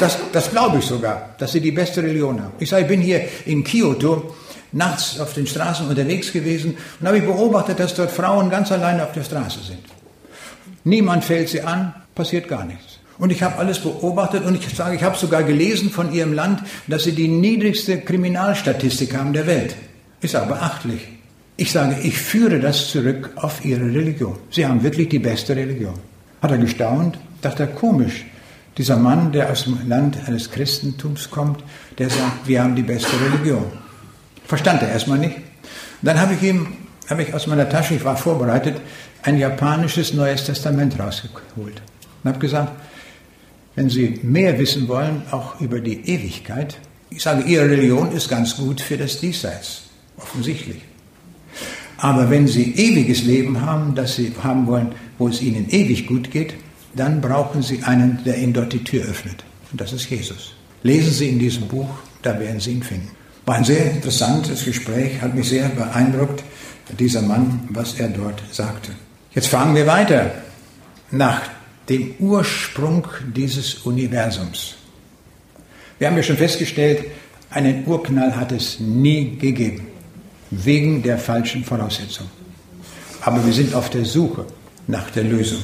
Das, 0.00 0.18
das 0.32 0.50
glaube 0.50 0.78
ich 0.78 0.84
sogar, 0.84 1.34
dass 1.38 1.52
Sie 1.52 1.60
die 1.60 1.72
beste 1.72 2.02
Religion 2.02 2.40
haben. 2.40 2.52
Ich 2.58 2.68
sage, 2.68 2.82
ich 2.82 2.88
bin 2.88 3.00
hier 3.00 3.22
in 3.46 3.64
Kyoto 3.64 4.34
nachts 4.72 5.18
auf 5.18 5.34
den 5.34 5.46
Straßen 5.46 5.88
unterwegs 5.88 6.32
gewesen 6.32 6.76
und 7.00 7.06
habe 7.06 7.20
beobachtet, 7.20 7.80
dass 7.80 7.94
dort 7.94 8.10
Frauen 8.10 8.50
ganz 8.50 8.70
alleine 8.70 9.04
auf 9.04 9.12
der 9.12 9.24
Straße 9.24 9.60
sind. 9.60 9.84
Niemand 10.84 11.24
fällt 11.24 11.48
sie 11.48 11.62
an, 11.62 11.94
passiert 12.14 12.48
gar 12.48 12.64
nichts. 12.64 12.98
Und 13.18 13.30
ich 13.30 13.42
habe 13.42 13.56
alles 13.56 13.80
beobachtet 13.80 14.44
und 14.44 14.54
ich 14.54 14.68
sage, 14.74 14.96
ich 14.96 15.02
habe 15.02 15.16
sogar 15.16 15.42
gelesen 15.42 15.90
von 15.90 16.12
Ihrem 16.12 16.32
Land, 16.32 16.62
dass 16.86 17.04
Sie 17.04 17.12
die 17.12 17.28
niedrigste 17.28 18.00
Kriminalstatistik 18.00 19.16
haben 19.16 19.32
der 19.32 19.46
Welt. 19.46 19.74
Ist 20.20 20.36
aber 20.36 20.54
beachtlich. 20.54 21.08
Ich 21.56 21.72
sage, 21.72 21.96
ich 22.02 22.16
führe 22.16 22.60
das 22.60 22.88
zurück 22.90 23.30
auf 23.34 23.64
Ihre 23.64 23.86
Religion. 23.86 24.38
Sie 24.50 24.64
haben 24.64 24.82
wirklich 24.84 25.08
die 25.08 25.18
beste 25.18 25.56
Religion. 25.56 25.94
Hat 26.40 26.52
er 26.52 26.58
gestaunt, 26.58 27.18
dachte 27.40 27.64
er, 27.64 27.68
komisch. 27.68 28.24
Dieser 28.76 28.96
Mann, 28.96 29.32
der 29.32 29.50
aus 29.50 29.64
dem 29.64 29.88
Land 29.88 30.18
eines 30.26 30.50
Christentums 30.50 31.30
kommt, 31.30 31.64
der 31.98 32.10
sagt, 32.10 32.46
wir 32.46 32.62
haben 32.62 32.76
die 32.76 32.82
beste 32.82 33.10
Religion. 33.20 33.66
Verstand 34.46 34.82
er 34.82 34.90
erstmal 34.90 35.18
nicht. 35.18 35.36
Dann 36.00 36.20
habe 36.20 36.34
ich 36.34 36.42
ihm, 36.42 36.68
habe 37.10 37.22
ich 37.22 37.34
aus 37.34 37.48
meiner 37.48 37.68
Tasche, 37.68 37.94
ich 37.94 38.04
war 38.04 38.16
vorbereitet, 38.16 38.80
ein 39.22 39.36
japanisches 39.36 40.14
Neues 40.14 40.44
Testament 40.44 40.98
rausgeholt. 40.98 41.82
Und 42.22 42.30
habe 42.30 42.38
gesagt, 42.38 42.72
wenn 43.74 43.90
Sie 43.90 44.20
mehr 44.22 44.58
wissen 44.58 44.88
wollen, 44.88 45.22
auch 45.30 45.60
über 45.60 45.80
die 45.80 46.08
Ewigkeit, 46.08 46.78
ich 47.10 47.22
sage, 47.22 47.42
Ihre 47.44 47.68
Religion 47.68 48.12
ist 48.12 48.28
ganz 48.28 48.56
gut 48.56 48.80
für 48.80 48.96
das 48.96 49.18
Diesseits, 49.20 49.82
offensichtlich. 50.16 50.82
Aber 51.96 52.30
wenn 52.30 52.46
Sie 52.46 52.74
ewiges 52.74 53.24
Leben 53.24 53.60
haben, 53.60 53.94
das 53.94 54.14
Sie 54.16 54.32
haben 54.42 54.66
wollen, 54.66 54.94
wo 55.18 55.28
es 55.28 55.42
Ihnen 55.42 55.68
ewig 55.68 56.06
gut 56.06 56.30
geht, 56.30 56.54
dann 56.98 57.20
brauchen 57.20 57.62
Sie 57.62 57.82
einen, 57.82 58.22
der 58.24 58.38
Ihnen 58.38 58.52
dort 58.52 58.72
die 58.72 58.84
Tür 58.84 59.04
öffnet. 59.04 59.44
Und 59.70 59.80
das 59.80 59.92
ist 59.92 60.08
Jesus. 60.08 60.54
Lesen 60.82 61.12
Sie 61.12 61.28
in 61.28 61.38
diesem 61.38 61.68
Buch, 61.68 61.88
da 62.22 62.38
werden 62.38 62.60
Sie 62.60 62.72
ihn 62.72 62.82
finden. 62.82 63.10
War 63.46 63.56
ein 63.56 63.64
sehr 63.64 63.90
interessantes 63.92 64.64
Gespräch, 64.64 65.20
hat 65.20 65.34
mich 65.34 65.48
sehr 65.48 65.68
beeindruckt, 65.68 66.42
dieser 66.98 67.22
Mann, 67.22 67.68
was 67.70 67.94
er 67.94 68.08
dort 68.08 68.42
sagte. 68.50 68.92
Jetzt 69.34 69.48
fragen 69.48 69.74
wir 69.74 69.86
weiter 69.86 70.32
nach 71.10 71.42
dem 71.88 72.14
Ursprung 72.18 73.06
dieses 73.34 73.74
Universums. 73.74 74.74
Wir 75.98 76.08
haben 76.08 76.16
ja 76.16 76.22
schon 76.22 76.36
festgestellt, 76.36 77.04
einen 77.50 77.86
Urknall 77.86 78.36
hat 78.36 78.52
es 78.52 78.78
nie 78.78 79.36
gegeben 79.36 79.86
wegen 80.50 81.02
der 81.02 81.18
falschen 81.18 81.64
Voraussetzung. 81.64 82.26
Aber 83.22 83.44
wir 83.44 83.52
sind 83.52 83.74
auf 83.74 83.90
der 83.90 84.04
Suche 84.04 84.46
nach 84.86 85.10
der 85.10 85.24
Lösung. 85.24 85.62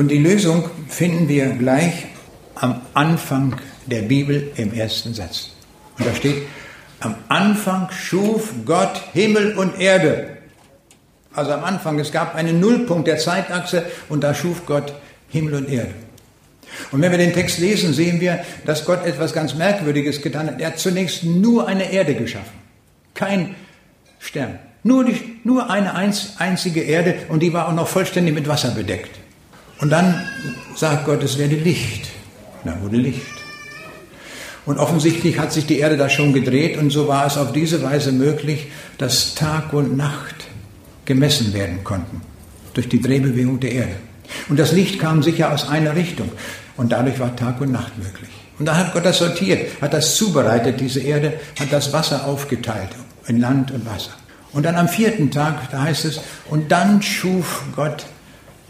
Und 0.00 0.08
die 0.08 0.16
Lösung 0.16 0.64
finden 0.88 1.28
wir 1.28 1.50
gleich 1.50 2.06
am 2.54 2.80
Anfang 2.94 3.56
der 3.84 4.00
Bibel 4.00 4.50
im 4.56 4.72
ersten 4.72 5.12
Satz. 5.12 5.50
Und 5.98 6.06
da 6.08 6.14
steht, 6.14 6.44
am 7.00 7.16
Anfang 7.28 7.90
schuf 7.90 8.48
Gott 8.64 8.98
Himmel 9.12 9.58
und 9.58 9.78
Erde. 9.78 10.38
Also 11.34 11.52
am 11.52 11.64
Anfang, 11.64 11.98
es 11.98 12.12
gab 12.12 12.34
einen 12.34 12.60
Nullpunkt 12.60 13.08
der 13.08 13.18
Zeitachse 13.18 13.84
und 14.08 14.24
da 14.24 14.32
schuf 14.32 14.64
Gott 14.64 14.94
Himmel 15.28 15.52
und 15.56 15.68
Erde. 15.68 15.92
Und 16.92 17.02
wenn 17.02 17.10
wir 17.10 17.18
den 17.18 17.34
Text 17.34 17.58
lesen, 17.58 17.92
sehen 17.92 18.22
wir, 18.22 18.42
dass 18.64 18.86
Gott 18.86 19.04
etwas 19.04 19.34
ganz 19.34 19.54
Merkwürdiges 19.54 20.22
getan 20.22 20.46
hat. 20.46 20.62
Er 20.62 20.68
hat 20.68 20.78
zunächst 20.78 21.24
nur 21.24 21.68
eine 21.68 21.92
Erde 21.92 22.14
geschaffen. 22.14 22.58
Kein 23.12 23.54
Stern. 24.18 24.60
Nur, 24.82 25.04
die, 25.04 25.40
nur 25.44 25.68
eine 25.68 25.94
einzige 25.94 26.80
Erde 26.80 27.16
und 27.28 27.42
die 27.42 27.52
war 27.52 27.68
auch 27.68 27.74
noch 27.74 27.86
vollständig 27.86 28.34
mit 28.34 28.48
Wasser 28.48 28.70
bedeckt. 28.70 29.19
Und 29.80 29.90
dann 29.90 30.14
sagt 30.76 31.06
Gott, 31.06 31.22
es 31.22 31.38
werde 31.38 31.56
Licht. 31.56 32.08
Dann 32.64 32.82
wurde 32.82 32.96
Licht. 32.96 33.22
Und 34.66 34.78
offensichtlich 34.78 35.38
hat 35.38 35.52
sich 35.52 35.66
die 35.66 35.78
Erde 35.78 35.96
da 35.96 36.08
schon 36.08 36.32
gedreht 36.32 36.76
und 36.76 36.90
so 36.90 37.08
war 37.08 37.26
es 37.26 37.38
auf 37.38 37.52
diese 37.52 37.82
Weise 37.82 38.12
möglich, 38.12 38.66
dass 38.98 39.34
Tag 39.34 39.72
und 39.72 39.96
Nacht 39.96 40.34
gemessen 41.06 41.54
werden 41.54 41.82
konnten 41.82 42.20
durch 42.74 42.88
die 42.88 43.00
Drehbewegung 43.00 43.58
der 43.58 43.72
Erde. 43.72 43.96
Und 44.48 44.58
das 44.58 44.72
Licht 44.72 45.00
kam 45.00 45.22
sicher 45.22 45.52
aus 45.52 45.68
einer 45.68 45.96
Richtung 45.96 46.30
und 46.76 46.92
dadurch 46.92 47.18
war 47.18 47.34
Tag 47.34 47.60
und 47.60 47.72
Nacht 47.72 47.96
möglich. 47.98 48.30
Und 48.58 48.66
da 48.66 48.76
hat 48.76 48.92
Gott 48.92 49.06
das 49.06 49.18
sortiert, 49.18 49.80
hat 49.80 49.94
das 49.94 50.14
zubereitet, 50.16 50.78
diese 50.78 51.00
Erde, 51.00 51.40
hat 51.58 51.72
das 51.72 51.92
Wasser 51.94 52.26
aufgeteilt 52.26 52.90
in 53.26 53.40
Land 53.40 53.70
und 53.70 53.86
Wasser. 53.86 54.12
Und 54.52 54.66
dann 54.66 54.76
am 54.76 54.88
vierten 54.88 55.30
Tag, 55.30 55.70
da 55.70 55.82
heißt 55.82 56.04
es, 56.04 56.20
und 56.50 56.70
dann 56.70 57.00
schuf 57.00 57.62
Gott 57.74 58.04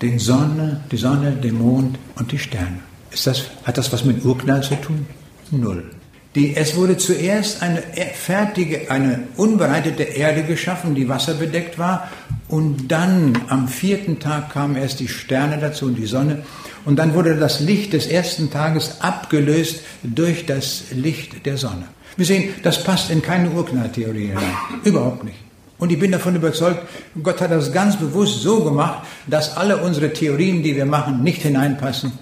den 0.03 0.19
Sonne, 0.19 0.81
die 0.91 0.97
Sonne, 0.97 1.33
den 1.33 1.59
Mond 1.59 1.99
und 2.17 2.33
die 2.33 2.39
Sterne. 2.39 2.81
Ist 3.11 3.27
das, 3.27 3.45
hat 3.65 3.77
das 3.77 3.93
was 3.93 4.05
mit 4.05 4.25
Urknall 4.25 4.63
zu 4.63 4.75
tun? 4.77 5.07
Null. 5.51 5.91
Die, 6.37 6.55
es 6.55 6.77
wurde 6.77 6.97
zuerst 6.97 7.61
eine 7.61 7.83
fertige, 8.15 8.89
eine 8.89 9.25
unbereitete 9.37 10.05
Erde 10.05 10.45
geschaffen, 10.45 10.95
die 10.95 11.09
wasserbedeckt 11.09 11.77
war. 11.79 12.09
Und 12.47 12.89
dann 12.89 13.37
am 13.49 13.67
vierten 13.67 14.21
Tag 14.21 14.53
kamen 14.53 14.77
erst 14.77 15.01
die 15.01 15.09
Sterne 15.09 15.59
dazu 15.59 15.87
und 15.87 15.97
die 15.97 16.07
Sonne. 16.07 16.43
Und 16.85 16.99
dann 16.99 17.15
wurde 17.15 17.37
das 17.37 17.61
Licht 17.61 17.93
des 17.93 18.07
ersten 18.07 18.51
Tages 18.51 19.01
abgelöst 19.01 19.81
durch 20.03 20.47
das 20.47 20.85
Licht 20.93 21.47
der 21.47 21.57
Sonne. 21.57 21.87
Wir 22.17 22.27
sehen, 22.27 22.55
das 22.63 22.85
passt 22.85 23.11
in 23.11 23.23
keine 23.23 23.51
Urknalltheorie 23.51 24.29
hinein. 24.29 24.55
Überhaupt 24.85 25.25
nicht. 25.25 25.50
Und 25.81 25.91
ich 25.91 25.99
bin 25.99 26.13
davon 26.13 26.37
überzeugt, 26.37 26.81
Gott 27.23 27.41
hat 27.41 27.51
das 27.51 27.73
ganz 27.73 27.97
bewusst 27.97 28.43
so 28.43 28.63
gemacht, 28.63 29.07
dass 29.27 29.57
alle 29.57 29.79
unsere 29.79 30.13
Theorien, 30.13 30.63
die 30.63 30.77
wir 30.77 30.85
machen, 30.85 31.25
nicht 31.25 31.43
hineinpassen 31.43 32.13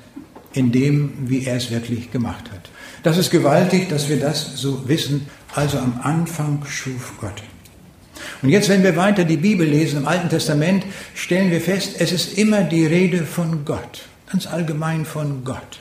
in 0.52 0.72
dem, 0.72 1.12
wie 1.26 1.44
er 1.44 1.56
es 1.56 1.70
wirklich 1.70 2.10
gemacht 2.10 2.44
hat. 2.52 2.70
Das 3.02 3.18
ist 3.18 3.30
gewaltig, 3.30 3.88
dass 3.88 4.08
wir 4.08 4.18
das 4.18 4.52
so 4.54 4.88
wissen. 4.88 5.26
Also 5.54 5.78
am 5.78 6.00
Anfang 6.02 6.64
schuf 6.66 7.14
Gott. 7.20 7.42
Und 8.42 8.50
jetzt, 8.50 8.68
wenn 8.68 8.84
wir 8.84 8.96
weiter 8.96 9.24
die 9.24 9.36
Bibel 9.36 9.66
lesen 9.66 9.98
im 9.98 10.08
Alten 10.08 10.28
Testament, 10.28 10.84
stellen 11.14 11.50
wir 11.50 11.60
fest, 11.60 11.96
es 11.98 12.12
ist 12.12 12.38
immer 12.38 12.62
die 12.62 12.86
Rede 12.86 13.24
von 13.24 13.64
Gott, 13.64 14.02
ganz 14.30 14.46
allgemein 14.46 15.04
von 15.04 15.42
Gott. 15.44 15.80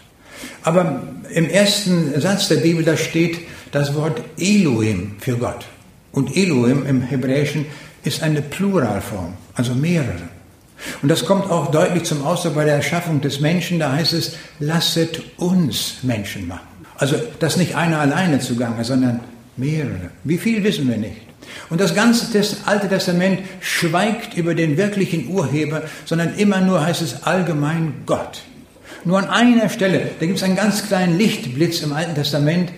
Aber 0.63 1.03
im 1.29 1.49
ersten 1.49 2.19
Satz 2.19 2.47
der 2.47 2.57
Bibel, 2.57 2.83
da 2.83 2.97
steht 2.97 3.39
das 3.71 3.93
Wort 3.93 4.21
Elohim 4.37 5.15
für 5.19 5.37
Gott. 5.37 5.65
Und 6.11 6.35
Elohim 6.35 6.85
im 6.85 7.01
Hebräischen 7.01 7.65
ist 8.03 8.23
eine 8.23 8.41
Pluralform, 8.41 9.33
also 9.53 9.75
mehrere. 9.75 10.29
Und 11.01 11.09
das 11.09 11.25
kommt 11.25 11.49
auch 11.49 11.71
deutlich 11.71 12.03
zum 12.03 12.25
Ausdruck 12.25 12.55
bei 12.55 12.65
der 12.65 12.75
Erschaffung 12.75 13.21
des 13.21 13.39
Menschen. 13.39 13.79
Da 13.79 13.91
heißt 13.91 14.13
es, 14.13 14.33
lasset 14.59 15.21
uns 15.37 15.95
Menschen 16.03 16.47
machen. 16.47 16.67
Also, 16.97 17.15
dass 17.39 17.57
nicht 17.57 17.75
einer 17.75 17.99
alleine 17.99 18.39
zugange, 18.39 18.83
sondern 18.83 19.19
mehrere. 19.55 20.11
Wie 20.23 20.37
viel 20.37 20.63
wissen 20.63 20.87
wir 20.87 20.97
nicht. 20.97 21.21
Und 21.69 21.81
das 21.81 21.95
ganze 21.95 22.27
Alte 22.65 22.87
Testament 22.87 23.41
schweigt 23.61 24.35
über 24.35 24.55
den 24.55 24.77
wirklichen 24.77 25.29
Urheber, 25.29 25.83
sondern 26.05 26.35
immer 26.35 26.61
nur 26.61 26.85
heißt 26.85 27.01
es 27.01 27.23
allgemein 27.23 27.93
Gott. 28.05 28.43
Nur 29.05 29.19
an 29.19 29.29
einer 29.29 29.69
Stelle, 29.69 30.09
da 30.19 30.25
gibt 30.25 30.37
es 30.37 30.43
einen 30.43 30.55
ganz 30.55 30.85
kleinen 30.87 31.17
Lichtblitz 31.17 31.81
im 31.81 31.93
Alten 31.93 32.15
Testament, 32.15 32.71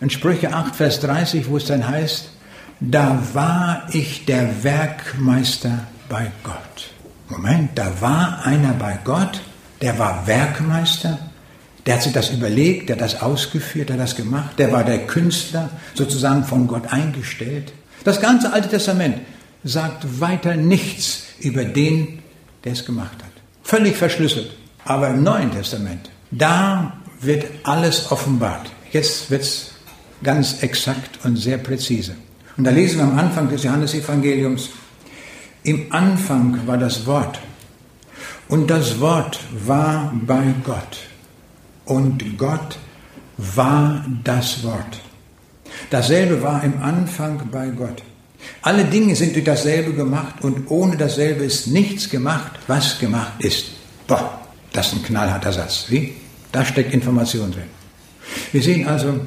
in 0.00 0.10
Sprüche 0.10 0.52
8, 0.52 0.76
Vers 0.76 1.00
30, 1.00 1.48
wo 1.48 1.56
es 1.56 1.66
dann 1.66 1.86
heißt, 1.86 2.30
da 2.80 3.22
war 3.32 3.86
ich 3.92 4.24
der 4.24 4.62
Werkmeister 4.62 5.86
bei 6.08 6.30
Gott. 6.42 6.90
Moment, 7.28 7.70
da 7.74 8.00
war 8.00 8.44
einer 8.44 8.72
bei 8.74 8.98
Gott, 9.02 9.40
der 9.80 9.98
war 9.98 10.26
Werkmeister, 10.26 11.18
der 11.84 11.94
hat 11.94 12.02
sich 12.02 12.12
das 12.12 12.30
überlegt, 12.30 12.88
der 12.88 12.96
hat 12.96 13.02
das 13.02 13.22
ausgeführt, 13.22 13.88
der 13.88 13.96
hat 13.96 14.02
das 14.02 14.16
gemacht, 14.16 14.58
der 14.58 14.72
war 14.72 14.84
der 14.84 15.06
Künstler, 15.06 15.70
sozusagen 15.94 16.44
von 16.44 16.66
Gott 16.66 16.92
eingestellt. 16.92 17.72
Das 18.04 18.20
ganze 18.20 18.52
Alte 18.52 18.68
Testament 18.68 19.18
sagt 19.64 20.20
weiter 20.20 20.56
nichts 20.56 21.24
über 21.40 21.64
den, 21.64 22.20
der 22.64 22.72
es 22.72 22.84
gemacht 22.84 23.16
hat. 23.22 23.30
Völlig 23.62 23.96
verschlüsselt. 23.96 24.50
Aber 24.84 25.08
im 25.08 25.22
Neuen 25.24 25.50
Testament, 25.50 26.10
da 26.30 26.92
wird 27.20 27.44
alles 27.64 28.12
offenbart. 28.12 28.70
Jetzt 28.92 29.30
wird 29.30 29.42
es 29.42 29.72
ganz 30.22 30.62
exakt 30.62 31.24
und 31.24 31.36
sehr 31.36 31.58
präzise. 31.58 32.14
Und 32.56 32.64
da 32.64 32.70
lesen 32.70 32.98
wir 32.98 33.04
am 33.04 33.18
Anfang 33.18 33.48
des 33.48 33.62
Johannesevangeliums, 33.62 34.70
im 35.62 35.92
Anfang 35.92 36.66
war 36.66 36.78
das 36.78 37.06
Wort 37.06 37.40
und 38.48 38.70
das 38.70 39.00
Wort 39.00 39.40
war 39.66 40.12
bei 40.14 40.54
Gott 40.64 40.98
und 41.84 42.38
Gott 42.38 42.78
war 43.36 44.04
das 44.22 44.62
Wort. 44.62 45.00
Dasselbe 45.90 46.40
war 46.40 46.62
im 46.62 46.80
Anfang 46.80 47.48
bei 47.50 47.68
Gott. 47.68 48.02
Alle 48.62 48.84
Dinge 48.84 49.16
sind 49.16 49.34
durch 49.34 49.44
dasselbe 49.44 49.92
gemacht 49.92 50.36
und 50.42 50.70
ohne 50.70 50.96
dasselbe 50.96 51.44
ist 51.44 51.66
nichts 51.66 52.08
gemacht, 52.08 52.52
was 52.66 52.98
gemacht 52.98 53.32
ist. 53.40 53.66
Boah, 54.06 54.40
das 54.72 54.88
ist 54.88 54.94
ein 54.94 55.02
knallharter 55.02 55.52
Satz. 55.52 55.86
Wie? 55.88 56.14
Da 56.52 56.64
steckt 56.64 56.94
Information 56.94 57.50
drin. 57.50 57.64
Wir 58.52 58.62
sehen 58.62 58.86
also 58.86 59.20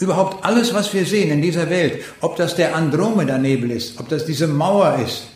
überhaupt 0.00 0.44
alles, 0.44 0.74
was 0.74 0.92
wir 0.92 1.06
sehen 1.06 1.30
in 1.30 1.42
dieser 1.42 1.70
Welt, 1.70 2.02
ob 2.20 2.36
das 2.36 2.56
der 2.56 2.74
Andromeda-Nebel 2.74 3.70
ist, 3.70 4.00
ob 4.00 4.08
das 4.08 4.24
diese 4.24 4.48
Mauer 4.48 4.98
ist, 5.04 5.28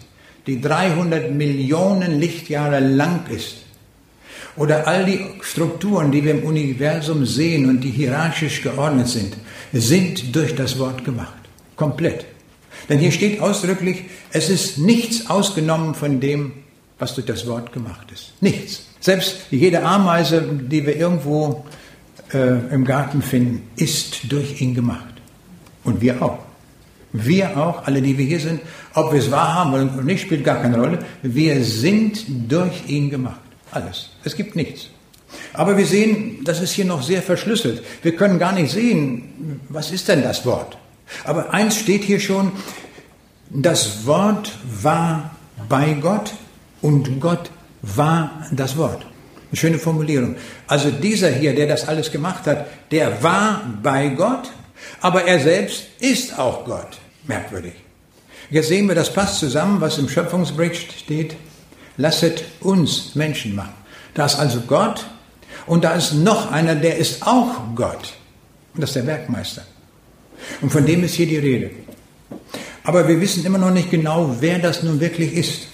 die 0.46 0.60
300 0.60 1.30
Millionen 1.30 2.18
Lichtjahre 2.18 2.80
lang 2.80 3.26
ist, 3.28 3.56
oder 4.56 4.88
all 4.88 5.04
die 5.04 5.20
Strukturen, 5.42 6.10
die 6.10 6.24
wir 6.24 6.32
im 6.32 6.42
Universum 6.42 7.24
sehen 7.24 7.68
und 7.68 7.80
die 7.80 7.90
hierarchisch 7.90 8.62
geordnet 8.62 9.06
sind, 9.06 9.36
sind 9.72 10.34
durch 10.34 10.54
das 10.56 10.78
Wort 10.78 11.04
gemacht. 11.04 11.38
Komplett. 11.76 12.26
Denn 12.88 12.98
hier 12.98 13.12
steht 13.12 13.40
ausdrücklich, 13.40 14.04
es 14.32 14.50
ist 14.50 14.78
nichts 14.78 15.30
ausgenommen 15.30 15.94
von 15.94 16.18
dem, 16.18 16.52
was 16.98 17.14
durch 17.14 17.26
das 17.26 17.46
Wort 17.46 17.72
gemacht 17.72 18.10
ist. 18.12 18.32
Nichts. 18.40 18.82
Selbst 18.98 19.36
jede 19.50 19.82
Ameise, 19.84 20.42
die 20.42 20.84
wir 20.84 20.96
irgendwo 20.96 21.64
äh, 22.32 22.74
im 22.74 22.84
Garten 22.84 23.22
finden, 23.22 23.68
ist 23.76 24.30
durch 24.30 24.60
ihn 24.60 24.74
gemacht. 24.74 25.14
Und 25.84 26.00
wir 26.00 26.22
auch. 26.22 26.38
Wir 27.12 27.56
auch, 27.56 27.86
alle, 27.86 28.02
die 28.02 28.18
wir 28.18 28.26
hier 28.26 28.40
sind, 28.40 28.60
ob 28.94 29.12
wir 29.12 29.20
es 29.20 29.30
wahrhaben 29.30 29.72
oder 29.72 30.02
nicht, 30.02 30.22
spielt 30.22 30.44
gar 30.44 30.60
keine 30.60 30.78
Rolle. 30.78 30.98
Wir 31.22 31.64
sind 31.64 32.24
durch 32.50 32.86
ihn 32.86 33.08
gemacht. 33.08 33.40
Alles. 33.70 34.10
Es 34.24 34.36
gibt 34.36 34.56
nichts. 34.56 34.90
Aber 35.52 35.76
wir 35.76 35.86
sehen, 35.86 36.42
das 36.44 36.60
ist 36.60 36.72
hier 36.72 36.84
noch 36.84 37.02
sehr 37.02 37.22
verschlüsselt. 37.22 37.82
Wir 38.02 38.14
können 38.16 38.38
gar 38.38 38.52
nicht 38.52 38.70
sehen, 38.70 39.60
was 39.68 39.90
ist 39.90 40.08
denn 40.08 40.22
das 40.22 40.44
Wort? 40.46 40.78
Aber 41.24 41.52
eins 41.52 41.76
steht 41.76 42.04
hier 42.04 42.20
schon, 42.20 42.52
das 43.50 44.06
Wort 44.06 44.52
war 44.82 45.30
bei 45.68 45.94
Gott 45.94 46.34
und 46.82 47.20
Gott 47.20 47.50
war 47.82 48.46
das 48.52 48.76
Wort. 48.76 49.06
Eine 49.50 49.56
schöne 49.56 49.78
Formulierung. 49.78 50.36
Also 50.66 50.90
dieser 50.90 51.30
hier, 51.30 51.54
der 51.54 51.66
das 51.66 51.88
alles 51.88 52.10
gemacht 52.10 52.46
hat, 52.46 52.66
der 52.90 53.22
war 53.22 53.62
bei 53.82 54.08
Gott, 54.08 54.50
aber 55.00 55.24
er 55.24 55.40
selbst 55.40 55.84
ist 56.00 56.38
auch 56.38 56.64
Gott. 56.64 56.98
Merkwürdig. 57.26 57.74
Jetzt 58.50 58.68
sehen 58.68 58.88
wir, 58.88 58.94
das 58.94 59.12
passt 59.12 59.38
zusammen, 59.38 59.80
was 59.80 59.98
im 59.98 60.08
Schöpfungsbericht 60.08 60.92
steht. 60.98 61.36
Lasset 61.96 62.44
uns 62.60 63.14
Menschen 63.14 63.54
machen. 63.54 63.74
Da 64.14 64.26
ist 64.26 64.38
also 64.38 64.60
Gott 64.60 65.06
und 65.66 65.84
da 65.84 65.94
ist 65.94 66.12
noch 66.12 66.50
einer, 66.50 66.74
der 66.74 66.96
ist 66.96 67.26
auch 67.26 67.74
Gott. 67.74 68.14
Und 68.74 68.82
das 68.82 68.90
ist 68.90 68.96
der 68.96 69.06
Werkmeister. 69.06 69.62
Und 70.60 70.70
von 70.70 70.86
dem 70.86 71.04
ist 71.04 71.14
hier 71.14 71.26
die 71.26 71.38
Rede. 71.38 71.70
Aber 72.84 73.06
wir 73.08 73.20
wissen 73.20 73.44
immer 73.44 73.58
noch 73.58 73.70
nicht 73.70 73.90
genau, 73.90 74.36
wer 74.40 74.58
das 74.58 74.82
nun 74.82 75.00
wirklich 75.00 75.34
ist. 75.34 75.68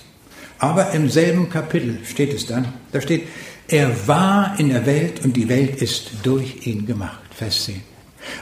Aber 0.58 0.92
im 0.92 1.10
selben 1.10 1.50
Kapitel 1.50 1.98
steht 2.04 2.32
es 2.32 2.46
dann, 2.46 2.72
da 2.92 3.00
steht, 3.00 3.28
er 3.68 4.06
war 4.06 4.54
in 4.58 4.68
der 4.68 4.84
Welt 4.86 5.24
und 5.24 5.36
die 5.36 5.48
Welt 5.48 5.80
ist 5.80 6.10
durch 6.22 6.66
ihn 6.66 6.86
gemacht. 6.86 7.20
Vers 7.34 7.64
10. 7.64 7.80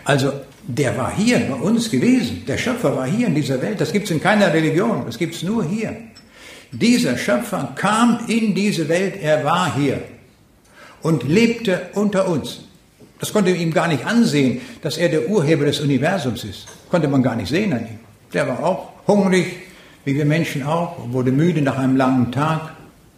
Also 0.04 0.32
der 0.66 0.96
war 0.96 1.14
hier 1.14 1.38
bei 1.40 1.54
uns 1.54 1.90
gewesen. 1.90 2.44
Der 2.46 2.58
Schöpfer 2.58 2.96
war 2.96 3.06
hier 3.06 3.26
in 3.26 3.34
dieser 3.34 3.60
Welt. 3.60 3.80
Das 3.80 3.92
gibt 3.92 4.06
es 4.06 4.10
in 4.10 4.20
keiner 4.20 4.52
Religion. 4.52 5.04
Das 5.06 5.18
gibt 5.18 5.34
es 5.34 5.42
nur 5.42 5.64
hier. 5.64 5.96
Dieser 6.70 7.18
Schöpfer 7.18 7.72
kam 7.74 8.20
in 8.28 8.54
diese 8.54 8.88
Welt. 8.88 9.14
Er 9.20 9.44
war 9.44 9.74
hier 9.76 10.02
und 11.02 11.24
lebte 11.24 11.90
unter 11.94 12.28
uns. 12.28 12.60
Das 13.18 13.32
konnte 13.32 13.50
ihm 13.50 13.72
gar 13.72 13.88
nicht 13.88 14.04
ansehen, 14.04 14.60
dass 14.82 14.96
er 14.96 15.08
der 15.08 15.28
Urheber 15.28 15.64
des 15.64 15.80
Universums 15.80 16.44
ist. 16.44 16.66
Konnte 16.90 17.08
man 17.08 17.22
gar 17.22 17.36
nicht 17.36 17.48
sehen 17.48 17.72
an 17.72 17.86
ihm. 17.86 18.00
Der 18.32 18.48
war 18.48 18.64
auch 18.64 18.88
hungrig, 19.06 19.46
wie 20.04 20.14
wir 20.14 20.24
Menschen 20.24 20.64
auch, 20.64 20.96
wurde 21.12 21.30
müde 21.30 21.62
nach 21.62 21.78
einem 21.78 21.96
langen 21.96 22.32
Tag. 22.32 22.71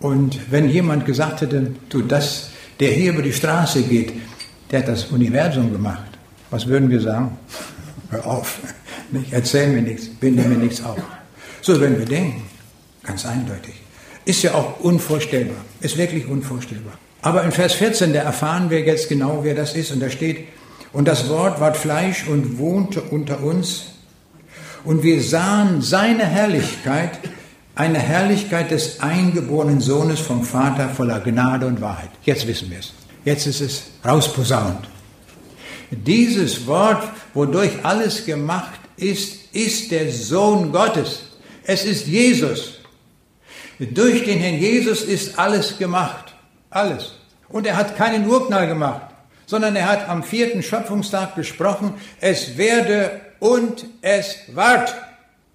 Und 0.05 0.39
wenn 0.51 0.69
jemand 0.69 1.07
gesagt 1.07 1.41
hätte, 1.41 1.73
du, 1.89 2.03
das, 2.03 2.51
der 2.79 2.91
hier 2.91 3.15
über 3.15 3.23
die 3.23 3.33
Straße 3.33 3.85
geht, 3.85 4.13
der 4.71 4.81
hat 4.81 4.89
das 4.89 5.05
Universum 5.07 5.73
gemacht, 5.73 6.19
was 6.51 6.67
würden 6.67 6.91
wir 6.91 7.01
sagen? 7.01 7.39
Hör 8.11 8.27
auf, 8.27 8.59
nicht, 9.13 9.33
erzähl 9.33 9.69
mir 9.69 9.81
nichts, 9.81 10.11
binde 10.11 10.43
mir 10.43 10.59
nichts 10.59 10.85
auf. 10.85 10.99
So 11.63 11.81
würden 11.81 11.99
wir 11.99 12.05
denken, 12.05 12.43
ganz 13.03 13.25
eindeutig. 13.25 13.73
Ist 14.27 14.43
ja 14.43 14.53
auch 14.53 14.79
unvorstellbar, 14.81 15.57
ist 15.81 15.97
wirklich 15.97 16.27
unvorstellbar. 16.27 16.99
Aber 17.23 17.43
in 17.43 17.51
Vers 17.51 17.73
14, 17.73 18.13
da 18.13 18.21
erfahren 18.21 18.69
wir 18.69 18.81
jetzt 18.81 19.09
genau, 19.09 19.41
wer 19.43 19.55
das 19.55 19.75
ist. 19.75 19.91
Und 19.91 20.01
da 20.01 20.11
steht, 20.11 20.49
und 20.93 21.09
das 21.09 21.31
Wort 21.31 21.61
ward 21.61 21.79
Fleisch 21.79 22.29
und 22.29 22.59
wohnte 22.59 23.01
unter 23.01 23.43
uns. 23.43 23.87
Und 24.85 25.03
wir 25.03 25.23
sahen 25.23 25.81
seine 25.81 26.27
Herrlichkeit, 26.27 27.21
eine 27.75 27.99
Herrlichkeit 27.99 28.71
des 28.71 29.01
eingeborenen 29.01 29.81
Sohnes 29.81 30.21
vom 30.21 30.45
Vater 30.45 30.89
voller 30.89 31.21
Gnade 31.21 31.67
und 31.67 31.81
Wahrheit. 31.81 32.11
Jetzt 32.25 32.47
wissen 32.47 32.71
wir 32.71 32.79
es. 32.79 32.93
Jetzt 33.25 33.47
ist 33.47 33.61
es 33.61 33.83
rausposaunt. 34.05 34.89
Dieses 35.91 36.67
Wort, 36.67 37.03
wodurch 37.33 37.73
alles 37.83 38.25
gemacht 38.25 38.81
ist, 38.97 39.55
ist 39.55 39.91
der 39.91 40.11
Sohn 40.11 40.73
Gottes. 40.73 41.31
Es 41.65 41.85
ist 41.85 42.07
Jesus. 42.07 42.81
Durch 43.79 44.25
den 44.25 44.39
Herrn 44.39 44.59
Jesus 44.59 45.03
ist 45.03 45.39
alles 45.39 45.79
gemacht. 45.79 46.35
Alles. 46.71 47.15
Und 47.49 47.67
er 47.67 47.77
hat 47.77 47.97
keinen 47.97 48.29
Urknall 48.29 48.67
gemacht, 48.67 49.03
sondern 49.47 49.77
er 49.77 49.89
hat 49.89 50.09
am 50.09 50.23
vierten 50.23 50.63
Schöpfungstag 50.63 51.35
gesprochen, 51.35 51.95
es 52.21 52.57
werde 52.57 53.21
und 53.41 53.87
es 54.01 54.37
ward. 54.55 54.95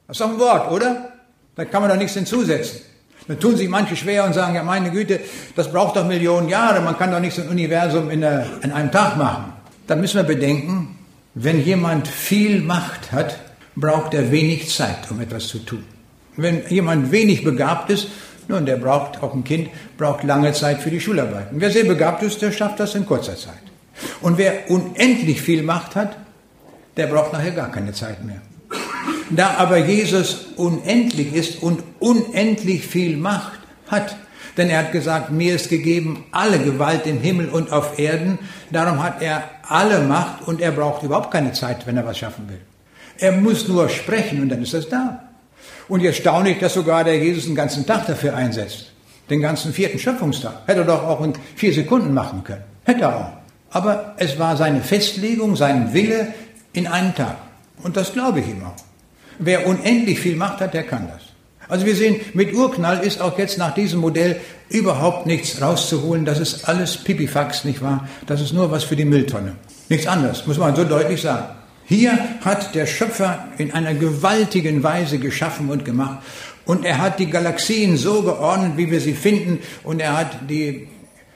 Das 0.08 0.18
ist 0.18 0.22
doch 0.22 0.30
ein 0.30 0.40
Wort, 0.40 0.72
oder? 0.72 1.19
Da 1.60 1.66
kann 1.66 1.82
man 1.82 1.92
doch 1.92 1.98
nichts 1.98 2.14
hinzusetzen. 2.14 2.80
Dann 3.28 3.38
tun 3.38 3.58
sich 3.58 3.68
manche 3.68 3.98
schwer 3.98 4.24
und 4.24 4.32
sagen, 4.32 4.56
ja 4.56 4.64
meine 4.64 4.92
Güte, 4.92 5.20
das 5.58 5.70
braucht 5.70 5.98
doch 5.98 6.08
Millionen 6.08 6.48
Jahre, 6.48 6.80
man 6.80 6.98
kann 6.98 7.12
doch 7.12 7.20
nicht 7.20 7.36
so 7.36 7.42
ein 7.42 7.50
Universum 7.50 8.10
in, 8.10 8.22
der, 8.22 8.46
in 8.62 8.72
einem 8.72 8.94
Tag 8.94 9.18
machen. 9.18 9.52
Dann 9.86 10.00
müssen 10.00 10.16
wir 10.16 10.24
bedenken, 10.24 10.98
wenn 11.34 11.62
jemand 11.62 12.08
viel 12.08 12.62
Macht 12.62 13.12
hat, 13.12 13.38
braucht 13.76 14.14
er 14.14 14.32
wenig 14.32 14.74
Zeit, 14.74 15.12
um 15.12 15.20
etwas 15.20 15.50
zu 15.50 15.60
tun. 15.60 15.84
Wenn 16.38 16.66
jemand 16.70 17.12
wenig 17.12 17.44
begabt 17.44 17.90
ist, 17.90 18.08
nun, 18.48 18.66
der 18.66 18.78
braucht, 18.78 19.22
auch 19.22 19.34
ein 19.34 19.44
Kind, 19.44 19.68
braucht 19.98 20.24
lange 20.24 20.54
Zeit 20.54 20.80
für 20.80 20.90
die 20.90 21.02
Schularbeiten. 21.02 21.60
Wer 21.60 21.72
sehr 21.72 21.84
begabt 21.84 22.24
ist, 22.24 22.42
der 22.42 22.54
schafft 22.54 22.80
das 22.80 22.96
in 22.96 23.06
kurzer 23.06 23.36
Zeit. 23.36 23.60
Und 24.22 24.38
wer 24.38 24.72
unendlich 24.72 25.42
viel 25.42 25.64
Macht 25.64 25.98
hat, 25.98 26.16
der 26.96 27.08
braucht 27.08 27.34
nachher 27.34 27.52
gar 27.52 27.70
keine 27.70 27.92
Zeit 27.92 28.24
mehr. 28.24 28.40
Da 29.30 29.56
aber 29.58 29.78
Jesus 29.78 30.48
unendlich 30.56 31.34
ist 31.34 31.62
und 31.62 31.84
unendlich 32.00 32.86
viel 32.86 33.18
Macht 33.18 33.60
hat, 33.88 34.16
denn 34.58 34.70
er 34.70 34.80
hat 34.80 34.92
gesagt, 34.92 35.32
mir 35.32 35.56
ist 35.56 35.70
gegeben 35.70 36.26
alle 36.32 36.60
Gewalt 36.60 37.06
im 37.06 37.20
Himmel 37.20 37.50
und 37.50 37.72
auf 37.72 38.00
Erden, 38.00 38.40
darum 38.72 39.02
hat 39.02 39.22
er 39.22 39.44
alle 39.68 40.00
Macht 40.02 40.48
und 40.48 40.62
er 40.62 40.72
braucht 40.72 41.04
überhaupt 41.04 41.32
keine 41.32 41.54
Zeit, 41.54 41.86
wenn 41.86 41.98
er 41.98 42.06
was 42.06 42.18
schaffen 42.18 42.50
will. 42.50 42.60
Er 43.20 43.34
muss 43.34 43.68
nur 43.68 43.88
sprechen 43.90 44.42
und 44.42 44.50
dann 44.50 44.64
ist 44.64 44.74
das 44.74 44.90
da. 44.90 45.30
Und 45.88 46.02
jetzt 46.02 46.18
staune 46.18 46.52
ich, 46.52 46.60
dass 46.60 46.74
sogar 46.74 47.04
der 47.04 47.18
Jesus 47.18 47.46
einen 47.46 47.56
ganzen 47.56 47.86
Tag 47.86 48.08
dafür 48.08 48.36
einsetzt. 48.36 48.92
Den 49.30 49.42
ganzen 49.42 49.74
vierten 49.74 50.00
Schöpfungstag. 50.00 50.64
Hätte 50.66 50.82
er 50.82 50.86
doch 50.86 51.04
auch 51.04 51.22
in 51.24 51.34
vier 51.56 51.74
Sekunden 51.74 52.14
machen 52.14 52.44
können. 52.44 52.64
Hätte 52.84 53.02
er 53.02 53.16
auch. 53.16 53.32
Aber 53.72 54.16
es 54.18 54.40
war 54.40 54.58
seine 54.58 54.82
Festlegung, 54.82 55.56
sein 55.56 55.94
Wille 55.94 56.34
in 56.74 56.88
einen 56.88 57.14
Tag. 57.14 57.38
Und 57.84 57.98
das 57.98 58.14
glaube 58.14 58.40
ich 58.40 58.48
ihm 58.48 58.64
auch. 58.64 58.89
Wer 59.40 59.66
unendlich 59.66 60.20
viel 60.20 60.36
Macht 60.36 60.60
hat, 60.60 60.74
der 60.74 60.84
kann 60.84 61.08
das. 61.08 61.24
Also 61.70 61.86
wir 61.86 61.96
sehen, 61.96 62.20
mit 62.34 62.54
Urknall 62.54 63.00
ist 63.00 63.22
auch 63.22 63.38
jetzt 63.38 63.58
nach 63.58 63.74
diesem 63.74 64.00
Modell 64.00 64.38
überhaupt 64.70 65.28
nichts 65.28 65.62
rauszuholen. 65.62 66.26
Das 66.26 66.40
ist 66.40 66.68
alles 66.68 66.98
Pipifax, 66.98 67.64
nicht 67.64 67.82
wahr? 67.82 68.08
Das 68.26 68.42
ist 68.42 68.54
nur 68.54 68.72
was 68.72 68.84
für 68.84 68.96
die 68.96 69.06
Mülltonne. 69.06 69.56
Nichts 69.88 70.08
anderes, 70.08 70.46
muss 70.46 70.58
man 70.58 70.76
so 70.76 70.84
deutlich 70.84 71.22
sagen. 71.22 71.46
Hier 71.86 72.18
hat 72.42 72.76
der 72.76 72.86
Schöpfer 72.86 73.48
in 73.58 73.72
einer 73.72 73.94
gewaltigen 73.94 74.84
Weise 74.84 75.20
geschaffen 75.20 75.70
und 75.70 75.86
gemacht. 75.86 76.20
Und 76.66 76.86
er 76.86 77.00
hat 77.00 77.20
die 77.20 77.30
Galaxien 77.30 77.98
so 77.98 78.22
geordnet, 78.24 78.74
wie 78.76 78.92
wir 78.92 79.00
sie 79.00 79.14
finden. 79.14 79.60
Und 79.84 80.00
er 80.00 80.18
hat 80.18 80.50
die 80.50 80.88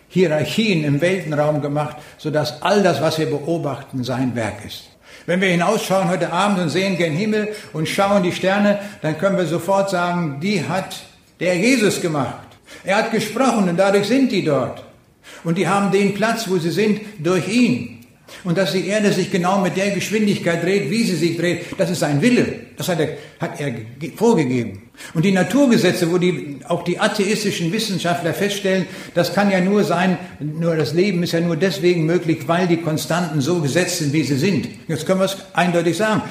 Hierarchien 0.09 0.83
im 0.83 1.01
Weltenraum 1.01 1.61
gemacht, 1.61 1.97
sodass 2.17 2.61
all 2.61 2.83
das, 2.83 3.01
was 3.01 3.17
wir 3.17 3.27
beobachten, 3.27 4.03
sein 4.03 4.35
Werk 4.35 4.63
ist. 4.65 4.92
Wenn 5.25 5.39
wir 5.39 5.49
hinausschauen 5.49 6.09
heute 6.09 6.31
Abend 6.31 6.59
und 6.59 6.69
sehen 6.69 6.97
gen 6.97 7.13
Himmel 7.13 7.55
und 7.71 7.87
schauen 7.87 8.23
die 8.23 8.31
Sterne, 8.31 8.79
dann 9.01 9.17
können 9.17 9.37
wir 9.37 9.45
sofort 9.45 9.89
sagen, 9.89 10.39
die 10.41 10.67
hat 10.67 10.95
der 11.39 11.55
Jesus 11.55 12.01
gemacht. 12.01 12.47
Er 12.83 12.97
hat 12.97 13.11
gesprochen 13.11 13.69
und 13.69 13.77
dadurch 13.77 14.07
sind 14.07 14.31
die 14.31 14.43
dort. 14.43 14.83
Und 15.43 15.57
die 15.57 15.67
haben 15.67 15.91
den 15.91 16.13
Platz, 16.13 16.49
wo 16.49 16.57
sie 16.57 16.71
sind, 16.71 17.01
durch 17.19 17.47
ihn. 17.47 17.92
Und 18.43 18.57
dass 18.57 18.73
die 18.73 18.87
Erde 18.87 19.11
sich 19.13 19.31
genau 19.31 19.59
mit 19.61 19.77
der 19.77 19.91
Geschwindigkeit 19.91 20.63
dreht, 20.63 20.89
wie 20.89 21.03
sie 21.03 21.15
sich 21.15 21.37
dreht, 21.37 21.61
das 21.77 21.89
ist 21.89 21.99
sein 21.99 22.21
Wille. 22.21 22.45
Das 22.77 22.89
hat 22.89 22.99
er, 22.99 23.17
hat 23.39 23.59
er 23.59 23.73
vorgegeben. 24.15 24.83
Und 25.13 25.25
die 25.25 25.31
Naturgesetze, 25.31 26.11
wo 26.11 26.17
die, 26.17 26.57
auch 26.67 26.83
die 26.83 26.99
atheistischen 26.99 27.71
Wissenschaftler 27.71 28.33
feststellen, 28.33 28.85
das 29.13 29.33
kann 29.33 29.49
ja 29.49 29.61
nur 29.61 29.83
sein, 29.83 30.17
nur 30.39 30.75
das 30.75 30.93
Leben 30.93 31.23
ist 31.23 31.31
ja 31.31 31.39
nur 31.39 31.55
deswegen 31.55 32.05
möglich, 32.05 32.47
weil 32.47 32.67
die 32.67 32.77
Konstanten 32.77 33.41
so 33.41 33.61
gesetzt 33.61 33.99
sind, 33.99 34.13
wie 34.13 34.23
sie 34.23 34.37
sind. 34.37 34.67
Jetzt 34.87 35.05
können 35.05 35.19
wir 35.19 35.25
es 35.25 35.37
eindeutig 35.53 35.97
sagen. 35.97 36.23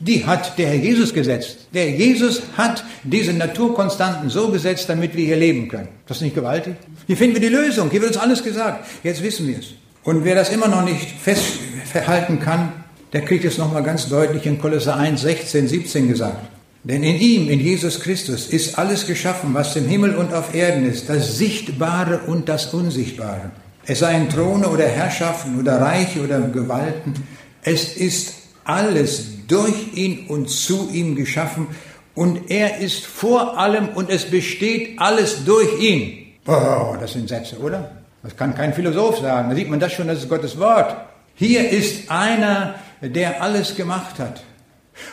Die 0.00 0.26
hat 0.26 0.58
der 0.58 0.68
Herr 0.68 0.74
Jesus 0.74 1.14
gesetzt. 1.14 1.68
Der 1.72 1.90
Jesus 1.90 2.42
hat 2.56 2.84
diese 3.04 3.32
Naturkonstanten 3.32 4.28
so 4.28 4.48
gesetzt, 4.48 4.88
damit 4.88 5.16
wir 5.16 5.24
hier 5.24 5.36
leben 5.36 5.68
können. 5.68 5.88
Das 6.06 6.18
ist 6.18 6.22
nicht 6.22 6.34
gewaltig? 6.34 6.74
Hier 7.06 7.16
finden 7.16 7.40
wir 7.40 7.48
die 7.48 7.54
Lösung. 7.54 7.90
Hier 7.90 8.00
wird 8.00 8.14
uns 8.14 8.22
alles 8.22 8.42
gesagt. 8.42 8.86
Jetzt 9.02 9.22
wissen 9.22 9.46
wir 9.46 9.58
es. 9.58 9.74
Und 10.04 10.24
wer 10.24 10.34
das 10.34 10.50
immer 10.50 10.68
noch 10.68 10.84
nicht 10.84 11.10
festhalten 11.18 12.38
kann, 12.38 12.72
der 13.12 13.22
kriegt 13.22 13.44
es 13.44 13.58
nochmal 13.58 13.82
ganz 13.82 14.08
deutlich 14.08 14.44
in 14.44 14.60
Kolosser 14.60 14.96
1, 14.96 15.20
16, 15.20 15.66
17 15.68 16.08
gesagt. 16.08 16.46
Denn 16.82 17.02
in 17.02 17.16
ihm, 17.16 17.48
in 17.48 17.60
Jesus 17.60 18.00
Christus, 18.00 18.46
ist 18.46 18.78
alles 18.78 19.06
geschaffen, 19.06 19.54
was 19.54 19.74
im 19.76 19.86
Himmel 19.86 20.14
und 20.16 20.34
auf 20.34 20.54
Erden 20.54 20.84
ist, 20.84 21.08
das 21.08 21.38
Sichtbare 21.38 22.20
und 22.26 22.50
das 22.50 22.74
Unsichtbare. 22.74 23.52
Es 23.86 24.00
seien 24.00 24.28
Throne 24.28 24.68
oder 24.68 24.86
Herrschaften 24.86 25.58
oder 25.58 25.80
Reiche 25.80 26.22
oder 26.22 26.40
Gewalten. 26.40 27.14
Es 27.62 27.96
ist 27.96 28.34
alles 28.64 29.46
durch 29.48 29.94
ihn 29.94 30.26
und 30.28 30.50
zu 30.50 30.90
ihm 30.92 31.16
geschaffen 31.16 31.68
und 32.14 32.50
er 32.50 32.78
ist 32.78 33.06
vor 33.06 33.58
allem 33.58 33.88
und 33.88 34.10
es 34.10 34.26
besteht 34.26 34.98
alles 34.98 35.44
durch 35.46 35.80
ihn. 35.80 36.26
Boah, 36.44 36.98
das 37.00 37.14
sind 37.14 37.28
Sätze, 37.28 37.58
oder? 37.58 38.03
Das 38.24 38.36
kann 38.36 38.54
kein 38.54 38.72
Philosoph 38.72 39.18
sagen. 39.18 39.50
Da 39.50 39.54
sieht 39.54 39.68
man 39.68 39.78
das 39.78 39.92
schon, 39.92 40.08
das 40.08 40.18
ist 40.18 40.30
Gottes 40.30 40.58
Wort. 40.58 40.96
Hier 41.34 41.68
ist 41.68 42.10
einer, 42.10 42.76
der 43.02 43.42
alles 43.42 43.76
gemacht 43.76 44.18
hat 44.18 44.42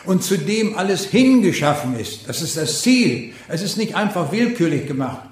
und 0.06 0.22
zu 0.22 0.38
dem 0.38 0.78
alles 0.78 1.04
hingeschaffen 1.04 1.98
ist. 1.98 2.28
Das 2.28 2.40
ist 2.40 2.56
das 2.56 2.80
Ziel. 2.80 3.34
Es 3.48 3.60
ist 3.60 3.76
nicht 3.76 3.94
einfach 3.94 4.32
willkürlich 4.32 4.86
gemacht. 4.86 5.28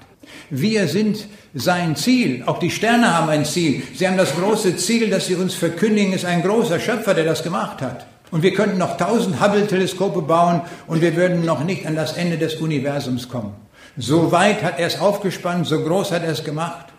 Wir 0.51 0.87
sind 0.87 1.27
sein 1.55 1.95
Ziel. 1.95 2.43
Auch 2.45 2.59
die 2.59 2.69
Sterne 2.69 3.17
haben 3.17 3.29
ein 3.29 3.45
Ziel. 3.45 3.81
Sie 3.95 4.07
haben 4.07 4.17
das 4.17 4.35
große 4.35 4.77
Ziel, 4.77 5.09
das 5.09 5.25
sie 5.25 5.35
uns 5.35 5.55
verkündigen, 5.55 6.13
ist 6.13 6.25
ein 6.25 6.43
großer 6.43 6.79
Schöpfer, 6.79 7.15
der 7.15 7.25
das 7.25 7.41
gemacht 7.41 7.81
hat. 7.81 8.05
Und 8.29 8.43
wir 8.43 8.53
könnten 8.53 8.77
noch 8.77 8.97
tausend 8.97 9.41
Hubble-Teleskope 9.41 10.21
bauen 10.21 10.61
und 10.87 11.01
wir 11.01 11.15
würden 11.15 11.45
noch 11.45 11.63
nicht 11.63 11.87
an 11.87 11.95
das 11.95 12.13
Ende 12.13 12.37
des 12.37 12.55
Universums 12.55 13.27
kommen. 13.27 13.55
So 13.97 14.31
weit 14.31 14.61
hat 14.61 14.79
er 14.79 14.87
es 14.87 14.99
aufgespannt, 14.99 15.65
so 15.65 15.83
groß 15.83 16.11
hat 16.11 16.23
er 16.23 16.31
es 16.31 16.43
gemacht. 16.43 16.90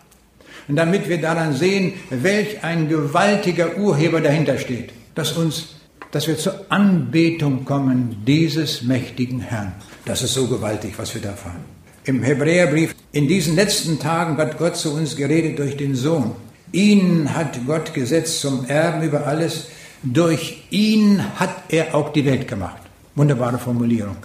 Und 0.67 0.75
damit 0.75 1.09
wir 1.09 1.19
daran 1.19 1.53
sehen, 1.53 1.93
welch 2.09 2.63
ein 2.63 2.87
gewaltiger 2.87 3.77
Urheber 3.77 4.21
dahinter 4.21 4.57
steht, 4.57 4.91
dass 5.15 5.33
uns, 5.33 5.75
dass 6.11 6.27
wir 6.27 6.37
zur 6.37 6.65
Anbetung 6.69 7.65
kommen 7.65 8.23
dieses 8.25 8.83
mächtigen 8.83 9.39
Herrn. 9.39 9.73
Das 10.05 10.21
ist 10.21 10.33
so 10.33 10.47
gewaltig, 10.47 10.93
was 10.97 11.13
wir 11.13 11.21
da 11.21 11.33
fahren. 11.33 11.65
Im 12.05 12.23
Hebräerbrief, 12.23 12.95
in 13.11 13.27
diesen 13.27 13.55
letzten 13.55 13.99
Tagen 13.99 14.37
hat 14.37 14.57
Gott 14.57 14.75
zu 14.75 14.93
uns 14.93 15.15
geredet 15.15 15.59
durch 15.59 15.77
den 15.77 15.95
Sohn. 15.95 16.31
Ihn 16.71 17.33
hat 17.33 17.59
Gott 17.65 17.93
gesetzt 17.93 18.41
zum 18.41 18.65
Erben 18.65 19.03
über 19.03 19.27
alles. 19.27 19.67
Durch 20.01 20.63
ihn 20.69 21.23
hat 21.35 21.55
er 21.69 21.95
auch 21.95 22.11
die 22.11 22.25
Welt 22.25 22.47
gemacht. 22.47 22.81
Wunderbare 23.15 23.59
Formulierung. 23.59 24.17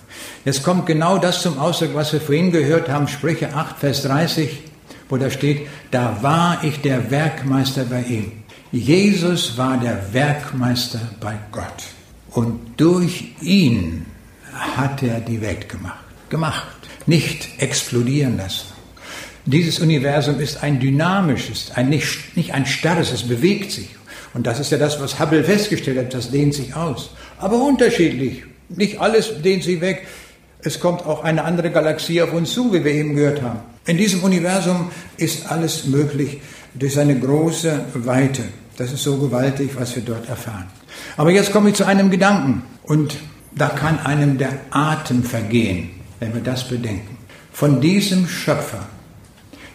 Jetzt 0.44 0.62
kommt 0.62 0.86
genau 0.86 1.18
das 1.18 1.42
zum 1.42 1.58
Ausdruck, 1.58 1.94
was 1.94 2.12
wir 2.12 2.20
vorhin 2.20 2.50
gehört 2.50 2.88
haben, 2.88 3.06
Sprüche 3.06 3.54
8, 3.54 3.78
Vers 3.78 4.02
30 4.02 4.62
wo 5.08 5.16
da 5.16 5.30
steht, 5.30 5.66
da 5.90 6.18
war 6.22 6.62
ich 6.62 6.80
der 6.80 7.10
Werkmeister 7.10 7.84
bei 7.84 8.02
ihm. 8.02 8.32
Jesus 8.70 9.56
war 9.56 9.78
der 9.78 10.12
Werkmeister 10.12 11.00
bei 11.20 11.34
Gott. 11.50 11.84
Und 12.30 12.58
durch 12.76 13.32
ihn 13.40 14.04
hat 14.52 15.02
er 15.02 15.20
die 15.20 15.40
Welt 15.40 15.68
gemacht. 15.68 16.04
Gemacht. 16.28 16.76
Nicht 17.06 17.48
explodieren 17.58 18.36
lassen. 18.36 18.66
Dieses 19.46 19.80
Universum 19.80 20.40
ist 20.40 20.62
ein 20.62 20.78
dynamisches, 20.78 21.72
ein 21.74 21.88
nicht, 21.88 22.36
nicht 22.36 22.52
ein 22.52 22.66
starres, 22.66 23.12
es 23.12 23.22
bewegt 23.22 23.72
sich. 23.72 23.88
Und 24.34 24.46
das 24.46 24.60
ist 24.60 24.70
ja 24.70 24.76
das, 24.76 25.00
was 25.00 25.18
Hubble 25.18 25.42
festgestellt 25.42 25.98
hat, 25.98 26.12
das 26.12 26.30
dehnt 26.30 26.52
sich 26.52 26.74
aus. 26.74 27.10
Aber 27.38 27.56
unterschiedlich. 27.62 28.44
Nicht 28.68 29.00
alles 29.00 29.40
dehnt 29.40 29.64
sich 29.64 29.80
weg. 29.80 30.06
Es 30.60 30.80
kommt 30.80 31.06
auch 31.06 31.24
eine 31.24 31.44
andere 31.44 31.70
Galaxie 31.70 32.20
auf 32.20 32.34
uns 32.34 32.52
zu, 32.52 32.74
wie 32.74 32.84
wir 32.84 32.92
eben 32.92 33.14
gehört 33.14 33.40
haben. 33.40 33.60
In 33.88 33.96
diesem 33.96 34.22
Universum 34.22 34.90
ist 35.16 35.50
alles 35.50 35.86
möglich 35.86 36.42
durch 36.74 36.92
seine 36.92 37.18
große 37.18 37.86
Weite. 37.94 38.42
Das 38.76 38.92
ist 38.92 39.02
so 39.02 39.16
gewaltig, 39.16 39.70
was 39.76 39.96
wir 39.96 40.02
dort 40.02 40.28
erfahren. 40.28 40.66
Aber 41.16 41.30
jetzt 41.30 41.52
komme 41.52 41.70
ich 41.70 41.74
zu 41.74 41.86
einem 41.86 42.10
Gedanken 42.10 42.64
und 42.82 43.16
da 43.54 43.70
kann 43.70 43.98
einem 44.00 44.36
der 44.36 44.50
Atem 44.68 45.24
vergehen, 45.24 45.88
wenn 46.20 46.34
wir 46.34 46.42
das 46.42 46.68
bedenken. 46.68 47.16
Von 47.50 47.80
diesem 47.80 48.28
Schöpfer 48.28 48.86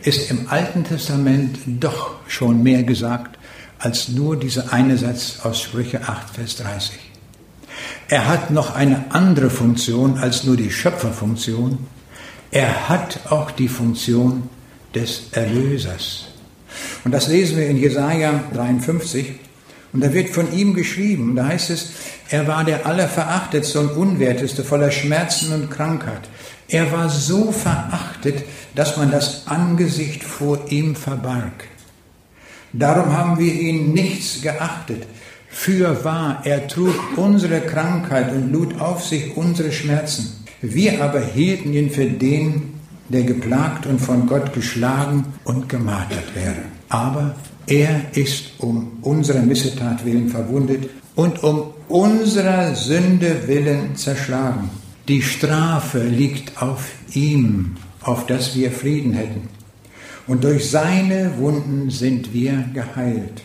ist 0.03 0.29
im 0.29 0.47
Alten 0.47 0.83
Testament 0.83 1.57
doch 1.65 2.17
schon 2.27 2.61
mehr 2.61 2.83
gesagt 2.83 3.39
als 3.79 4.09
nur 4.09 4.39
dieser 4.39 4.71
eine 4.71 4.95
Satz 4.95 5.39
aus 5.41 5.59
Sprüche 5.59 6.07
8, 6.07 6.35
Vers 6.35 6.57
30. 6.57 6.99
Er 8.09 8.27
hat 8.27 8.51
noch 8.51 8.75
eine 8.75 9.05
andere 9.09 9.49
Funktion 9.49 10.19
als 10.19 10.43
nur 10.43 10.55
die 10.55 10.69
Schöpferfunktion, 10.69 11.79
er 12.53 12.87
hat 12.87 13.31
auch 13.31 13.49
die 13.49 13.67
Funktion 13.67 14.43
des 14.93 15.23
Erlösers. 15.31 16.25
Und 17.03 17.11
das 17.11 17.27
lesen 17.27 17.57
wir 17.57 17.67
in 17.67 17.77
Jesaja 17.77 18.43
53. 18.53 19.39
Und 19.91 20.03
da 20.03 20.13
wird 20.13 20.29
von 20.29 20.53
ihm 20.53 20.75
geschrieben, 20.75 21.35
da 21.35 21.47
heißt 21.47 21.71
es, 21.71 21.93
er 22.29 22.47
war 22.47 22.63
der 22.63 22.85
Allerverachtetste 22.85 23.79
und 23.79 23.97
Unwerteste, 23.97 24.63
voller 24.63 24.91
Schmerzen 24.91 25.51
und 25.51 25.71
Krankheit. 25.71 26.29
Er 26.67 26.91
war 26.91 27.09
so 27.09 27.51
verachtet, 27.51 28.43
dass 28.75 28.97
man 28.97 29.09
das 29.09 29.47
Angesicht 29.47 30.23
vor 30.23 30.59
ihm 30.69 30.95
verbarg. 30.95 31.65
Darum 32.71 33.13
haben 33.13 33.39
wir 33.39 33.53
ihn 33.53 33.93
nichts 33.93 34.41
geachtet. 34.41 35.07
Für 35.49 36.03
wahr, 36.03 36.41
er 36.43 36.67
trug 36.67 37.17
unsere 37.17 37.61
Krankheit 37.61 38.31
und 38.31 38.51
lud 38.51 38.79
auf 38.79 39.03
sich 39.03 39.35
unsere 39.37 39.71
Schmerzen. 39.71 40.42
Wir 40.65 41.03
aber 41.03 41.19
hielten 41.19 41.73
ihn 41.73 41.89
für 41.89 42.05
den, 42.05 42.75
der 43.09 43.23
geplagt 43.23 43.85
und 43.85 43.99
von 43.99 44.27
Gott 44.27 44.53
geschlagen 44.53 45.25
und 45.43 45.67
gemartert 45.67 46.33
wäre. 46.35 46.63
Aber 46.87 47.35
er 47.67 47.99
ist 48.13 48.53
um 48.59 48.93
unserer 49.01 49.41
Missetat 49.41 50.05
willen 50.05 50.29
verwundet 50.29 50.89
und 51.15 51.43
um 51.43 51.73
unserer 51.89 52.75
Sünde 52.75 53.45
willen 53.45 53.97
zerschlagen. 53.97 54.69
Die 55.09 55.21
Strafe 55.21 56.01
liegt 56.01 56.61
auf 56.61 56.93
ihm, 57.11 57.75
auf 57.99 58.25
dass 58.25 58.55
wir 58.55 58.71
Frieden 58.71 59.11
hätten. 59.11 59.49
Und 60.27 60.45
durch 60.45 60.69
seine 60.69 61.37
Wunden 61.39 61.89
sind 61.89 62.33
wir 62.33 62.63
geheilt. 62.73 63.41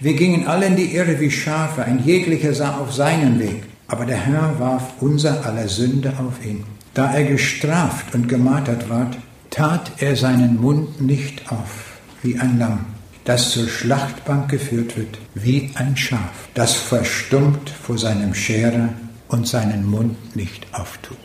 Wir 0.00 0.14
gingen 0.14 0.48
alle 0.48 0.66
in 0.66 0.74
die 0.74 0.96
Irre 0.96 1.20
wie 1.20 1.30
Schafe, 1.30 1.84
ein 1.84 2.04
jeglicher 2.04 2.54
sah 2.54 2.78
auf 2.78 2.92
seinen 2.92 3.38
Weg. 3.38 3.69
Aber 3.90 4.06
der 4.06 4.18
Herr 4.18 4.60
warf 4.60 4.84
unser 5.00 5.44
aller 5.44 5.66
Sünde 5.66 6.12
auf 6.20 6.46
ihn. 6.46 6.64
Da 6.94 7.12
er 7.12 7.24
gestraft 7.24 8.14
und 8.14 8.28
gemartert 8.28 8.88
ward, 8.88 9.16
tat 9.50 9.90
er 9.98 10.14
seinen 10.14 10.60
Mund 10.60 11.00
nicht 11.00 11.50
auf, 11.50 11.98
wie 12.22 12.38
ein 12.38 12.56
Lamm, 12.60 12.84
das 13.24 13.50
zur 13.50 13.68
Schlachtbank 13.68 14.48
geführt 14.48 14.96
wird, 14.96 15.18
wie 15.34 15.72
ein 15.74 15.96
Schaf, 15.96 16.48
das 16.54 16.74
verstummt 16.74 17.68
vor 17.68 17.98
seinem 17.98 18.32
Scherer 18.32 18.90
und 19.26 19.48
seinen 19.48 19.84
Mund 19.84 20.36
nicht 20.36 20.68
auftut. 20.72 21.18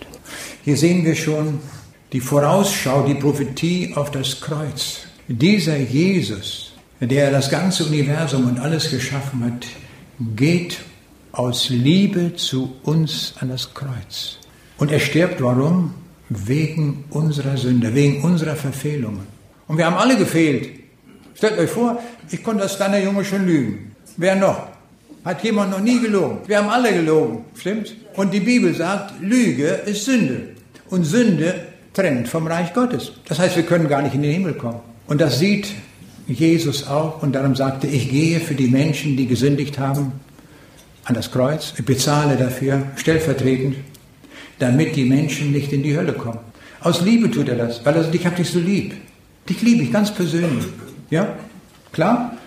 Hier 0.63 0.76
sehen 0.76 1.05
wir 1.05 1.16
schon 1.16 1.59
die 2.13 2.20
Vorausschau, 2.20 3.05
die 3.05 3.13
Prophetie 3.13 3.93
auf 3.95 4.09
das 4.09 4.41
Kreuz. 4.41 5.01
Dieser 5.28 5.78
Jesus, 5.78 6.74
der 6.99 7.30
das 7.30 7.51
ganze 7.51 7.86
Universum 7.86 8.47
und 8.47 8.59
alles 8.59 8.89
geschaffen 8.89 9.43
hat, 9.43 9.68
geht 10.36 10.80
aus 11.36 11.70
Liebe 11.70 12.36
zu 12.36 12.76
uns 12.84 13.34
an 13.40 13.50
das 13.50 13.74
Kreuz. 13.74 14.38
Und 14.78 14.92
er 14.92 15.00
stirbt 15.00 15.42
warum? 15.42 15.94
Wegen 16.30 17.04
unserer 17.10 17.58
Sünde, 17.58 17.94
wegen 17.94 18.24
unserer 18.24 18.56
Verfehlungen. 18.56 19.28
Und 19.68 19.78
wir 19.78 19.86
haben 19.86 19.98
alle 19.98 20.18
gefehlt. 20.18 20.70
Stellt 21.36 21.60
euch 21.60 21.70
vor, 21.70 22.00
ich 22.32 22.44
konnte 22.44 22.64
als 22.64 22.78
kleiner 22.78 23.00
Junge 23.00 23.26
schon 23.26 23.46
lügen. 23.46 23.96
Wer 24.18 24.36
noch? 24.36 24.68
Hat 25.24 25.44
jemand 25.44 25.72
noch 25.72 25.82
nie 25.82 26.00
gelogen? 26.00 26.40
Wir 26.48 26.58
haben 26.58 26.70
alle 26.70 26.94
gelogen, 26.94 27.46
stimmt? 27.56 27.96
Und 28.16 28.34
die 28.34 28.40
Bibel 28.40 28.74
sagt, 28.74 29.16
Lüge 29.22 29.68
ist 29.86 30.06
Sünde. 30.06 30.56
Und 30.90 31.04
Sünde 31.04 31.56
trennt 31.94 32.28
vom 32.28 32.48
Reich 32.48 32.74
Gottes. 32.74 33.12
Das 33.28 33.40
heißt, 33.40 33.56
wir 33.56 33.64
können 33.64 33.90
gar 33.90 34.02
nicht 34.02 34.16
in 34.16 34.22
den 34.22 34.32
Himmel 34.32 34.54
kommen. 34.54 34.80
Und 35.08 35.20
das 35.20 35.40
sieht 35.40 35.68
Jesus 36.28 36.88
auch 36.88 37.22
und 37.22 37.34
darum 37.34 37.56
sagte, 37.56 37.88
ich 37.88 38.10
gehe 38.10 38.40
für 38.40 38.56
die 38.56 38.68
Menschen, 38.68 39.18
die 39.18 39.28
gesündigt 39.28 39.78
haben, 39.78 40.14
an 41.06 41.14
das 41.14 41.32
Kreuz, 41.32 41.74
ich 41.78 41.86
bezahle 41.86 42.36
dafür 42.36 42.84
stellvertretend, 42.95 43.78
damit 44.60 44.95
die 44.95 45.06
Menschen 45.06 45.51
nicht 45.51 45.72
in 45.72 45.84
die 45.84 45.95
Hölle 45.95 46.14
kommen. 46.14 46.39
Aus 46.82 47.01
Liebe 47.01 47.32
tut 47.32 47.47
er 47.47 47.56
das, 47.56 47.86
weil 47.86 47.95
er 47.95 48.03
sagt, 48.03 48.16
ich 48.16 48.26
habe 48.26 48.36
dich 48.36 48.49
so 48.49 48.60
lieb. 48.60 48.95
Dich 49.47 49.62
liebe 49.62 49.84
ich 49.84 49.91
ganz 49.91 50.14
persönlich. 50.14 50.66
Ja? 51.10 51.36
Klar? 51.91 52.38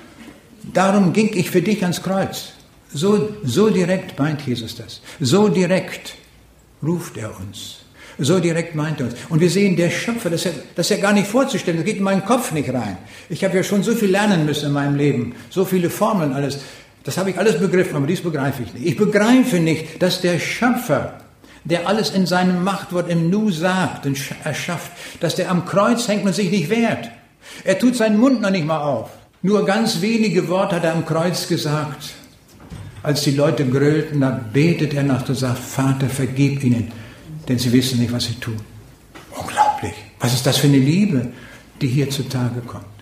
Darum 0.73 1.13
ging 1.13 1.31
ich 1.35 1.51
für 1.51 1.63
dich 1.63 1.83
ans 1.83 2.03
Kreuz. 2.03 2.53
So, 2.93 3.29
so 3.45 3.71
direkt 3.71 4.19
meint 4.19 4.43
Jesus 4.43 4.77
das. 4.77 5.01
So 5.21 5.49
direkt 5.49 6.15
ruft 6.83 7.17
er 7.17 7.39
uns. 7.39 7.79
So 8.19 8.41
direkt 8.41 8.75
meint 8.75 8.99
er 9.01 9.07
uns. 9.07 9.15
Und 9.29 9.41
wir 9.41 9.51
sehen, 9.51 9.77
der 9.77 9.91
Schöpfer, 9.91 10.31
das 10.31 10.45
ist, 10.45 10.57
ja, 10.57 10.63
das 10.75 10.91
ist 10.91 10.97
ja 10.97 11.03
gar 11.03 11.13
nicht 11.13 11.29
vorzustellen, 11.29 11.79
das 11.79 11.87
geht 11.87 11.99
in 11.99 12.03
meinen 12.03 12.25
Kopf 12.25 12.51
nicht 12.51 12.73
rein. 12.73 12.97
Ich 13.29 13.45
habe 13.45 13.57
ja 13.57 13.63
schon 13.63 13.83
so 13.83 13.95
viel 13.95 14.11
lernen 14.11 14.45
müssen 14.45 14.67
in 14.67 14.73
meinem 14.73 14.97
Leben, 14.97 15.35
so 15.51 15.65
viele 15.65 15.91
Formeln, 15.91 16.33
alles. 16.33 16.59
Das 17.09 17.17
habe 17.17 17.31
ich 17.31 17.39
alles 17.39 17.59
begriffen, 17.59 17.97
aber 17.97 18.07
dies 18.07 18.21
begreife 18.21 18.63
ich 18.63 18.75
nicht. 18.75 18.85
Ich 18.85 18.97
begreife 18.99 19.61
nicht, 19.61 20.03
dass 20.03 20.21
der 20.21 20.39
Schöpfer, 20.39 21.15
der 21.65 21.89
alles 21.89 22.11
in 22.11 22.27
seinem 22.27 22.63
Machtwort 22.63 23.09
im 23.09 23.31
Nu 23.31 23.51
sagt 23.51 24.05
und 24.05 24.19
erschafft, 24.45 24.93
dass 25.19 25.35
der 25.35 25.51
am 25.51 25.65
Kreuz 25.65 26.07
hängt 26.07 26.27
und 26.27 26.35
sich 26.35 26.51
nicht 26.51 26.69
wehrt. 26.69 27.09
Er 27.65 27.79
tut 27.79 27.97
seinen 27.97 28.19
Mund 28.19 28.43
noch 28.43 28.51
nicht 28.51 28.67
mal 28.67 28.83
auf. 28.83 29.09
Nur 29.41 29.65
ganz 29.65 30.03
wenige 30.03 30.49
Worte 30.49 30.77
hat 30.77 30.85
er 30.85 30.93
am 30.93 31.07
Kreuz 31.07 31.49
gesagt. 31.49 32.13
Als 33.03 33.23
die 33.23 33.31
Leute 33.31 33.65
grölten, 33.65 34.21
da 34.21 34.29
betet 34.53 34.93
er 34.93 35.03
nach 35.03 35.27
und 35.27 35.35
sagt, 35.35 35.61
Vater, 35.61 36.11
vergib 36.11 36.63
ihnen, 36.63 36.93
denn 37.49 37.59
sie 37.59 37.73
wissen 37.73 38.01
nicht, 38.01 38.13
was 38.13 38.25
sie 38.25 38.35
tun. 38.35 38.61
Unglaublich. 39.35 39.95
Was 40.21 40.35
ist 40.35 40.45
das 40.45 40.59
für 40.59 40.67
eine 40.67 40.77
Liebe, 40.77 41.29
die 41.81 41.89
hier 41.89 42.11
zutage 42.11 42.61
kommt? 42.61 42.98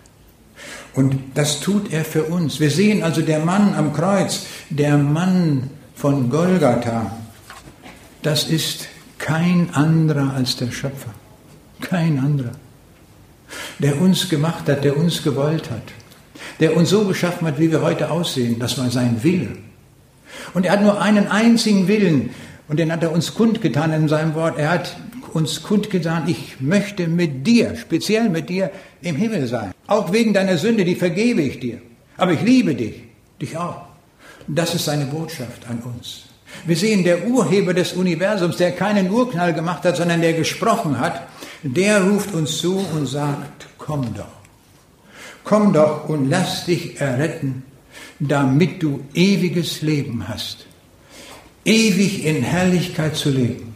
Und 0.96 1.18
das 1.34 1.60
tut 1.60 1.92
er 1.92 2.04
für 2.04 2.24
uns. 2.24 2.58
Wir 2.58 2.70
sehen 2.70 3.02
also 3.02 3.20
der 3.20 3.40
Mann 3.40 3.74
am 3.74 3.92
Kreuz, 3.92 4.46
der 4.70 4.96
Mann 4.96 5.70
von 5.94 6.30
Golgatha, 6.30 7.18
das 8.22 8.44
ist 8.44 8.88
kein 9.18 9.68
anderer 9.74 10.32
als 10.34 10.56
der 10.56 10.70
Schöpfer. 10.70 11.10
Kein 11.82 12.18
anderer. 12.18 12.52
Der 13.78 14.00
uns 14.00 14.30
gemacht 14.30 14.68
hat, 14.68 14.84
der 14.84 14.96
uns 14.96 15.22
gewollt 15.22 15.70
hat. 15.70 15.82
Der 16.60 16.74
uns 16.74 16.88
so 16.88 17.04
geschaffen 17.04 17.46
hat, 17.46 17.60
wie 17.60 17.70
wir 17.70 17.82
heute 17.82 18.10
aussehen. 18.10 18.58
Das 18.58 18.78
war 18.78 18.90
sein 18.90 19.22
Wille. 19.22 19.50
Und 20.54 20.64
er 20.64 20.72
hat 20.72 20.82
nur 20.82 21.00
einen 21.00 21.28
einzigen 21.28 21.88
Willen. 21.88 22.30
Und 22.68 22.78
den 22.78 22.90
hat 22.90 23.02
er 23.02 23.12
uns 23.12 23.34
kundgetan 23.34 23.92
in 23.92 24.08
seinem 24.08 24.34
Wort. 24.34 24.58
Er 24.58 24.70
hat 24.70 24.96
uns 25.34 25.62
kundgetan, 25.62 26.28
ich 26.28 26.60
möchte 26.60 27.06
mit 27.08 27.46
dir, 27.46 27.76
speziell 27.76 28.28
mit 28.28 28.48
dir, 28.48 28.70
im 29.02 29.16
Himmel 29.16 29.46
sein. 29.46 29.72
Auch 29.86 30.12
wegen 30.12 30.32
deiner 30.32 30.58
Sünde, 30.58 30.84
die 30.84 30.94
vergebe 30.94 31.42
ich 31.42 31.60
dir. 31.60 31.80
Aber 32.16 32.32
ich 32.32 32.42
liebe 32.42 32.74
dich, 32.74 33.02
dich 33.40 33.56
auch. 33.56 33.82
Das 34.46 34.74
ist 34.74 34.84
seine 34.84 35.06
Botschaft 35.06 35.68
an 35.68 35.80
uns. 35.80 36.22
Wir 36.64 36.76
sehen, 36.76 37.04
der 37.04 37.26
Urheber 37.26 37.74
des 37.74 37.92
Universums, 37.92 38.56
der 38.56 38.72
keinen 38.72 39.10
Urknall 39.10 39.52
gemacht 39.52 39.84
hat, 39.84 39.96
sondern 39.96 40.20
der 40.20 40.32
gesprochen 40.32 40.98
hat, 40.98 41.28
der 41.62 42.02
ruft 42.02 42.32
uns 42.32 42.58
zu 42.58 42.84
und 42.94 43.06
sagt, 43.06 43.66
komm 43.78 44.14
doch. 44.14 44.24
Komm 45.44 45.72
doch 45.72 46.08
und 46.08 46.30
lass 46.30 46.64
dich 46.64 47.00
erretten, 47.00 47.64
damit 48.18 48.82
du 48.82 49.00
ewiges 49.14 49.82
Leben 49.82 50.26
hast 50.26 50.66
ewig 51.66 52.24
in 52.24 52.42
Herrlichkeit 52.42 53.16
zu 53.16 53.30
leben. 53.30 53.74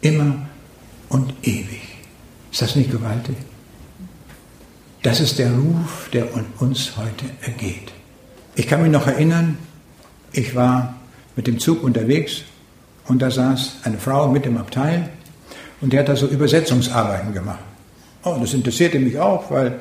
Immer 0.00 0.48
und 1.08 1.32
ewig. 1.42 1.82
Ist 2.52 2.62
das 2.62 2.76
nicht 2.76 2.90
gewaltig? 2.90 3.36
Das 5.02 5.20
ist 5.20 5.38
der 5.38 5.52
Ruf, 5.52 6.08
der 6.12 6.28
uns 6.60 6.96
heute 6.96 7.26
ergeht. 7.42 7.92
Ich 8.54 8.66
kann 8.66 8.82
mich 8.82 8.90
noch 8.90 9.06
erinnern, 9.06 9.58
ich 10.32 10.54
war 10.54 10.96
mit 11.36 11.46
dem 11.46 11.58
Zug 11.58 11.82
unterwegs 11.82 12.42
und 13.06 13.20
da 13.20 13.30
saß 13.30 13.76
eine 13.82 13.98
Frau 13.98 14.28
mit 14.28 14.46
im 14.46 14.56
Abteil 14.56 15.10
und 15.80 15.92
die 15.92 15.98
hat 15.98 16.08
da 16.08 16.16
so 16.16 16.26
Übersetzungsarbeiten 16.26 17.34
gemacht. 17.34 17.60
Oh, 18.24 18.36
das 18.40 18.54
interessierte 18.54 18.98
mich 18.98 19.18
auch, 19.18 19.50
weil 19.50 19.80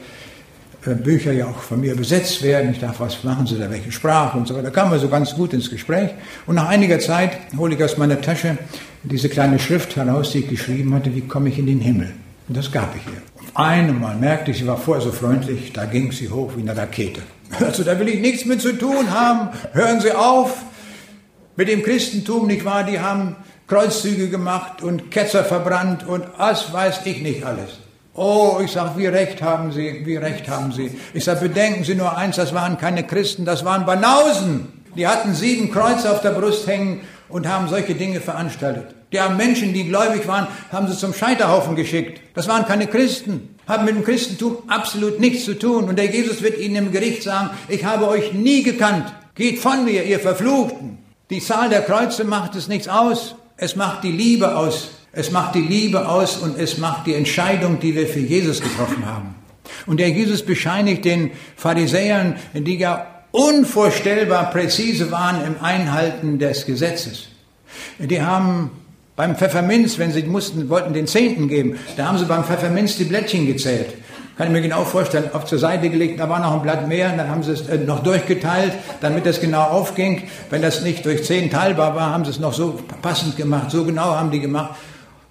äh, 0.86 0.96
Bücher 0.96 1.32
ja 1.32 1.48
auch 1.48 1.60
von 1.60 1.80
mir 1.80 1.96
besetzt 1.96 2.42
werden. 2.44 2.72
Ich 2.72 2.80
dachte, 2.80 3.00
was 3.00 3.24
machen 3.24 3.48
Sie 3.48 3.58
da, 3.58 3.70
welche 3.70 3.92
Sprache 3.92 4.38
und 4.38 4.48
so 4.48 4.54
weiter. 4.54 4.66
Da 4.66 4.70
kamen 4.72 4.92
wir 4.92 5.00
so 5.00 5.08
ganz 5.08 5.34
gut 5.34 5.54
ins 5.54 5.70
Gespräch. 5.70 6.10
Und 6.46 6.56
nach 6.56 6.68
einiger 6.68 7.00
Zeit 7.00 7.38
hole 7.58 7.76
ich 7.76 7.84
aus 7.84 7.98
meiner 7.98 8.20
Tasche 8.20 8.58
diese 9.04 9.30
kleine 9.30 9.60
Schrift 9.60 9.96
heraus, 9.96 10.32
die 10.32 10.40
ich 10.40 10.50
geschrieben 10.50 10.94
hatte, 10.94 11.14
wie 11.14 11.22
komme 11.22 11.50
ich 11.50 11.60
in 11.60 11.66
den 11.66 11.80
Himmel. 11.80 12.14
Und 12.48 12.58
das 12.58 12.72
gab 12.72 12.96
ich 12.96 13.02
ihr. 13.06 13.22
Auf 13.40 13.58
einmal 13.58 14.16
merkte 14.16 14.52
ich, 14.52 14.58
sie 14.58 14.68
war 14.68 14.78
vorher 14.78 15.04
so 15.04 15.12
freundlich, 15.12 15.74
da 15.74 15.86
ging 15.86 16.12
sie 16.12 16.30
hoch 16.30 16.54
wie 16.56 16.62
eine 16.62 16.76
Rakete. 16.76 17.22
Also 17.60 17.84
da 17.84 18.00
will 18.00 18.08
ich 18.08 18.20
nichts 18.20 18.46
mit 18.46 18.62
zu 18.62 18.74
tun 18.74 19.12
haben. 19.12 19.50
Hören 19.74 20.02
Sie 20.02 20.12
auf 20.12 20.64
mit 21.56 21.68
dem 21.68 21.84
Christentum, 21.84 22.48
nicht 22.48 22.66
wahr? 22.66 22.84
Die 22.84 23.00
haben 23.00 23.36
Kreuzzüge 23.68 24.30
gemacht 24.30 24.82
und 24.82 25.12
Ketzer 25.12 25.44
verbrannt 25.44 26.08
und 26.08 26.24
was 26.38 26.74
weiß 26.74 27.02
ich 27.06 27.22
nicht 27.22 27.46
alles. 27.46 27.80
Oh, 28.16 28.60
ich 28.64 28.72
sage, 28.72 28.92
wie 28.98 29.06
recht 29.06 29.44
haben 29.44 29.72
Sie, 29.72 30.02
wie 30.04 30.16
recht 30.16 30.48
haben 30.50 30.72
Sie. 30.72 30.92
Ich 31.14 31.24
sage, 31.24 31.48
bedenken 31.48 31.84
Sie 31.84 31.96
nur 31.96 32.18
eins, 32.18 32.38
das 32.38 32.54
waren 32.54 32.78
keine 32.80 33.04
Christen, 33.04 33.46
das 33.46 33.64
waren 33.66 33.86
Banausen. 33.86 34.68
Die 34.96 35.08
hatten 35.08 35.34
sieben 35.34 35.72
Kreuze 35.72 36.12
auf 36.12 36.22
der 36.22 36.32
Brust 36.32 36.68
hängen 36.68 37.02
und 37.30 37.48
haben 37.48 37.68
solche 37.68 37.96
Dinge 37.96 38.22
veranstaltet. 38.22 38.96
Die 39.12 39.20
haben 39.20 39.38
Menschen, 39.38 39.74
die 39.74 39.88
gläubig 39.88 40.28
waren, 40.28 40.48
haben 40.72 40.88
sie 40.88 40.98
zum 40.98 41.14
Scheiterhaufen 41.14 41.76
geschickt. 41.76 42.22
Das 42.34 42.48
waren 42.48 42.66
keine 42.66 42.88
Christen, 42.88 43.56
haben 43.68 43.86
mit 43.86 43.96
dem 43.96 44.04
Christentum 44.04 44.58
absolut 44.68 45.20
nichts 45.20 45.46
zu 45.46 45.58
tun. 45.58 45.86
Und 45.86 45.98
der 45.98 46.08
Jesus 46.08 46.42
wird 46.42 46.58
ihnen 46.58 46.88
im 46.88 46.92
Gericht 46.92 47.24
sagen, 47.24 47.52
ich 47.68 47.86
habe 47.86 48.08
euch 48.08 48.34
nie 48.34 48.64
gekannt. 48.64 49.14
Geht 49.36 49.60
von 49.60 49.86
mir, 49.86 50.04
ihr 50.04 50.20
Verfluchten. 50.20 50.98
Die 51.30 51.40
Zahl 51.40 51.70
der 51.70 51.82
Kreuze 51.82 52.24
macht 52.24 52.56
es 52.56 52.68
nichts 52.68 52.88
aus. 52.88 53.36
Es 53.56 53.76
macht 53.76 54.04
die 54.04 54.12
Liebe 54.12 54.58
aus, 54.58 54.90
es 55.12 55.32
macht 55.32 55.54
die 55.56 55.62
Liebe 55.62 56.10
aus 56.10 56.38
und 56.38 56.60
es 56.60 56.80
macht 56.80 57.06
die 57.06 57.14
Entscheidung, 57.14 57.80
die 57.80 57.96
wir 57.96 58.08
für 58.08 58.20
Jesus 58.20 58.62
getroffen 58.62 59.06
haben. 59.06 59.36
Und 59.86 60.00
der 60.00 60.10
Jesus 60.10 60.44
bescheinigt 60.44 61.06
den 61.06 61.32
Pharisäern, 61.56 62.38
die 62.54 62.78
ja 62.78 63.13
unvorstellbar 63.34 64.52
präzise 64.52 65.12
waren 65.12 65.44
im 65.44 65.56
Einhalten 65.62 66.38
des 66.38 66.66
Gesetzes. 66.66 67.28
Die 67.98 68.22
haben 68.22 68.70
beim 69.16 69.36
Pfefferminz, 69.36 69.98
wenn 69.98 70.12
sie 70.12 70.24
mussten, 70.24 70.70
wollten 70.70 70.94
den 70.94 71.08
Zehnten 71.08 71.48
geben, 71.48 71.78
da 71.98 72.08
haben 72.08 72.18
sie 72.20 72.26
beim 72.26 72.44
Pfefferminz 72.44 72.96
die 72.96 73.06
Blättchen 73.06 73.48
gezählt. 73.48 73.94
Kann 74.38 74.48
ich 74.48 74.54
mir 74.54 74.62
genau 74.62 74.84
vorstellen, 74.84 75.30
auf 75.34 75.46
zur 75.46 75.60
Seite 75.60 75.90
gelegt, 75.90 76.20
da 76.20 76.30
war 76.30 76.40
noch 76.40 76.54
ein 76.54 76.62
Blatt 76.62 76.88
mehr, 76.88 77.16
dann 77.16 77.30
haben 77.30 77.44
sie 77.44 77.52
es 77.52 77.68
äh, 77.68 77.78
noch 77.78 78.02
durchgeteilt, 78.02 78.74
damit 79.02 79.26
das 79.26 79.40
genau 79.40 79.62
aufging. 79.62 80.24
Wenn 80.50 80.62
das 80.64 80.82
nicht 80.82 81.06
durch 81.06 81.24
zehn 81.24 81.52
teilbar 81.52 81.96
war, 81.96 82.12
haben 82.12 82.26
sie 82.26 82.32
es 82.32 82.40
noch 82.40 82.54
so 82.54 82.80
passend 83.02 83.36
gemacht, 83.36 83.70
so 83.70 83.84
genau 83.84 84.16
haben 84.16 84.32
die 84.32 84.40
gemacht. 84.40 84.76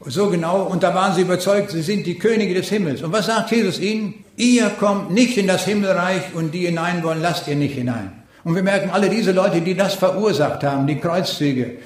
So 0.07 0.31
genau, 0.31 0.63
und 0.65 0.83
da 0.83 0.95
waren 0.95 1.15
sie 1.15 1.23
überzeugt, 1.23 1.71
sie 1.71 1.83
sind 1.83 2.07
die 2.07 2.19
Könige 2.19 2.55
des 2.55 2.69
Himmels. 2.69 3.03
Und 3.03 3.13
was 3.13 3.27
sagt 3.27 3.53
Jesus 3.53 3.79
ihnen? 3.79 4.25
Ihr 4.37 4.71
kommt 4.71 5.13
nicht 5.13 5.37
in 5.37 5.47
das 5.47 5.65
Himmelreich 5.65 6.35
und 6.35 6.53
die 6.53 6.67
hinein 6.67 7.05
wollen, 7.05 7.23
lasst 7.23 7.47
ihr 7.47 7.55
nicht 7.55 7.75
hinein. 7.75 8.13
Und 8.43 8.57
wir 8.57 8.63
merken 8.63 8.91
alle 8.91 9.09
diese 9.09 9.31
Leute, 9.31 9.61
die 9.61 9.77
das 9.77 9.95
verursacht 9.95 10.65
haben, 10.65 10.87
die 10.89 10.99
Kreuzzüge 10.99 11.79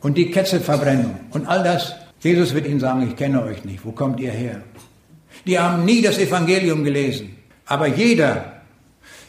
und 0.00 0.16
die 0.16 0.30
Ketzelverbrennung 0.30 1.18
und 1.30 1.48
all 1.48 1.64
das. 1.64 1.94
Jesus 2.20 2.54
wird 2.54 2.66
ihnen 2.66 2.80
sagen, 2.80 3.06
ich 3.08 3.16
kenne 3.16 3.42
euch 3.42 3.64
nicht, 3.64 3.84
wo 3.84 3.90
kommt 3.90 4.20
ihr 4.20 4.30
her? 4.30 4.60
Die 5.46 5.58
haben 5.58 5.84
nie 5.84 6.02
das 6.02 6.18
Evangelium 6.18 6.84
gelesen. 6.84 7.36
Aber 7.66 7.88
jeder, 7.88 8.62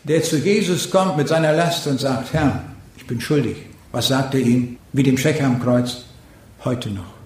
der 0.03 0.21
zu 0.21 0.37
Jesus 0.37 0.91
kommt 0.91 1.17
mit 1.17 1.27
seiner 1.27 1.53
Last 1.53 1.87
und 1.87 1.99
sagt, 1.99 2.33
Herr, 2.33 2.61
ich 2.95 3.07
bin 3.07 3.19
schuldig, 3.19 3.57
was 3.91 4.09
sagt 4.09 4.35
er 4.35 4.41
ihm? 4.41 4.77
Wie 4.93 5.03
dem 5.03 5.17
Schächer 5.17 5.45
am 5.45 5.61
Kreuz, 5.61 6.03
heute 6.63 6.89
noch 6.89 7.16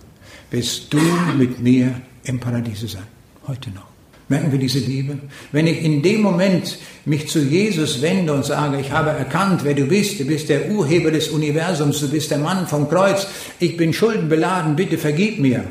wirst 0.51 0.93
du 0.93 0.99
mit 1.37 1.59
mir 1.59 1.95
im 2.23 2.39
Paradiese 2.39 2.87
sein. 2.87 3.07
Heute 3.47 3.71
noch. 3.71 3.91
Merken 4.27 4.51
wir 4.51 4.59
diese 4.59 4.79
Liebe? 4.79 5.17
Wenn 5.51 5.67
ich 5.67 5.83
in 5.83 6.01
dem 6.01 6.21
Moment 6.21 6.77
mich 7.03 7.27
zu 7.27 7.39
Jesus 7.39 8.01
wende 8.01 8.31
und 8.31 8.45
sage, 8.45 8.79
ich 8.79 8.91
habe 8.91 9.09
erkannt, 9.09 9.61
wer 9.63 9.73
du 9.73 9.85
bist, 9.85 10.21
du 10.21 10.25
bist 10.25 10.47
der 10.47 10.71
Urheber 10.71 11.11
des 11.11 11.29
Universums, 11.29 11.99
du 11.99 12.09
bist 12.09 12.31
der 12.31 12.37
Mann 12.37 12.65
vom 12.65 12.87
Kreuz, 12.87 13.27
ich 13.59 13.75
bin 13.75 13.91
schuldenbeladen, 13.91 14.77
bitte 14.77 14.97
vergib 14.97 15.39
mir. 15.39 15.65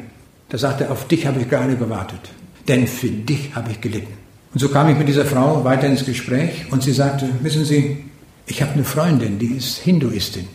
Da 0.51 0.59
sagt 0.59 0.83
er, 0.83 0.91
auf 0.91 1.09
dich 1.09 1.27
habe 1.27 1.41
ich 1.41 1.49
gerade 1.49 1.77
gewartet, 1.77 2.21
denn 2.69 2.87
für 2.87 3.09
dich 3.09 3.55
habe 3.55 3.71
ich 3.71 3.81
gelitten. 3.81 4.13
Und 4.53 4.61
so 4.61 4.69
kam 4.69 4.91
ich 4.91 4.99
mit 4.99 5.09
dieser 5.09 5.25
Frau 5.25 5.65
weiter 5.65 5.87
ins 5.87 6.05
Gespräch 6.05 6.67
und 6.71 6.83
sie 6.83 6.93
sagte, 6.93 7.31
wissen 7.41 7.65
Sie, 7.65 7.99
ich 8.47 8.61
habe 8.61 8.73
eine 8.73 8.85
Freundin, 8.85 9.39
die 9.39 9.55
ist 9.55 9.79
Hinduistin, 9.79 10.49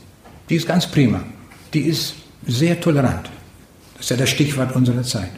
die 0.49 0.57
ist 0.57 0.67
ganz 0.67 0.85
prima, 0.85 1.23
die 1.73 1.81
ist 1.81 2.13
sehr 2.45 2.79
tolerant. 2.79 3.31
Das 3.95 4.05
ist 4.05 4.09
ja 4.11 4.17
das 4.17 4.29
Stichwort 4.29 4.75
unserer 4.75 5.03
Zeit. 5.03 5.31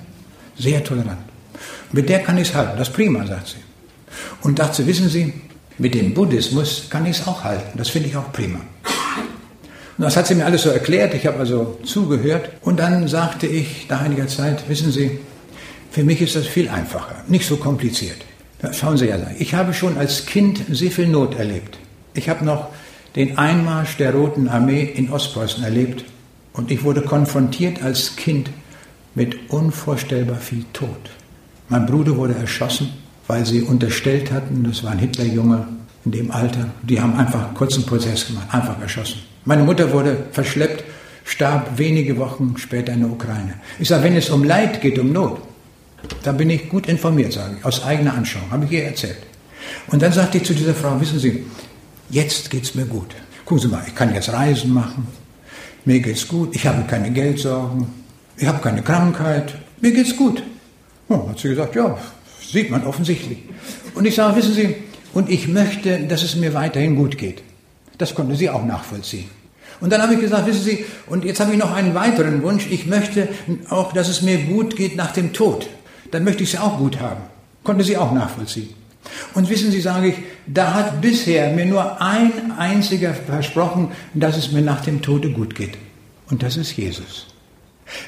Sehr 0.57 0.83
tolerant. 0.83 1.19
Mit 1.91 2.09
der 2.09 2.19
kann 2.19 2.37
ich 2.37 2.49
es 2.49 2.55
halten. 2.55 2.77
Das 2.77 2.89
ist 2.89 2.93
prima, 2.93 3.25
sagt 3.25 3.47
sie. 3.49 3.57
Und 4.41 4.59
dachte 4.59 4.77
sie, 4.77 4.87
wissen 4.87 5.09
Sie, 5.09 5.33
mit 5.77 5.93
dem 5.93 6.13
Buddhismus 6.13 6.87
kann 6.89 7.05
ich 7.05 7.19
es 7.19 7.27
auch 7.27 7.43
halten. 7.43 7.77
Das 7.77 7.89
finde 7.89 8.09
ich 8.09 8.17
auch 8.17 8.31
prima. 8.31 8.59
Und 9.97 10.03
das 10.03 10.15
hat 10.15 10.27
sie 10.27 10.35
mir 10.35 10.45
alles 10.45 10.63
so 10.63 10.69
erklärt. 10.69 11.13
Ich 11.13 11.25
habe 11.25 11.39
also 11.39 11.79
zugehört. 11.83 12.49
Und 12.61 12.79
dann 12.79 13.07
sagte 13.07 13.47
ich 13.47 13.87
nach 13.89 14.01
einiger 14.01 14.27
Zeit, 14.27 14.67
wissen 14.69 14.91
Sie, 14.91 15.19
für 15.91 16.03
mich 16.03 16.21
ist 16.21 16.35
das 16.35 16.45
viel 16.45 16.69
einfacher, 16.69 17.23
nicht 17.27 17.47
so 17.47 17.57
kompliziert. 17.57 18.17
Schauen 18.71 18.97
Sie 18.97 19.07
ja, 19.07 19.17
ich 19.37 19.53
habe 19.53 19.73
schon 19.73 19.97
als 19.97 20.25
Kind 20.25 20.61
sehr 20.69 20.91
viel 20.91 21.07
Not 21.07 21.37
erlebt. 21.37 21.77
Ich 22.13 22.29
habe 22.29 22.43
noch 22.43 22.69
den 23.15 23.37
Einmarsch 23.37 23.97
der 23.97 24.13
Roten 24.13 24.47
Armee 24.47 24.83
in 24.83 25.11
Ostpreußen 25.11 25.63
erlebt 25.63 26.03
und 26.57 26.71
ich 26.71 26.83
wurde 26.83 27.01
konfrontiert 27.01 27.81
als 27.81 28.15
Kind 28.15 28.49
mit 29.15 29.49
unvorstellbar 29.49 30.37
viel 30.37 30.65
Tod. 30.73 30.89
Mein 31.69 31.85
Bruder 31.85 32.17
wurde 32.17 32.35
erschossen, 32.35 32.89
weil 33.27 33.45
sie 33.45 33.61
unterstellt 33.61 34.31
hatten, 34.31 34.63
das 34.63 34.83
war 34.83 34.91
ein 34.91 34.99
Hitlerjunge 34.99 35.67
in 36.05 36.11
dem 36.11 36.31
Alter, 36.31 36.69
die 36.81 36.99
haben 36.99 37.15
einfach 37.15 37.45
einen 37.45 37.53
kurzen 37.53 37.85
Prozess 37.85 38.27
gemacht, 38.27 38.47
einfach 38.51 38.79
erschossen. 38.81 39.21
Meine 39.45 39.63
Mutter 39.63 39.91
wurde 39.91 40.25
verschleppt, 40.31 40.83
starb 41.25 41.77
wenige 41.77 42.17
Wochen 42.17 42.55
später 42.57 42.93
in 42.93 43.01
der 43.01 43.09
Ukraine. 43.09 43.55
Ich 43.79 43.89
sage, 43.89 44.03
wenn 44.03 44.15
es 44.15 44.29
um 44.29 44.43
Leid 44.43 44.81
geht, 44.81 44.97
um 44.97 45.11
Not, 45.11 45.41
da 46.23 46.31
bin 46.31 46.49
ich 46.49 46.69
gut 46.69 46.87
informiert, 46.87 47.33
sage 47.33 47.57
ich, 47.59 47.65
aus 47.65 47.83
eigener 47.83 48.13
Anschauung, 48.13 48.49
habe 48.49 48.65
ich 48.65 48.71
ihr 48.71 48.85
erzählt. 48.85 49.17
Und 49.87 50.01
dann 50.01 50.13
sagte 50.13 50.37
ich 50.37 50.45
zu 50.45 50.53
dieser 50.53 50.73
Frau, 50.73 50.99
wissen 51.01 51.19
Sie, 51.19 51.45
jetzt 52.09 52.49
geht 52.49 52.63
es 52.63 52.75
mir 52.75 52.85
gut. 52.85 53.15
Gucken 53.45 53.61
Sie 53.61 53.67
mal, 53.67 53.83
ich 53.85 53.95
kann 53.95 54.13
jetzt 54.13 54.31
Reisen 54.31 54.73
machen, 54.73 55.07
mir 55.87 56.01
geht's 56.01 56.27
gut, 56.27 56.53
ich 56.53 56.67
habe 56.67 56.83
keine 56.83 57.11
Geldsorgen, 57.11 57.87
ich 58.35 58.45
habe 58.45 58.61
keine 58.61 58.81
Krankheit, 58.81 59.55
mir 59.79 59.91
geht's 59.91 60.15
gut. 60.15 60.43
Oh, 61.07 61.29
hat 61.29 61.39
sie 61.39 61.47
gesagt, 61.47 61.75
ja, 61.75 61.97
sieht 62.41 62.69
man 62.69 62.85
offensichtlich. 62.85 63.39
Und 63.95 64.05
ich 64.05 64.15
sage, 64.15 64.35
wissen 64.35 64.53
Sie, 64.53 64.75
und 65.13 65.29
ich 65.29 65.47
möchte, 65.47 65.99
dass 66.01 66.23
es 66.23 66.35
mir 66.35 66.53
weiterhin 66.53 66.97
gut 66.97 67.17
geht. 67.17 67.41
Das 67.97 68.13
konnte 68.13 68.35
sie 68.35 68.49
auch 68.49 68.65
nachvollziehen. 68.65 69.29
Und 69.79 69.91
dann 69.91 70.01
habe 70.01 70.15
ich 70.15 70.19
gesagt, 70.19 70.45
wissen 70.45 70.61
Sie, 70.61 70.85
und 71.07 71.23
jetzt 71.23 71.39
habe 71.39 71.53
ich 71.53 71.57
noch 71.57 71.73
einen 71.73 71.95
weiteren 71.95 72.43
Wunsch, 72.43 72.67
ich 72.69 72.85
möchte 72.85 73.29
auch, 73.69 73.93
dass 73.93 74.09
es 74.09 74.21
mir 74.21 74.39
gut 74.39 74.75
geht 74.75 74.97
nach 74.97 75.13
dem 75.13 75.31
Tod. 75.31 75.69
Dann 76.11 76.25
möchte 76.25 76.43
ich 76.43 76.53
es 76.53 76.59
auch 76.59 76.77
gut 76.77 76.99
haben. 76.99 77.21
Konnte 77.63 77.85
sie 77.85 77.97
auch 77.97 78.11
nachvollziehen. 78.11 78.73
Und 79.33 79.49
wissen 79.49 79.71
Sie, 79.71 79.81
sage 79.81 80.09
ich, 80.09 80.15
da 80.45 80.73
hat 80.73 81.01
bisher 81.01 81.51
mir 81.53 81.65
nur 81.65 82.01
ein 82.01 82.51
einziger 82.57 83.13
versprochen, 83.13 83.91
dass 84.13 84.37
es 84.37 84.51
mir 84.51 84.61
nach 84.61 84.81
dem 84.81 85.01
Tode 85.01 85.31
gut 85.31 85.55
geht. 85.55 85.77
Und 86.29 86.43
das 86.43 86.57
ist 86.57 86.75
Jesus. 86.75 87.27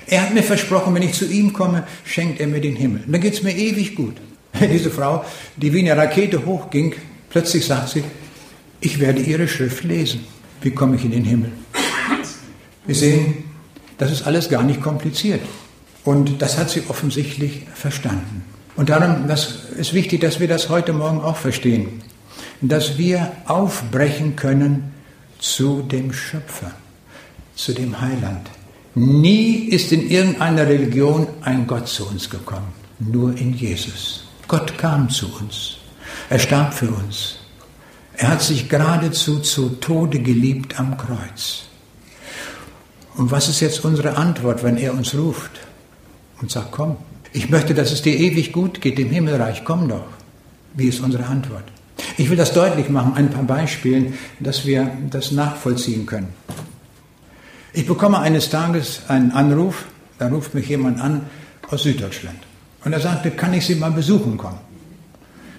Er 0.07 0.21
hat 0.23 0.33
mir 0.33 0.43
versprochen, 0.43 0.93
wenn 0.93 1.03
ich 1.03 1.13
zu 1.13 1.25
ihm 1.25 1.53
komme, 1.53 1.87
schenkt 2.03 2.39
er 2.39 2.47
mir 2.47 2.61
den 2.61 2.75
Himmel. 2.75 3.03
Und 3.05 3.13
dann 3.13 3.21
geht 3.21 3.33
es 3.33 3.43
mir 3.43 3.55
ewig 3.55 3.95
gut. 3.95 4.15
Diese 4.59 4.89
Frau, 4.89 5.23
die 5.55 5.73
wie 5.73 5.79
eine 5.79 5.95
Rakete 5.95 6.45
hochging, 6.45 6.95
plötzlich 7.29 7.65
sagt 7.65 7.89
sie, 7.89 8.03
ich 8.81 8.99
werde 8.99 9.21
ihre 9.21 9.47
Schrift 9.47 9.83
lesen. 9.83 10.25
Wie 10.61 10.71
komme 10.71 10.95
ich 10.95 11.05
in 11.05 11.11
den 11.11 11.23
Himmel? 11.23 11.51
Wir 12.85 12.95
sehen, 12.95 13.43
das 13.97 14.11
ist 14.11 14.23
alles 14.23 14.49
gar 14.49 14.63
nicht 14.63 14.81
kompliziert. 14.81 15.41
Und 16.03 16.41
das 16.41 16.57
hat 16.57 16.69
sie 16.69 16.83
offensichtlich 16.87 17.67
verstanden. 17.73 18.43
Und 18.79 18.87
darum 18.87 19.27
das 19.27 19.55
ist 19.77 19.93
wichtig, 19.93 20.21
dass 20.21 20.39
wir 20.39 20.47
das 20.47 20.69
heute 20.69 20.93
Morgen 20.93 21.19
auch 21.19 21.35
verstehen, 21.35 22.01
dass 22.61 22.97
wir 22.97 23.33
aufbrechen 23.43 24.37
können 24.37 24.93
zu 25.37 25.81
dem 25.81 26.13
Schöpfer, 26.13 26.71
zu 27.55 27.73
dem 27.73 27.99
Heiland. 27.99 28.49
Nie 28.95 29.65
ist 29.65 29.91
in 29.91 30.09
irgendeiner 30.09 30.65
Religion 30.65 31.27
ein 31.41 31.67
Gott 31.67 31.89
zu 31.89 32.07
uns 32.07 32.29
gekommen, 32.29 32.71
nur 32.99 33.37
in 33.37 33.53
Jesus. 33.53 34.23
Gott 34.47 34.77
kam 34.77 35.09
zu 35.09 35.27
uns. 35.41 35.75
Er 36.29 36.39
starb 36.39 36.73
für 36.73 36.89
uns. 36.89 37.35
Er 38.15 38.29
hat 38.29 38.41
sich 38.41 38.69
geradezu 38.69 39.39
zu 39.39 39.71
Tode 39.81 40.21
geliebt 40.21 40.79
am 40.79 40.95
Kreuz. 40.95 41.63
Und 43.17 43.29
was 43.29 43.49
ist 43.49 43.59
jetzt 43.59 43.83
unsere 43.83 44.15
Antwort, 44.15 44.63
wenn 44.63 44.77
er 44.77 44.93
uns 44.93 45.13
ruft 45.13 45.51
und 46.41 46.49
sagt, 46.49 46.71
komm, 46.71 46.95
ich 47.31 47.49
möchte, 47.49 47.73
dass 47.73 47.91
es 47.91 48.01
dir 48.01 48.17
ewig 48.17 48.51
gut 48.51 48.81
geht 48.81 48.99
im 48.99 49.09
Himmelreich, 49.09 49.63
komm 49.63 49.87
doch. 49.87 50.07
Wie 50.73 50.87
ist 50.87 50.99
unsere 51.01 51.25
Antwort? 51.25 51.63
Ich 52.17 52.29
will 52.29 52.37
das 52.37 52.53
deutlich 52.53 52.89
machen, 52.89 53.13
ein 53.15 53.29
paar 53.29 53.43
Beispielen, 53.43 54.13
dass 54.39 54.65
wir 54.65 54.91
das 55.09 55.31
nachvollziehen 55.31 56.05
können. 56.05 56.29
Ich 57.73 57.85
bekomme 57.85 58.19
eines 58.19 58.49
Tages 58.49 59.01
einen 59.07 59.31
Anruf, 59.31 59.85
da 60.17 60.27
ruft 60.27 60.53
mich 60.53 60.67
jemand 60.69 60.99
an 60.99 61.27
aus 61.69 61.83
Süddeutschland. 61.83 62.37
Und 62.83 62.93
er 62.93 62.99
sagte, 62.99 63.31
kann 63.31 63.53
ich 63.53 63.65
Sie 63.65 63.75
mal 63.75 63.91
besuchen 63.91 64.37
kommen? 64.37 64.59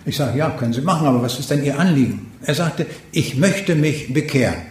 Ich 0.07 0.17
sage, 0.17 0.39
ja, 0.39 0.51
können 0.51 0.73
Sie 0.73 0.81
machen, 0.81 1.07
aber 1.07 1.23
was 1.23 1.39
ist 1.39 1.51
denn 1.51 1.63
Ihr 1.63 1.79
Anliegen? 1.79 2.33
Er 2.43 2.55
sagte, 2.55 2.87
ich 3.13 3.37
möchte 3.37 3.75
mich 3.75 4.13
bekehren. 4.13 4.63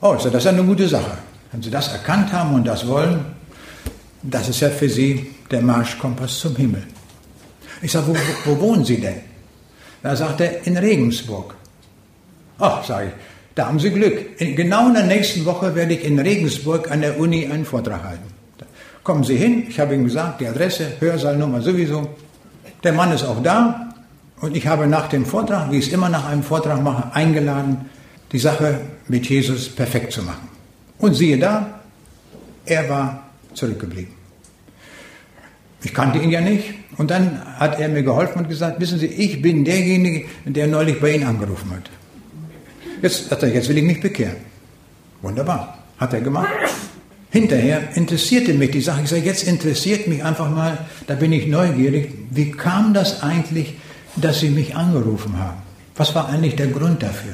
Oh, 0.00 0.14
das 0.14 0.26
ist 0.26 0.46
eine 0.46 0.64
gute 0.64 0.88
Sache. 0.88 1.18
Wenn 1.50 1.62
Sie 1.62 1.70
das 1.70 1.88
erkannt 1.88 2.32
haben 2.32 2.54
und 2.54 2.66
das 2.66 2.86
wollen, 2.86 3.24
das 4.22 4.48
ist 4.48 4.60
ja 4.60 4.70
für 4.70 4.88
Sie 4.88 5.34
der 5.52 5.62
Marschkompass 5.62 6.40
zum 6.40 6.56
Himmel. 6.56 6.82
Ich 7.82 7.92
sage, 7.92 8.08
wo, 8.08 8.14
wo, 8.14 8.18
wo 8.44 8.60
wohnen 8.60 8.84
Sie 8.84 9.00
denn? 9.00 9.20
Da 10.02 10.16
sagt 10.16 10.40
er, 10.40 10.66
in 10.66 10.76
Regensburg. 10.76 11.54
Ach, 12.58 12.84
sage 12.84 13.08
ich, 13.08 13.12
da 13.54 13.66
haben 13.66 13.78
Sie 13.78 13.90
Glück. 13.90 14.40
In, 14.40 14.56
genau 14.56 14.88
in 14.88 14.94
der 14.94 15.04
nächsten 15.04 15.44
Woche 15.44 15.74
werde 15.74 15.94
ich 15.94 16.04
in 16.04 16.18
Regensburg 16.18 16.90
an 16.90 17.00
der 17.00 17.18
Uni 17.18 17.46
einen 17.46 17.64
Vortrag 17.64 18.02
halten. 18.02 18.26
Da 18.58 18.66
kommen 19.04 19.24
Sie 19.24 19.36
hin, 19.36 19.66
ich 19.68 19.78
habe 19.78 19.94
Ihnen 19.94 20.04
gesagt, 20.04 20.40
die 20.40 20.46
Adresse, 20.46 20.92
Hörsaalnummer 20.98 21.60
sowieso. 21.60 22.08
Der 22.82 22.92
Mann 22.92 23.12
ist 23.12 23.24
auch 23.24 23.42
da 23.42 23.94
und 24.40 24.56
ich 24.56 24.66
habe 24.66 24.86
nach 24.86 25.08
dem 25.08 25.24
Vortrag, 25.24 25.70
wie 25.70 25.78
ich 25.78 25.88
es 25.88 25.92
immer 25.92 26.08
nach 26.08 26.28
einem 26.28 26.42
Vortrag 26.42 26.82
mache, 26.82 27.14
eingeladen, 27.14 27.90
die 28.32 28.38
Sache 28.38 28.80
mit 29.08 29.28
Jesus 29.28 29.68
perfekt 29.68 30.12
zu 30.12 30.22
machen. 30.22 30.48
Und 30.98 31.14
siehe 31.14 31.38
da, 31.38 31.80
er 32.64 32.88
war 32.88 33.22
zurückgeblieben. 33.54 34.21
Ich 35.84 35.94
kannte 35.94 36.18
ihn 36.18 36.30
ja 36.30 36.40
nicht. 36.40 36.74
Und 36.96 37.10
dann 37.10 37.40
hat 37.58 37.80
er 37.80 37.88
mir 37.88 38.02
geholfen 38.02 38.40
und 38.40 38.48
gesagt, 38.48 38.80
wissen 38.80 38.98
Sie, 38.98 39.06
ich 39.06 39.40
bin 39.40 39.64
derjenige, 39.64 40.26
der 40.44 40.66
neulich 40.66 41.00
bei 41.00 41.14
Ihnen 41.14 41.24
angerufen 41.24 41.70
hat. 41.70 41.90
Jetzt, 43.00 43.32
er, 43.32 43.48
jetzt 43.48 43.68
will 43.68 43.78
ich 43.78 43.84
mich 43.84 44.00
bekehren. 44.00 44.36
Wunderbar. 45.22 45.78
Hat 45.98 46.12
er 46.12 46.20
gemacht. 46.20 46.48
Hinterher 47.30 47.96
interessierte 47.96 48.52
mich 48.52 48.72
die 48.72 48.82
Sache. 48.82 49.02
Ich 49.04 49.08
sage, 49.08 49.22
jetzt 49.22 49.44
interessiert 49.44 50.06
mich 50.06 50.22
einfach 50.22 50.50
mal, 50.50 50.78
da 51.06 51.14
bin 51.14 51.32
ich 51.32 51.46
neugierig, 51.46 52.12
wie 52.30 52.50
kam 52.50 52.92
das 52.92 53.22
eigentlich, 53.22 53.74
dass 54.16 54.40
Sie 54.40 54.50
mich 54.50 54.76
angerufen 54.76 55.38
haben? 55.38 55.62
Was 55.96 56.14
war 56.14 56.28
eigentlich 56.28 56.56
der 56.56 56.66
Grund 56.66 57.02
dafür? 57.02 57.32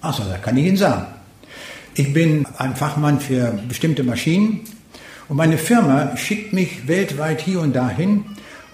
Achso, 0.00 0.22
da 0.24 0.38
kann 0.38 0.56
ich 0.56 0.66
Ihnen 0.66 0.76
sagen. 0.76 1.06
Ich 1.94 2.12
bin 2.12 2.46
ein 2.56 2.74
Fachmann 2.76 3.20
für 3.20 3.58
bestimmte 3.68 4.02
Maschinen 4.04 4.60
und 5.28 5.36
meine 5.36 5.58
Firma 5.58 6.16
schickt 6.16 6.52
mich 6.52 6.88
weltweit 6.88 7.40
hier 7.40 7.60
und 7.60 7.76
dahin, 7.76 8.24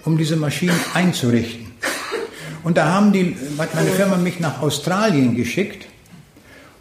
um 0.05 0.17
diese 0.17 0.37
Maschinen 0.37 0.79
einzurichten. 0.93 1.65
Und 2.63 2.77
da 2.77 2.85
haben 2.93 3.11
die, 3.11 3.35
hat 3.57 3.75
meine 3.75 3.91
Firma 3.91 4.17
mich 4.17 4.39
nach 4.39 4.61
Australien 4.61 5.35
geschickt. 5.35 5.85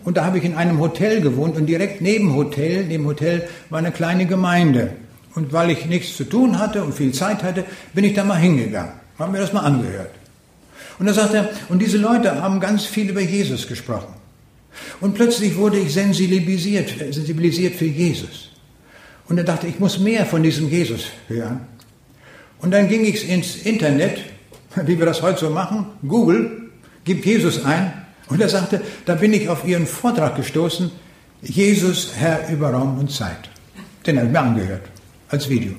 Und 0.04 0.16
da 0.16 0.24
habe 0.24 0.38
ich 0.38 0.44
in 0.44 0.54
einem 0.54 0.78
Hotel 0.80 1.20
gewohnt 1.20 1.56
und 1.56 1.66
direkt 1.66 2.00
neben 2.00 2.34
Hotel, 2.34 2.84
dem 2.84 3.06
Hotel 3.06 3.48
war 3.70 3.80
eine 3.80 3.90
kleine 3.90 4.26
Gemeinde. 4.26 4.92
Und 5.34 5.52
weil 5.52 5.70
ich 5.70 5.86
nichts 5.86 6.16
zu 6.16 6.24
tun 6.24 6.58
hatte 6.58 6.84
und 6.84 6.94
viel 6.94 7.12
Zeit 7.12 7.42
hatte, 7.42 7.64
bin 7.92 8.04
ich 8.04 8.14
da 8.14 8.22
mal 8.22 8.36
hingegangen. 8.36 8.92
Habe 9.18 9.32
mir 9.32 9.40
das 9.40 9.52
mal 9.52 9.60
angehört. 9.60 10.10
Und 10.98 11.06
da 11.06 11.14
sagt 11.14 11.34
er, 11.34 11.50
und 11.68 11.80
diese 11.80 11.98
Leute 11.98 12.40
haben 12.40 12.60
ganz 12.60 12.84
viel 12.84 13.10
über 13.10 13.20
Jesus 13.20 13.66
gesprochen. 13.66 14.14
Und 15.00 15.14
plötzlich 15.14 15.56
wurde 15.56 15.78
ich 15.78 15.92
sensibilisiert, 15.92 16.90
sensibilisiert 17.12 17.74
für 17.74 17.86
Jesus. 17.86 18.53
Und 19.28 19.38
er 19.38 19.44
dachte, 19.44 19.66
ich 19.66 19.78
muss 19.78 19.98
mehr 19.98 20.26
von 20.26 20.42
diesem 20.42 20.68
Jesus 20.68 21.06
hören. 21.28 21.60
Und 22.60 22.70
dann 22.70 22.88
ging 22.88 23.04
ich 23.04 23.28
ins 23.28 23.56
Internet, 23.56 24.18
wie 24.84 24.98
wir 24.98 25.06
das 25.06 25.22
heute 25.22 25.40
so 25.40 25.50
machen, 25.50 25.86
Google, 26.06 26.70
gib 27.04 27.24
Jesus 27.24 27.64
ein. 27.64 27.92
Und 28.28 28.40
er 28.40 28.48
sagte, 28.48 28.80
da 29.04 29.14
bin 29.14 29.32
ich 29.32 29.48
auf 29.48 29.66
Ihren 29.66 29.86
Vortrag 29.86 30.36
gestoßen, 30.36 30.90
Jesus, 31.42 32.12
Herr 32.16 32.48
über 32.48 32.70
Raum 32.70 32.98
und 32.98 33.10
Zeit. 33.10 33.50
Den 34.06 34.16
habe 34.16 34.28
ich 34.28 34.32
mir 34.32 34.40
angehört, 34.40 34.82
als 35.28 35.48
Video. 35.48 35.72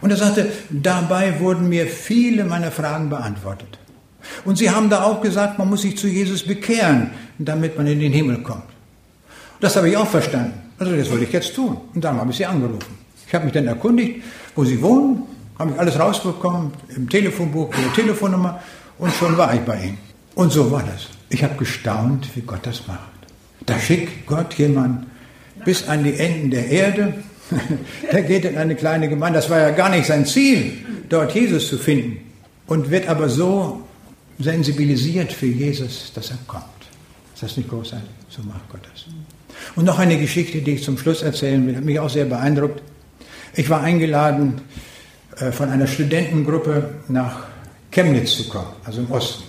Und 0.00 0.10
er 0.10 0.16
sagte, 0.16 0.52
dabei 0.70 1.40
wurden 1.40 1.68
mir 1.68 1.86
viele 1.86 2.44
meiner 2.44 2.70
Fragen 2.70 3.08
beantwortet. 3.08 3.78
Und 4.44 4.58
Sie 4.58 4.70
haben 4.70 4.90
da 4.90 5.02
auch 5.02 5.20
gesagt, 5.20 5.58
man 5.58 5.68
muss 5.68 5.82
sich 5.82 5.96
zu 5.96 6.06
Jesus 6.06 6.44
bekehren, 6.44 7.10
damit 7.38 7.76
man 7.76 7.86
in 7.86 8.00
den 8.00 8.12
Himmel 8.12 8.42
kommt. 8.42 8.64
Das 9.60 9.76
habe 9.76 9.88
ich 9.88 9.96
auch 9.96 10.08
verstanden. 10.08 10.63
Also 10.78 10.96
das 10.96 11.10
wollte 11.10 11.24
ich 11.24 11.32
jetzt 11.32 11.54
tun. 11.54 11.76
Und 11.94 12.02
dann 12.02 12.16
habe 12.16 12.30
ich 12.30 12.36
sie 12.36 12.46
angerufen. 12.46 12.98
Ich 13.26 13.34
habe 13.34 13.44
mich 13.44 13.54
dann 13.54 13.66
erkundigt, 13.66 14.22
wo 14.54 14.64
sie 14.64 14.80
wohnen, 14.82 15.22
habe 15.58 15.72
ich 15.72 15.78
alles 15.78 15.98
rausbekommen, 15.98 16.72
im 16.94 17.08
Telefonbuch, 17.08 17.70
ihre 17.76 17.92
Telefonnummer 17.92 18.60
und 18.98 19.12
schon 19.14 19.36
war 19.36 19.54
ich 19.54 19.60
bei 19.60 19.84
ihnen. 19.84 19.98
Und 20.34 20.52
so 20.52 20.70
war 20.70 20.82
das. 20.82 21.08
Ich 21.30 21.42
habe 21.42 21.54
gestaunt, 21.56 22.28
wie 22.34 22.40
Gott 22.40 22.60
das 22.66 22.86
macht. 22.86 23.00
Da 23.66 23.78
schickt 23.78 24.26
Gott 24.26 24.54
jemanden 24.54 25.06
bis 25.64 25.88
an 25.88 26.04
die 26.04 26.14
Enden 26.14 26.50
der 26.50 26.68
Erde. 26.68 27.14
der 28.12 28.22
geht 28.22 28.44
in 28.44 28.56
eine 28.56 28.74
kleine 28.74 29.08
Gemeinde. 29.08 29.38
Das 29.38 29.50
war 29.50 29.58
ja 29.58 29.70
gar 29.70 29.88
nicht 29.88 30.06
sein 30.06 30.26
Ziel, 30.26 30.72
dort 31.08 31.34
Jesus 31.34 31.68
zu 31.68 31.78
finden. 31.78 32.18
Und 32.66 32.90
wird 32.90 33.08
aber 33.08 33.28
so 33.28 33.82
sensibilisiert 34.38 35.32
für 35.32 35.46
Jesus, 35.46 36.12
dass 36.14 36.30
er 36.30 36.38
kommt. 36.46 36.64
Ist 37.34 37.42
das 37.42 37.56
nicht 37.56 37.68
großartig? 37.68 38.08
So 38.28 38.42
macht 38.42 38.68
Gott 38.70 38.80
das. 38.92 39.04
Und 39.76 39.84
noch 39.84 39.98
eine 39.98 40.18
Geschichte, 40.18 40.60
die 40.60 40.72
ich 40.72 40.84
zum 40.84 40.98
Schluss 40.98 41.22
erzählen 41.22 41.66
will, 41.66 41.76
hat 41.76 41.84
mich 41.84 41.98
auch 41.98 42.10
sehr 42.10 42.24
beeindruckt. 42.24 42.82
Ich 43.54 43.70
war 43.70 43.80
eingeladen, 43.82 44.60
äh, 45.36 45.52
von 45.52 45.68
einer 45.68 45.86
Studentengruppe 45.86 46.90
nach 47.08 47.46
Chemnitz 47.90 48.36
zu 48.36 48.48
kommen, 48.48 48.68
also 48.84 49.00
im 49.00 49.10
Osten. 49.10 49.44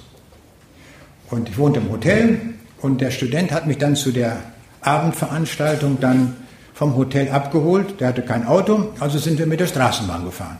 Und 1.29 1.49
ich 1.49 1.57
wohnte 1.57 1.79
im 1.79 1.89
Hotel 1.91 2.39
Und 2.81 3.01
der 3.01 3.09
Student 3.09 3.51
hat 3.51 3.65
mich 3.65 3.79
dann 3.79 3.95
zu 3.95 4.11
der 4.11 4.37
Abendveranstaltung 4.81 5.99
dann 5.99 6.35
vom 6.73 6.95
Hotel 6.95 7.29
abgeholt. 7.29 7.99
Der 7.99 8.09
hatte 8.09 8.21
kein 8.21 8.45
Auto, 8.45 8.93
also 8.99 9.17
sind 9.17 9.39
wir 9.39 9.47
mit 9.47 9.59
der 9.59 9.67
Straßenbahn 9.67 10.25
gefahren. 10.25 10.59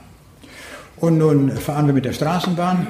Und 0.98 1.18
nun 1.20 1.52
fahren 1.52 1.86
wir 1.86 1.94
mit 1.94 2.06
der 2.06 2.14
Straßenbahn. 2.14 2.88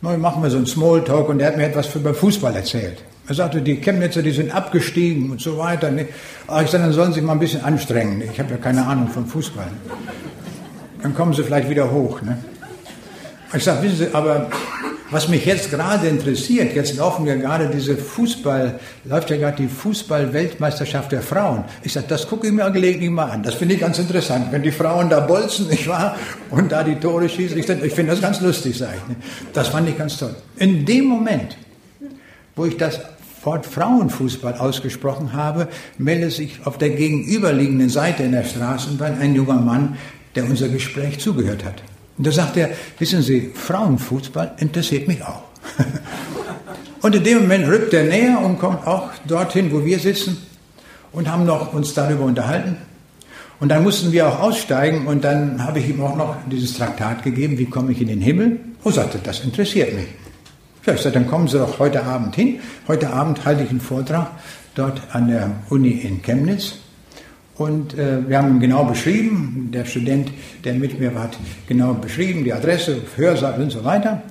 Nun 0.00 0.20
machen 0.20 0.42
wir 0.42 0.50
so 0.50 0.56
einen 0.56 0.66
Smalltalk 0.66 1.28
und 1.28 1.40
er 1.40 1.48
hat 1.48 1.56
mir 1.56 1.64
etwas 1.64 1.94
über 1.94 2.14
Fußball 2.14 2.54
erzählt. 2.54 3.02
Er 3.28 3.34
sagte, 3.34 3.60
die 3.60 3.76
Chemnitzer, 3.76 4.22
die 4.22 4.30
sind 4.30 4.54
abgestiegen 4.54 5.30
und 5.30 5.40
so 5.40 5.58
weiter. 5.58 5.92
Aber 6.46 6.62
ich 6.62 6.70
sagte, 6.70 6.86
dann 6.86 6.92
sollen 6.94 7.12
sie 7.12 7.16
sich 7.16 7.24
mal 7.24 7.34
ein 7.34 7.38
bisschen 7.38 7.62
anstrengen. 7.62 8.22
Ich 8.22 8.40
habe 8.40 8.52
ja 8.52 8.56
keine 8.56 8.86
Ahnung 8.86 9.08
von 9.08 9.26
Fußball. 9.26 9.68
Dann 11.02 11.14
kommen 11.14 11.34
sie 11.34 11.42
vielleicht 11.42 11.68
wieder 11.68 11.90
hoch. 11.90 12.22
Ne? 12.22 12.38
Ich 13.54 13.64
sage, 13.64 13.82
wissen 13.82 13.96
Sie, 13.96 14.14
aber 14.14 14.48
was 15.10 15.28
mich 15.28 15.44
jetzt 15.44 15.70
gerade 15.70 16.06
interessiert, 16.08 16.74
jetzt 16.74 16.96
laufen 16.96 17.26
ja 17.26 17.34
gerade 17.34 17.68
diese 17.68 17.96
Fußball, 17.96 18.78
läuft 19.04 19.30
ja 19.30 19.36
gerade 19.36 19.56
die 19.58 19.68
Fußball-Weltmeisterschaft 19.68 21.12
der 21.12 21.22
Frauen. 21.22 21.64
Ich 21.82 21.92
sage, 21.92 22.06
das 22.08 22.28
gucke 22.28 22.46
ich 22.46 22.52
mir 22.52 22.70
gelegentlich 22.70 23.10
mal 23.10 23.30
an. 23.30 23.42
Das 23.42 23.54
finde 23.54 23.74
ich 23.74 23.80
ganz 23.80 23.98
interessant. 23.98 24.48
Wenn 24.50 24.62
die 24.62 24.70
Frauen 24.70 25.10
da 25.10 25.20
bolzen, 25.20 25.68
nicht 25.68 25.86
wahr? 25.86 26.16
Und 26.50 26.72
da 26.72 26.82
die 26.82 26.96
Tore 26.96 27.28
schießen, 27.28 27.58
ich, 27.58 27.68
ich 27.68 27.92
finde 27.92 28.12
das 28.12 28.22
ganz 28.22 28.40
lustig, 28.40 28.76
sage 28.76 28.94
ich. 28.96 29.08
Ne? 29.08 29.16
Das 29.52 29.68
fand 29.68 29.88
ich 29.88 29.96
ganz 29.96 30.16
toll. 30.16 30.34
In 30.56 30.84
dem 30.84 31.04
Moment, 31.04 31.56
wo 32.56 32.64
ich 32.66 32.76
das 32.76 33.00
Wort 33.44 33.66
Frauenfußball 33.66 34.54
ausgesprochen 34.54 35.32
habe, 35.32 35.68
meldet 35.96 36.32
sich 36.32 36.60
auf 36.64 36.78
der 36.78 36.90
gegenüberliegenden 36.90 37.88
Seite 37.88 38.24
in 38.24 38.32
der 38.32 38.44
Straßenbahn 38.44 39.18
ein 39.20 39.34
junger 39.34 39.60
Mann, 39.60 39.96
der 40.34 40.44
unser 40.44 40.68
Gespräch 40.68 41.18
zugehört 41.18 41.64
hat. 41.64 41.82
Und 42.16 42.26
da 42.26 42.32
sagt 42.32 42.56
er, 42.56 42.70
wissen 42.98 43.22
Sie, 43.22 43.52
Frauenfußball 43.54 44.56
interessiert 44.58 45.08
mich 45.08 45.22
auch. 45.22 45.42
und 47.02 47.14
in 47.14 47.22
dem 47.22 47.42
Moment 47.42 47.68
rückt 47.68 47.94
er 47.94 48.04
näher 48.04 48.40
und 48.40 48.58
kommt 48.58 48.86
auch 48.86 49.10
dorthin, 49.26 49.72
wo 49.72 49.84
wir 49.84 49.98
sitzen 49.98 50.36
und 51.12 51.30
haben 51.30 51.44
noch 51.44 51.72
uns 51.72 51.94
darüber 51.94 52.24
unterhalten. 52.24 52.76
Und 53.60 53.70
dann 53.70 53.82
mussten 53.82 54.12
wir 54.12 54.28
auch 54.28 54.40
aussteigen 54.40 55.06
und 55.06 55.24
dann 55.24 55.64
habe 55.64 55.80
ich 55.80 55.88
ihm 55.88 56.00
auch 56.00 56.16
noch 56.16 56.36
dieses 56.50 56.74
Traktat 56.74 57.24
gegeben, 57.24 57.58
wie 57.58 57.66
komme 57.66 57.92
ich 57.92 58.00
in 58.00 58.08
den 58.08 58.20
Himmel? 58.20 58.60
Und 58.84 58.94
sagte, 58.94 59.18
das 59.22 59.40
interessiert 59.40 59.94
mich. 59.94 60.06
Ja, 60.88 60.94
ich 60.94 61.02
sagte, 61.02 61.18
dann 61.18 61.28
kommen 61.28 61.48
Sie 61.48 61.58
doch 61.58 61.78
heute 61.80 62.02
Abend 62.02 62.34
hin. 62.34 62.60
Heute 62.86 63.10
Abend 63.10 63.44
halte 63.44 63.62
ich 63.62 63.68
einen 63.68 63.82
Vortrag 63.82 64.30
dort 64.74 65.02
an 65.12 65.28
der 65.28 65.50
Uni 65.68 65.90
in 65.90 66.22
Chemnitz. 66.22 66.76
Und 67.56 67.92
äh, 67.98 68.26
wir 68.26 68.38
haben 68.38 68.58
genau 68.58 68.84
beschrieben, 68.84 69.68
der 69.70 69.84
Student, 69.84 70.32
der 70.64 70.72
mit 70.72 70.98
mir 70.98 71.14
war, 71.14 71.24
hat 71.24 71.36
genau 71.66 71.92
beschrieben, 71.92 72.42
die 72.42 72.54
Adresse, 72.54 73.02
Hörsaal 73.16 73.60
und 73.60 73.68
so 73.70 73.84
weiter. 73.84 74.22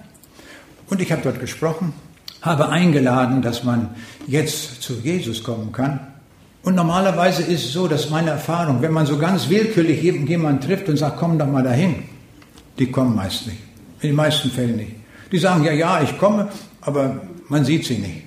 Und 0.90 1.00
ich 1.00 1.12
habe 1.12 1.22
dort 1.22 1.40
gesprochen, 1.40 1.94
habe 2.42 2.70
eingeladen, 2.70 3.44
dass 3.44 3.64
man 3.64 3.90
jetzt 4.26 4.82
zu 4.82 4.94
Jesus 5.04 5.44
kommen 5.44 5.72
kann. 5.72 6.00
Und 6.64 6.74
normalerweise 6.74 7.44
ist 7.44 7.66
es 7.66 7.74
so, 7.74 7.88
dass 7.88 8.10
meine 8.10 8.32
Erfahrung, 8.32 8.82
wenn 8.82 8.94
man 8.94 9.06
so 9.06 9.20
ganz 9.20 9.48
willkürlich 9.48 10.02
jemanden 10.02 10.62
trifft 10.62 10.90
und 10.90 10.98
sagt, 10.98 11.18
komm 11.18 11.38
doch 11.38 11.46
mal 11.46 11.62
dahin, 11.62 11.98
die 12.80 12.90
kommen 12.90 13.16
meist 13.16 13.46
nicht. 13.46 13.60
In 14.02 14.10
den 14.10 14.16
meisten 14.16 14.50
Fällen 14.50 14.78
nicht. 14.78 14.97
Die 15.32 15.38
sagen, 15.38 15.64
ja, 15.64 15.72
ja, 15.72 16.02
ich 16.02 16.18
komme, 16.18 16.50
aber 16.82 17.22
man 17.50 17.66
sieht 17.66 17.86
sie 17.86 17.98
nicht. 17.98 18.24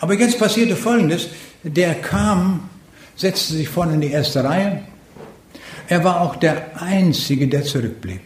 Aber 0.00 0.14
jetzt 0.14 0.38
passierte 0.38 0.76
Folgendes, 0.76 1.28
der 1.62 1.94
kam 1.94 2.70
setzte 3.20 3.54
sich 3.54 3.68
vorne 3.68 3.94
in 3.94 4.00
die 4.00 4.10
erste 4.10 4.42
Reihe. 4.42 4.82
Er 5.88 6.02
war 6.04 6.22
auch 6.22 6.36
der 6.36 6.80
Einzige, 6.80 7.48
der 7.48 7.64
zurückblieb. 7.64 8.22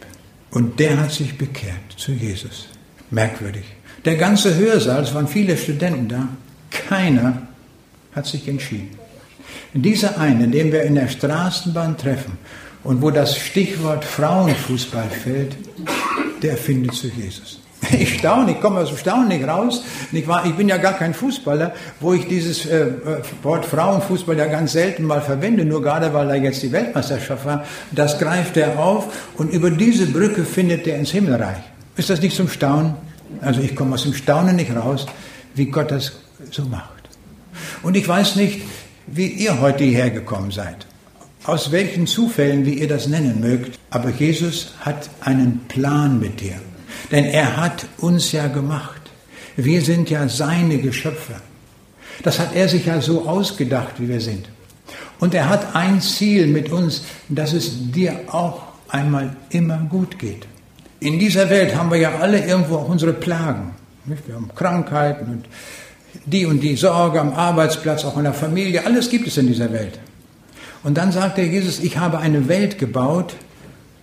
Und 0.51 0.79
der 0.79 0.97
hat 0.97 1.11
sich 1.11 1.37
bekehrt 1.37 1.91
zu 1.97 2.13
Jesus. 2.13 2.67
Merkwürdig. 3.11 3.65
Der 4.05 4.15
ganze 4.15 4.55
Hörsaal, 4.55 5.03
es 5.03 5.13
waren 5.13 5.27
viele 5.27 5.57
Studenten 5.57 6.07
da, 6.07 6.29
keiner 6.69 7.41
hat 8.13 8.25
sich 8.25 8.47
entschieden. 8.47 8.97
Dieser 9.73 10.17
eine, 10.17 10.47
den 10.47 10.71
wir 10.71 10.83
in 10.83 10.95
der 10.95 11.09
Straßenbahn 11.09 11.97
treffen 11.97 12.37
und 12.83 13.01
wo 13.01 13.11
das 13.11 13.37
Stichwort 13.37 14.05
Frauenfußball 14.05 15.09
fällt, 15.09 15.57
der 16.41 16.55
findet 16.55 16.93
zu 16.93 17.07
Jesus. 17.07 17.59
Ich 17.99 18.19
staune, 18.19 18.51
ich 18.51 18.61
komme 18.61 18.79
aus 18.79 18.89
dem 18.89 18.97
Staunen 18.97 19.27
nicht 19.27 19.47
raus. 19.47 19.83
Nicht 20.11 20.27
wahr? 20.27 20.45
Ich 20.45 20.53
bin 20.55 20.67
ja 20.67 20.77
gar 20.77 20.93
kein 20.93 21.13
Fußballer, 21.13 21.73
wo 21.99 22.13
ich 22.13 22.27
dieses 22.27 22.65
äh, 22.65 22.87
Wort 23.43 23.65
Frauenfußball 23.65 24.37
ja 24.37 24.47
ganz 24.47 24.73
selten 24.73 25.03
mal 25.03 25.21
verwende, 25.21 25.65
nur 25.65 25.81
gerade 25.81 26.13
weil 26.13 26.27
da 26.27 26.35
jetzt 26.35 26.61
die 26.63 26.71
Weltmeisterschaft 26.71 27.45
war. 27.45 27.63
Das 27.91 28.19
greift 28.19 28.57
er 28.57 28.79
auf 28.79 29.31
und 29.37 29.51
über 29.51 29.71
diese 29.71 30.07
Brücke 30.07 30.43
findet 30.43 30.87
er 30.87 30.97
ins 30.97 31.11
Himmelreich. 31.11 31.57
Ist 31.95 32.09
das 32.09 32.21
nicht 32.21 32.35
zum 32.35 32.49
Staunen? 32.49 32.95
Also 33.41 33.61
ich 33.61 33.75
komme 33.75 33.95
aus 33.95 34.03
dem 34.03 34.13
Staunen 34.13 34.55
nicht 34.55 34.75
raus, 34.75 35.05
wie 35.55 35.65
Gott 35.65 35.91
das 35.91 36.13
so 36.51 36.63
macht. 36.65 36.91
Und 37.83 37.95
ich 37.95 38.07
weiß 38.07 38.35
nicht, 38.35 38.61
wie 39.07 39.27
ihr 39.27 39.61
heute 39.61 39.83
hierher 39.83 40.09
gekommen 40.09 40.51
seid. 40.51 40.87
Aus 41.45 41.71
welchen 41.71 42.07
Zufällen, 42.07 42.65
wie 42.65 42.73
ihr 42.73 42.87
das 42.87 43.07
nennen 43.07 43.39
mögt. 43.39 43.77
Aber 43.91 44.09
Jesus 44.09 44.73
hat 44.81 45.09
einen 45.21 45.61
Plan 45.67 46.19
mit 46.19 46.41
dir. 46.41 46.55
Denn 47.11 47.25
er 47.25 47.57
hat 47.57 47.85
uns 47.97 48.31
ja 48.31 48.47
gemacht. 48.47 49.01
Wir 49.55 49.81
sind 49.81 50.09
ja 50.09 50.27
seine 50.27 50.77
Geschöpfe. 50.79 51.35
Das 52.23 52.39
hat 52.39 52.55
er 52.55 52.67
sich 52.67 52.85
ja 52.85 53.01
so 53.01 53.27
ausgedacht, 53.27 53.99
wie 53.99 54.09
wir 54.09 54.21
sind. 54.21 54.49
Und 55.19 55.33
er 55.33 55.49
hat 55.49 55.75
ein 55.75 56.01
Ziel 56.01 56.47
mit 56.47 56.71
uns, 56.71 57.03
dass 57.29 57.53
es 57.53 57.91
dir 57.91 58.19
auch 58.31 58.63
einmal 58.89 59.35
immer 59.49 59.77
gut 59.89 60.19
geht. 60.19 60.45
In 60.99 61.19
dieser 61.19 61.49
Welt 61.49 61.75
haben 61.75 61.91
wir 61.91 61.97
ja 61.97 62.17
alle 62.19 62.45
irgendwo 62.45 62.77
auch 62.77 62.89
unsere 62.89 63.13
Plagen. 63.13 63.75
Wir 64.05 64.35
haben 64.35 64.49
Krankheiten 64.53 65.31
und 65.31 65.45
die 66.25 66.45
und 66.45 66.61
die 66.61 66.75
Sorge 66.75 67.19
am 67.19 67.33
Arbeitsplatz, 67.33 68.05
auch 68.05 68.17
in 68.17 68.23
der 68.23 68.33
Familie. 68.33 68.85
Alles 68.85 69.09
gibt 69.09 69.27
es 69.27 69.37
in 69.37 69.47
dieser 69.47 69.71
Welt. 69.71 69.99
Und 70.83 70.97
dann 70.97 71.11
sagt 71.11 71.37
der 71.37 71.47
Jesus, 71.47 71.79
ich 71.79 71.97
habe 71.97 72.19
eine 72.19 72.47
Welt 72.47 72.77
gebaut, 72.77 73.35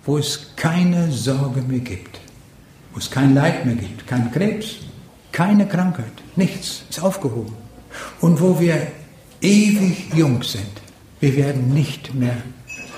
wo 0.04 0.18
es 0.18 0.48
keine 0.56 1.12
Sorge 1.12 1.62
mehr 1.62 1.78
gibt 1.78 2.21
wo 2.92 2.98
es 2.98 3.10
kein 3.10 3.34
Leid 3.34 3.64
mehr 3.64 3.74
gibt, 3.74 4.06
kein 4.06 4.30
Krebs, 4.32 4.76
keine 5.32 5.66
Krankheit, 5.66 6.12
nichts 6.36 6.84
ist 6.90 7.02
aufgehoben. 7.02 7.54
Und 8.20 8.40
wo 8.40 8.58
wir 8.60 8.86
ewig 9.42 10.14
jung 10.14 10.42
sind. 10.42 10.70
Wir 11.20 11.36
werden 11.36 11.74
nicht 11.74 12.14
mehr 12.14 12.36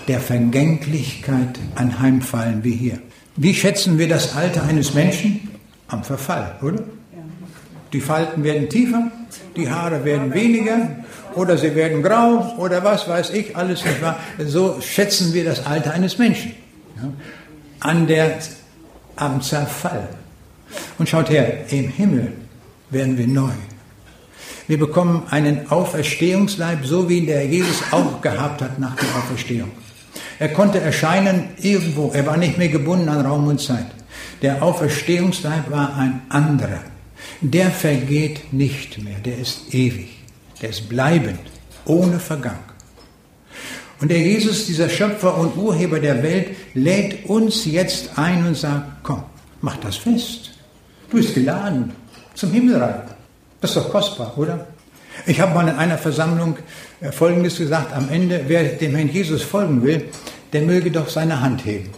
der 0.07 0.21
Vergänglichkeit 0.21 1.59
anheimfallen 1.75 2.63
wie 2.63 2.73
hier. 2.73 2.99
Wie 3.37 3.55
schätzen 3.55 3.99
wir 3.99 4.09
das 4.09 4.37
Alter 4.37 4.63
eines 4.65 4.95
Menschen? 4.95 5.51
Am 5.89 6.05
Verfall, 6.05 6.57
oder? 6.63 6.83
Die 7.93 8.01
Falten 8.01 8.43
werden 8.43 8.69
tiefer, 8.69 9.11
die 9.57 9.71
Haare 9.71 10.05
werden 10.05 10.35
weniger 10.35 10.91
oder 11.35 11.57
sie 11.57 11.75
werden 11.75 12.03
grau 12.03 12.55
oder 12.59 12.83
was 12.83 13.09
weiß 13.09 13.31
ich, 13.31 13.57
alles 13.57 13.85
nicht 13.85 14.03
wahr. 14.03 14.19
So 14.45 14.81
schätzen 14.81 15.33
wir 15.33 15.45
das 15.45 15.65
Alter 15.65 15.93
eines 15.93 16.19
Menschen. 16.19 16.53
An 17.81 18.07
der 18.07 18.39
am 19.17 19.41
Zerfall. 19.43 20.09
Und 20.99 21.09
schaut 21.09 21.31
her, 21.31 21.71
im 21.71 21.89
Himmel 21.89 22.33
werden 22.91 23.17
wir 23.19 23.27
neu. 23.27 23.53
Wir 24.67 24.79
bekommen 24.79 25.25
einen 25.31 25.71
Auferstehungsleib, 25.71 26.87
so 26.87 27.09
wie 27.09 27.27
der 27.27 27.47
Jesus 27.47 27.83
auch 27.91 28.21
gehabt 28.23 28.63
hat 28.63 28.79
nach 28.79 28.97
der 28.97 29.09
Auferstehung. 29.17 29.71
Er 30.39 30.49
konnte 30.49 30.81
erscheinen 30.81 31.51
irgendwo, 31.61 32.11
er 32.13 32.27
war 32.27 32.37
nicht 32.37 32.59
mehr 32.59 32.69
gebunden 32.69 33.09
an 33.09 33.25
Raum 33.25 33.47
und 33.47 33.61
Zeit. 33.61 33.87
Der 34.43 34.63
Auferstehungsleib 34.63 35.71
war 35.71 35.97
ein 35.97 36.23
anderer. 36.29 36.81
Der 37.41 37.71
vergeht 37.71 38.53
nicht 38.53 39.03
mehr, 39.03 39.19
der 39.19 39.39
ist 39.39 39.75
ewig, 39.75 40.09
der 40.63 40.71
ist 40.71 40.89
bleibend, 40.89 41.41
ohne 41.85 42.19
Vergang. 42.19 42.59
Und 44.01 44.11
der 44.11 44.19
Jesus, 44.19 44.67
dieser 44.67 44.89
Schöpfer 44.89 45.37
und 45.39 45.57
Urheber 45.57 46.01
der 46.01 46.23
Welt, 46.23 46.49
lädt 46.75 47.27
uns 47.29 47.65
jetzt 47.65 48.19
ein 48.19 48.47
und 48.47 48.57
sagt, 48.57 48.87
komm, 49.03 49.23
mach 49.61 49.77
das 49.77 49.97
fest. 49.97 50.51
Du 51.11 51.17
bist 51.17 51.35
geladen 51.35 51.93
zum 52.35 52.53
Himmelreich. 52.53 53.03
Das 53.61 53.71
ist 53.71 53.77
doch 53.77 53.91
kostbar, 53.91 54.37
oder? 54.37 54.67
Ich 55.27 55.41
habe 55.41 55.55
mal 55.55 55.69
in 55.69 55.77
einer 55.77 55.97
Versammlung 55.97 56.57
äh, 57.01 57.13
Folgendes 57.13 57.57
gesagt, 57.57 57.93
am 57.95 58.09
Ende, 58.09 58.45
wer 58.49 58.65
dem 58.65 58.95
Herrn 58.95 59.09
Jesus 59.09 59.43
folgen 59.43 59.83
will, 59.83 60.05
der 60.53 60.63
möge 60.63 60.91
doch 60.91 61.09
seine 61.09 61.41
Hand 61.41 61.65
heben. 61.65 61.91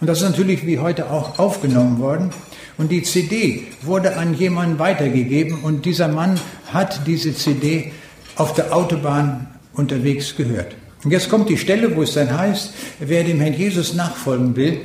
Und 0.00 0.06
das 0.06 0.22
ist 0.22 0.28
natürlich 0.28 0.66
wie 0.66 0.78
heute 0.78 1.10
auch 1.10 1.38
aufgenommen 1.38 1.98
worden. 1.98 2.30
Und 2.78 2.90
die 2.90 3.02
CD 3.02 3.66
wurde 3.82 4.16
an 4.16 4.34
jemanden 4.34 4.78
weitergegeben 4.78 5.58
und 5.62 5.84
dieser 5.84 6.08
Mann 6.08 6.38
hat 6.72 7.06
diese 7.06 7.34
CD 7.34 7.92
auf 8.36 8.54
der 8.54 8.74
Autobahn 8.74 9.48
unterwegs 9.72 10.36
gehört. 10.36 10.76
Und 11.04 11.10
jetzt 11.10 11.28
kommt 11.28 11.48
die 11.48 11.56
Stelle, 11.56 11.94
wo 11.94 12.02
es 12.02 12.14
dann 12.14 12.36
heißt, 12.36 12.72
wer 13.00 13.24
dem 13.24 13.40
Herrn 13.40 13.54
Jesus 13.54 13.94
nachfolgen 13.94 14.56
will, 14.56 14.80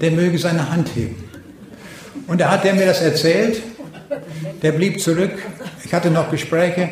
der 0.00 0.10
möge 0.10 0.38
seine 0.38 0.70
Hand 0.70 0.90
heben. 0.94 1.16
Und 2.26 2.40
da 2.40 2.50
hat 2.50 2.64
der 2.64 2.74
mir 2.74 2.86
das 2.86 3.00
erzählt, 3.00 3.62
der 4.62 4.72
blieb 4.72 5.00
zurück. 5.00 5.32
Ich 5.84 5.94
hatte 5.94 6.10
noch 6.10 6.30
Gespräche 6.30 6.90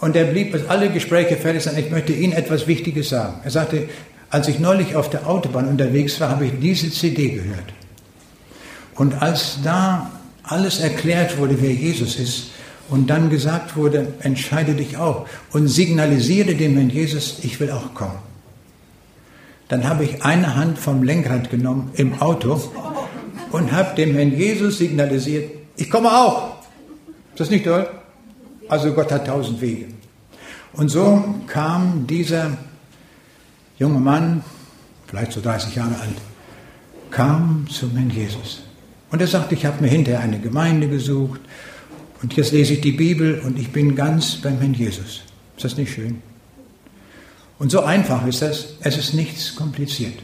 und 0.00 0.14
der 0.14 0.24
blieb, 0.24 0.52
bis 0.52 0.66
alle 0.68 0.90
Gespräche 0.90 1.36
fertig 1.36 1.62
sind. 1.62 1.78
Ich 1.78 1.90
möchte 1.90 2.12
Ihnen 2.12 2.32
etwas 2.32 2.66
Wichtiges 2.66 3.10
sagen. 3.10 3.40
Er 3.44 3.50
sagte, 3.50 3.88
als 4.30 4.48
ich 4.48 4.58
neulich 4.58 4.96
auf 4.96 5.10
der 5.10 5.26
Autobahn 5.26 5.68
unterwegs 5.68 6.20
war, 6.20 6.30
habe 6.30 6.46
ich 6.46 6.52
diese 6.60 6.90
CD 6.90 7.30
gehört. 7.30 7.72
Und 8.94 9.20
als 9.20 9.58
da 9.62 10.10
alles 10.42 10.80
erklärt 10.80 11.38
wurde, 11.38 11.56
wer 11.60 11.72
Jesus 11.72 12.16
ist 12.16 12.50
und 12.90 13.08
dann 13.10 13.30
gesagt 13.30 13.76
wurde, 13.76 14.14
entscheide 14.20 14.74
dich 14.74 14.96
auch 14.96 15.26
und 15.52 15.68
signalisiere 15.68 16.54
dem 16.54 16.74
Herrn 16.74 16.90
Jesus, 16.90 17.40
ich 17.42 17.60
will 17.60 17.70
auch 17.70 17.94
kommen. 17.94 18.18
Dann 19.68 19.86
habe 19.86 20.04
ich 20.04 20.24
eine 20.24 20.54
Hand 20.56 20.78
vom 20.78 21.02
Lenkrad 21.02 21.50
genommen 21.50 21.90
im 21.94 22.20
Auto 22.20 22.60
und 23.52 23.72
habe 23.72 23.94
dem 23.96 24.14
Herrn 24.14 24.32
Jesus 24.34 24.78
signalisiert, 24.78 25.50
ich 25.76 25.90
komme 25.90 26.10
auch. 26.10 26.56
Ist 27.32 27.40
das 27.40 27.50
nicht 27.50 27.64
toll? 27.64 27.88
Also 28.68 28.92
Gott 28.92 29.12
hat 29.12 29.26
tausend 29.26 29.60
Wege. 29.60 29.86
Und 30.72 30.88
so 30.88 31.22
kam 31.46 32.06
dieser 32.06 32.56
junge 33.78 34.00
Mann, 34.00 34.42
vielleicht 35.06 35.32
so 35.32 35.40
30 35.40 35.74
Jahre 35.74 35.94
alt, 36.00 36.16
kam 37.10 37.66
zum 37.70 37.90
Herrn 37.96 38.10
Jesus. 38.10 38.62
Und 39.10 39.20
er 39.20 39.26
sagte, 39.26 39.54
ich 39.54 39.64
habe 39.64 39.82
mir 39.82 39.88
hinterher 39.88 40.20
eine 40.20 40.38
Gemeinde 40.38 40.88
gesucht 40.88 41.40
und 42.22 42.36
jetzt 42.36 42.52
lese 42.52 42.74
ich 42.74 42.80
die 42.80 42.92
Bibel 42.92 43.40
und 43.44 43.58
ich 43.58 43.70
bin 43.70 43.94
ganz 43.94 44.36
beim 44.36 44.58
Herrn 44.58 44.74
Jesus. 44.74 45.22
Ist 45.56 45.64
das 45.64 45.76
nicht 45.76 45.92
schön? 45.92 46.20
Und 47.58 47.70
so 47.70 47.80
einfach 47.82 48.26
ist 48.26 48.42
das. 48.42 48.74
Es 48.80 48.96
ist 48.96 49.14
nichts 49.14 49.54
kompliziert. 49.56 50.14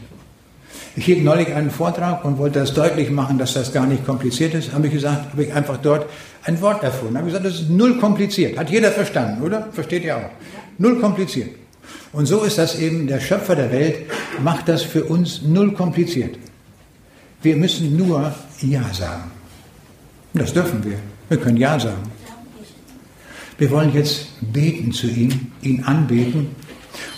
Ich 0.97 1.05
hielt 1.05 1.23
neulich 1.23 1.53
einen 1.53 1.71
Vortrag 1.71 2.23
und 2.23 2.37
wollte 2.37 2.59
das 2.59 2.73
deutlich 2.73 3.11
machen, 3.11 3.37
dass 3.37 3.53
das 3.53 3.73
gar 3.73 3.85
nicht 3.85 4.05
kompliziert 4.05 4.53
ist. 4.53 4.71
Habe 4.71 4.87
ich 4.87 4.93
gesagt, 4.93 5.31
habe 5.31 5.43
ich 5.43 5.53
einfach 5.53 5.77
dort 5.77 6.09
ein 6.43 6.61
Wort 6.61 6.83
erfunden. 6.83 7.17
Habe 7.17 7.25
gesagt, 7.25 7.45
das 7.45 7.55
ist 7.55 7.69
null 7.69 7.97
kompliziert. 7.97 8.57
Hat 8.57 8.69
jeder 8.69 8.91
verstanden, 8.91 9.43
oder? 9.43 9.67
Versteht 9.73 10.05
ihr 10.05 10.15
auch? 10.15 10.29
Null 10.77 10.99
kompliziert. 10.99 11.49
Und 12.13 12.27
so 12.27 12.43
ist 12.43 12.57
das 12.57 12.79
eben, 12.79 13.07
der 13.07 13.19
Schöpfer 13.19 13.57
der 13.57 13.71
Welt 13.71 14.05
macht 14.41 14.69
das 14.69 14.83
für 14.83 15.03
uns 15.03 15.41
null 15.41 15.73
kompliziert. 15.73 16.37
Wir 17.41 17.57
müssen 17.57 17.97
nur 17.97 18.33
Ja 18.61 18.93
sagen. 18.93 19.31
Das 20.33 20.53
dürfen 20.53 20.83
wir. 20.83 20.97
Wir 21.29 21.37
können 21.37 21.57
Ja 21.57 21.79
sagen. 21.79 22.11
Wir 23.57 23.71
wollen 23.71 23.93
jetzt 23.93 24.27
beten 24.53 24.91
zu 24.91 25.07
ihm, 25.07 25.51
ihn 25.61 25.83
anbeten. 25.83 26.47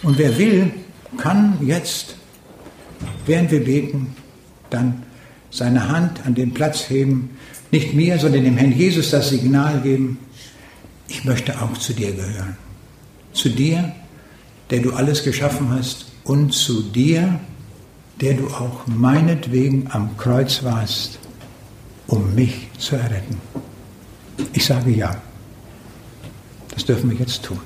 Und 0.03 0.17
wer 0.17 0.37
will, 0.37 0.71
kann 1.17 1.57
jetzt, 1.65 2.15
während 3.25 3.51
wir 3.51 3.63
beten, 3.63 4.15
dann 4.69 5.03
seine 5.49 5.89
Hand 5.89 6.25
an 6.25 6.35
den 6.35 6.53
Platz 6.53 6.89
heben, 6.89 7.31
nicht 7.71 7.93
mir, 7.93 8.19
sondern 8.19 8.43
dem 8.43 8.57
Herrn 8.57 8.71
Jesus 8.71 9.09
das 9.09 9.29
Signal 9.29 9.81
geben, 9.81 10.19
ich 11.07 11.23
möchte 11.25 11.59
auch 11.61 11.73
zu 11.77 11.93
dir 11.93 12.11
gehören. 12.11 12.57
Zu 13.33 13.49
dir, 13.49 13.93
der 14.69 14.81
du 14.81 14.93
alles 14.93 15.23
geschaffen 15.23 15.69
hast, 15.71 16.07
und 16.23 16.51
zu 16.51 16.81
dir, 16.81 17.39
der 18.19 18.33
du 18.33 18.47
auch 18.47 18.85
meinetwegen 18.85 19.87
am 19.91 20.17
Kreuz 20.17 20.63
warst, 20.63 21.19
um 22.07 22.35
mich 22.35 22.67
zu 22.77 22.97
erretten. 22.97 23.39
Ich 24.53 24.65
sage 24.65 24.91
ja. 24.91 25.15
Das 26.73 26.85
dürfen 26.85 27.09
wir 27.09 27.17
jetzt 27.17 27.43
tun. 27.43 27.59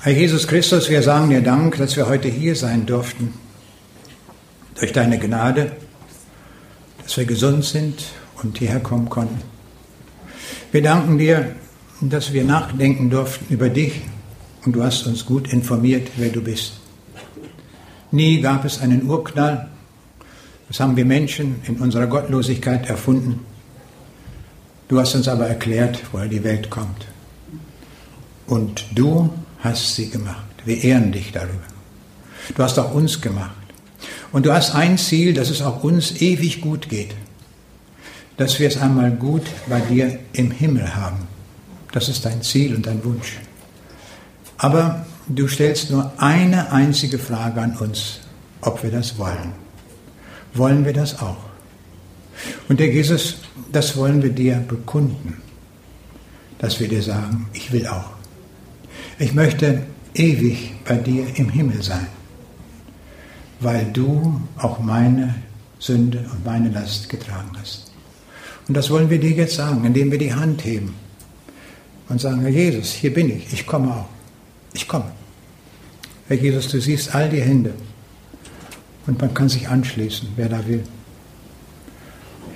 Herr 0.00 0.12
Jesus 0.12 0.46
Christus, 0.46 0.88
wir 0.88 1.02
sagen 1.02 1.28
dir 1.28 1.42
Dank, 1.42 1.76
dass 1.76 1.96
wir 1.96 2.08
heute 2.08 2.28
hier 2.28 2.56
sein 2.56 2.86
durften. 2.86 3.34
Durch 4.78 4.92
deine 4.92 5.18
Gnade, 5.18 5.72
dass 7.02 7.18
wir 7.18 7.26
gesund 7.26 7.64
sind 7.64 8.04
und 8.42 8.58
hierher 8.58 8.80
kommen 8.80 9.10
konnten. 9.10 9.42
Wir 10.72 10.82
danken 10.82 11.18
dir, 11.18 11.54
dass 12.00 12.32
wir 12.32 12.44
nachdenken 12.44 13.10
durften 13.10 13.52
über 13.52 13.68
dich 13.68 14.00
und 14.64 14.72
du 14.72 14.82
hast 14.82 15.06
uns 15.06 15.26
gut 15.26 15.52
informiert, 15.52 16.08
wer 16.16 16.30
du 16.30 16.40
bist. 16.40 16.80
Nie 18.10 18.40
gab 18.40 18.64
es 18.64 18.80
einen 18.80 19.08
Urknall. 19.08 19.68
Das 20.68 20.80
haben 20.80 20.96
wir 20.96 21.04
Menschen 21.04 21.56
in 21.66 21.76
unserer 21.76 22.06
Gottlosigkeit 22.06 22.88
erfunden. 22.88 23.40
Du 24.90 24.98
hast 24.98 25.14
uns 25.14 25.28
aber 25.28 25.46
erklärt, 25.46 26.00
woher 26.10 26.26
die 26.26 26.42
Welt 26.42 26.68
kommt. 26.68 27.06
Und 28.48 28.86
du 28.92 29.32
hast 29.60 29.94
sie 29.94 30.10
gemacht. 30.10 30.42
Wir 30.64 30.82
ehren 30.82 31.12
dich 31.12 31.30
darüber. 31.30 31.68
Du 32.56 32.60
hast 32.60 32.76
auch 32.76 32.92
uns 32.92 33.20
gemacht. 33.20 33.54
Und 34.32 34.46
du 34.46 34.52
hast 34.52 34.74
ein 34.74 34.98
Ziel, 34.98 35.32
dass 35.32 35.48
es 35.48 35.62
auch 35.62 35.84
uns 35.84 36.20
ewig 36.20 36.60
gut 36.60 36.88
geht. 36.88 37.14
Dass 38.36 38.58
wir 38.58 38.66
es 38.66 38.78
einmal 38.78 39.12
gut 39.12 39.44
bei 39.68 39.78
dir 39.78 40.18
im 40.32 40.50
Himmel 40.50 40.96
haben. 40.96 41.28
Das 41.92 42.08
ist 42.08 42.24
dein 42.24 42.42
Ziel 42.42 42.74
und 42.74 42.84
dein 42.84 43.04
Wunsch. 43.04 43.38
Aber 44.58 45.06
du 45.28 45.46
stellst 45.46 45.92
nur 45.92 46.12
eine 46.16 46.72
einzige 46.72 47.20
Frage 47.20 47.60
an 47.60 47.76
uns, 47.76 48.22
ob 48.60 48.82
wir 48.82 48.90
das 48.90 49.18
wollen. 49.18 49.52
Wollen 50.52 50.84
wir 50.84 50.94
das 50.94 51.20
auch? 51.20 51.36
Und 52.68 52.80
der 52.80 52.88
Jesus, 52.88 53.36
das 53.72 53.96
wollen 53.96 54.22
wir 54.22 54.30
dir 54.30 54.56
bekunden, 54.56 55.36
dass 56.58 56.80
wir 56.80 56.88
dir 56.88 57.02
sagen, 57.02 57.48
ich 57.52 57.72
will 57.72 57.86
auch. 57.86 58.10
Ich 59.18 59.34
möchte 59.34 59.82
ewig 60.14 60.72
bei 60.84 60.96
dir 60.96 61.26
im 61.36 61.48
Himmel 61.48 61.82
sein, 61.82 62.06
weil 63.60 63.86
du 63.92 64.40
auch 64.58 64.78
meine 64.80 65.34
Sünde 65.78 66.18
und 66.32 66.44
meine 66.44 66.70
Last 66.70 67.08
getragen 67.08 67.50
hast. 67.58 67.92
Und 68.68 68.76
das 68.76 68.90
wollen 68.90 69.10
wir 69.10 69.18
dir 69.18 69.30
jetzt 69.30 69.54
sagen, 69.54 69.84
indem 69.84 70.10
wir 70.10 70.18
die 70.18 70.34
Hand 70.34 70.64
heben 70.64 70.94
und 72.08 72.20
sagen, 72.20 72.40
Herr 72.40 72.50
Jesus, 72.50 72.92
hier 72.92 73.12
bin 73.12 73.30
ich, 73.30 73.52
ich 73.52 73.66
komme 73.66 73.92
auch. 73.94 74.08
Ich 74.72 74.86
komme. 74.86 75.10
Herr 76.28 76.36
Jesus, 76.36 76.68
du 76.68 76.80
siehst 76.80 77.14
all 77.14 77.28
die 77.28 77.40
Hände 77.40 77.74
und 79.06 79.20
man 79.20 79.34
kann 79.34 79.48
sich 79.48 79.68
anschließen, 79.68 80.28
wer 80.36 80.48
da 80.48 80.66
will 80.66 80.84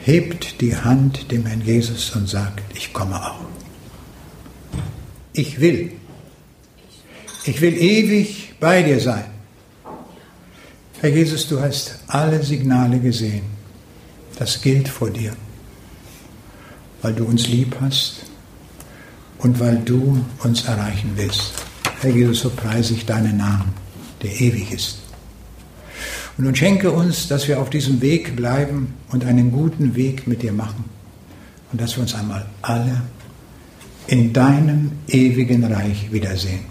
hebt 0.04 0.60
die 0.60 0.76
Hand 0.76 1.30
dem 1.30 1.46
Herrn 1.46 1.62
Jesus 1.62 2.14
und 2.14 2.28
sagt, 2.28 2.62
ich 2.76 2.92
komme 2.92 3.16
auch. 3.16 3.40
Ich 5.32 5.60
will. 5.60 5.92
Ich 7.46 7.60
will 7.60 7.76
ewig 7.76 8.54
bei 8.60 8.82
dir 8.82 9.00
sein. 9.00 9.24
Herr 11.00 11.10
Jesus, 11.10 11.48
du 11.48 11.60
hast 11.60 11.98
alle 12.06 12.42
Signale 12.42 12.98
gesehen. 13.00 13.44
Das 14.38 14.60
gilt 14.60 14.88
vor 14.88 15.10
dir, 15.10 15.34
weil 17.02 17.14
du 17.14 17.24
uns 17.24 17.48
lieb 17.48 17.76
hast 17.80 18.26
und 19.38 19.58
weil 19.60 19.78
du 19.78 20.24
uns 20.42 20.64
erreichen 20.64 21.12
willst. 21.16 21.52
Herr 22.00 22.10
Jesus, 22.10 22.40
so 22.40 22.50
preise 22.50 22.94
ich 22.94 23.06
deinen 23.06 23.38
Namen, 23.38 23.72
der 24.22 24.38
ewig 24.40 24.70
ist. 24.72 25.03
Und 26.36 26.44
nun 26.44 26.54
schenke 26.54 26.90
uns, 26.90 27.28
dass 27.28 27.46
wir 27.46 27.60
auf 27.60 27.70
diesem 27.70 28.00
Weg 28.00 28.36
bleiben 28.36 28.94
und 29.10 29.24
einen 29.24 29.52
guten 29.52 29.94
Weg 29.94 30.26
mit 30.26 30.42
dir 30.42 30.52
machen. 30.52 30.84
Und 31.70 31.80
dass 31.80 31.96
wir 31.96 32.02
uns 32.02 32.14
einmal 32.14 32.46
alle 32.62 33.02
in 34.06 34.32
deinem 34.32 34.92
ewigen 35.08 35.64
Reich 35.64 36.12
wiedersehen. 36.12 36.64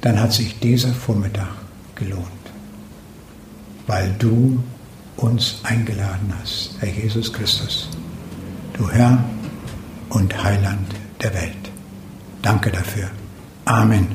Dann 0.00 0.20
hat 0.20 0.32
sich 0.32 0.58
dieser 0.60 0.92
Vormittag 0.92 1.48
gelohnt, 1.94 2.24
weil 3.86 4.14
du 4.18 4.62
uns 5.16 5.60
eingeladen 5.62 6.32
hast, 6.40 6.76
Herr 6.80 6.90
Jesus 6.90 7.32
Christus, 7.32 7.88
du 8.74 8.90
Herr 8.90 9.22
und 10.10 10.42
Heiland 10.42 10.88
der 11.22 11.32
Welt. 11.34 11.70
Danke 12.42 12.70
dafür. 12.70 13.10
Amen. 13.64 14.06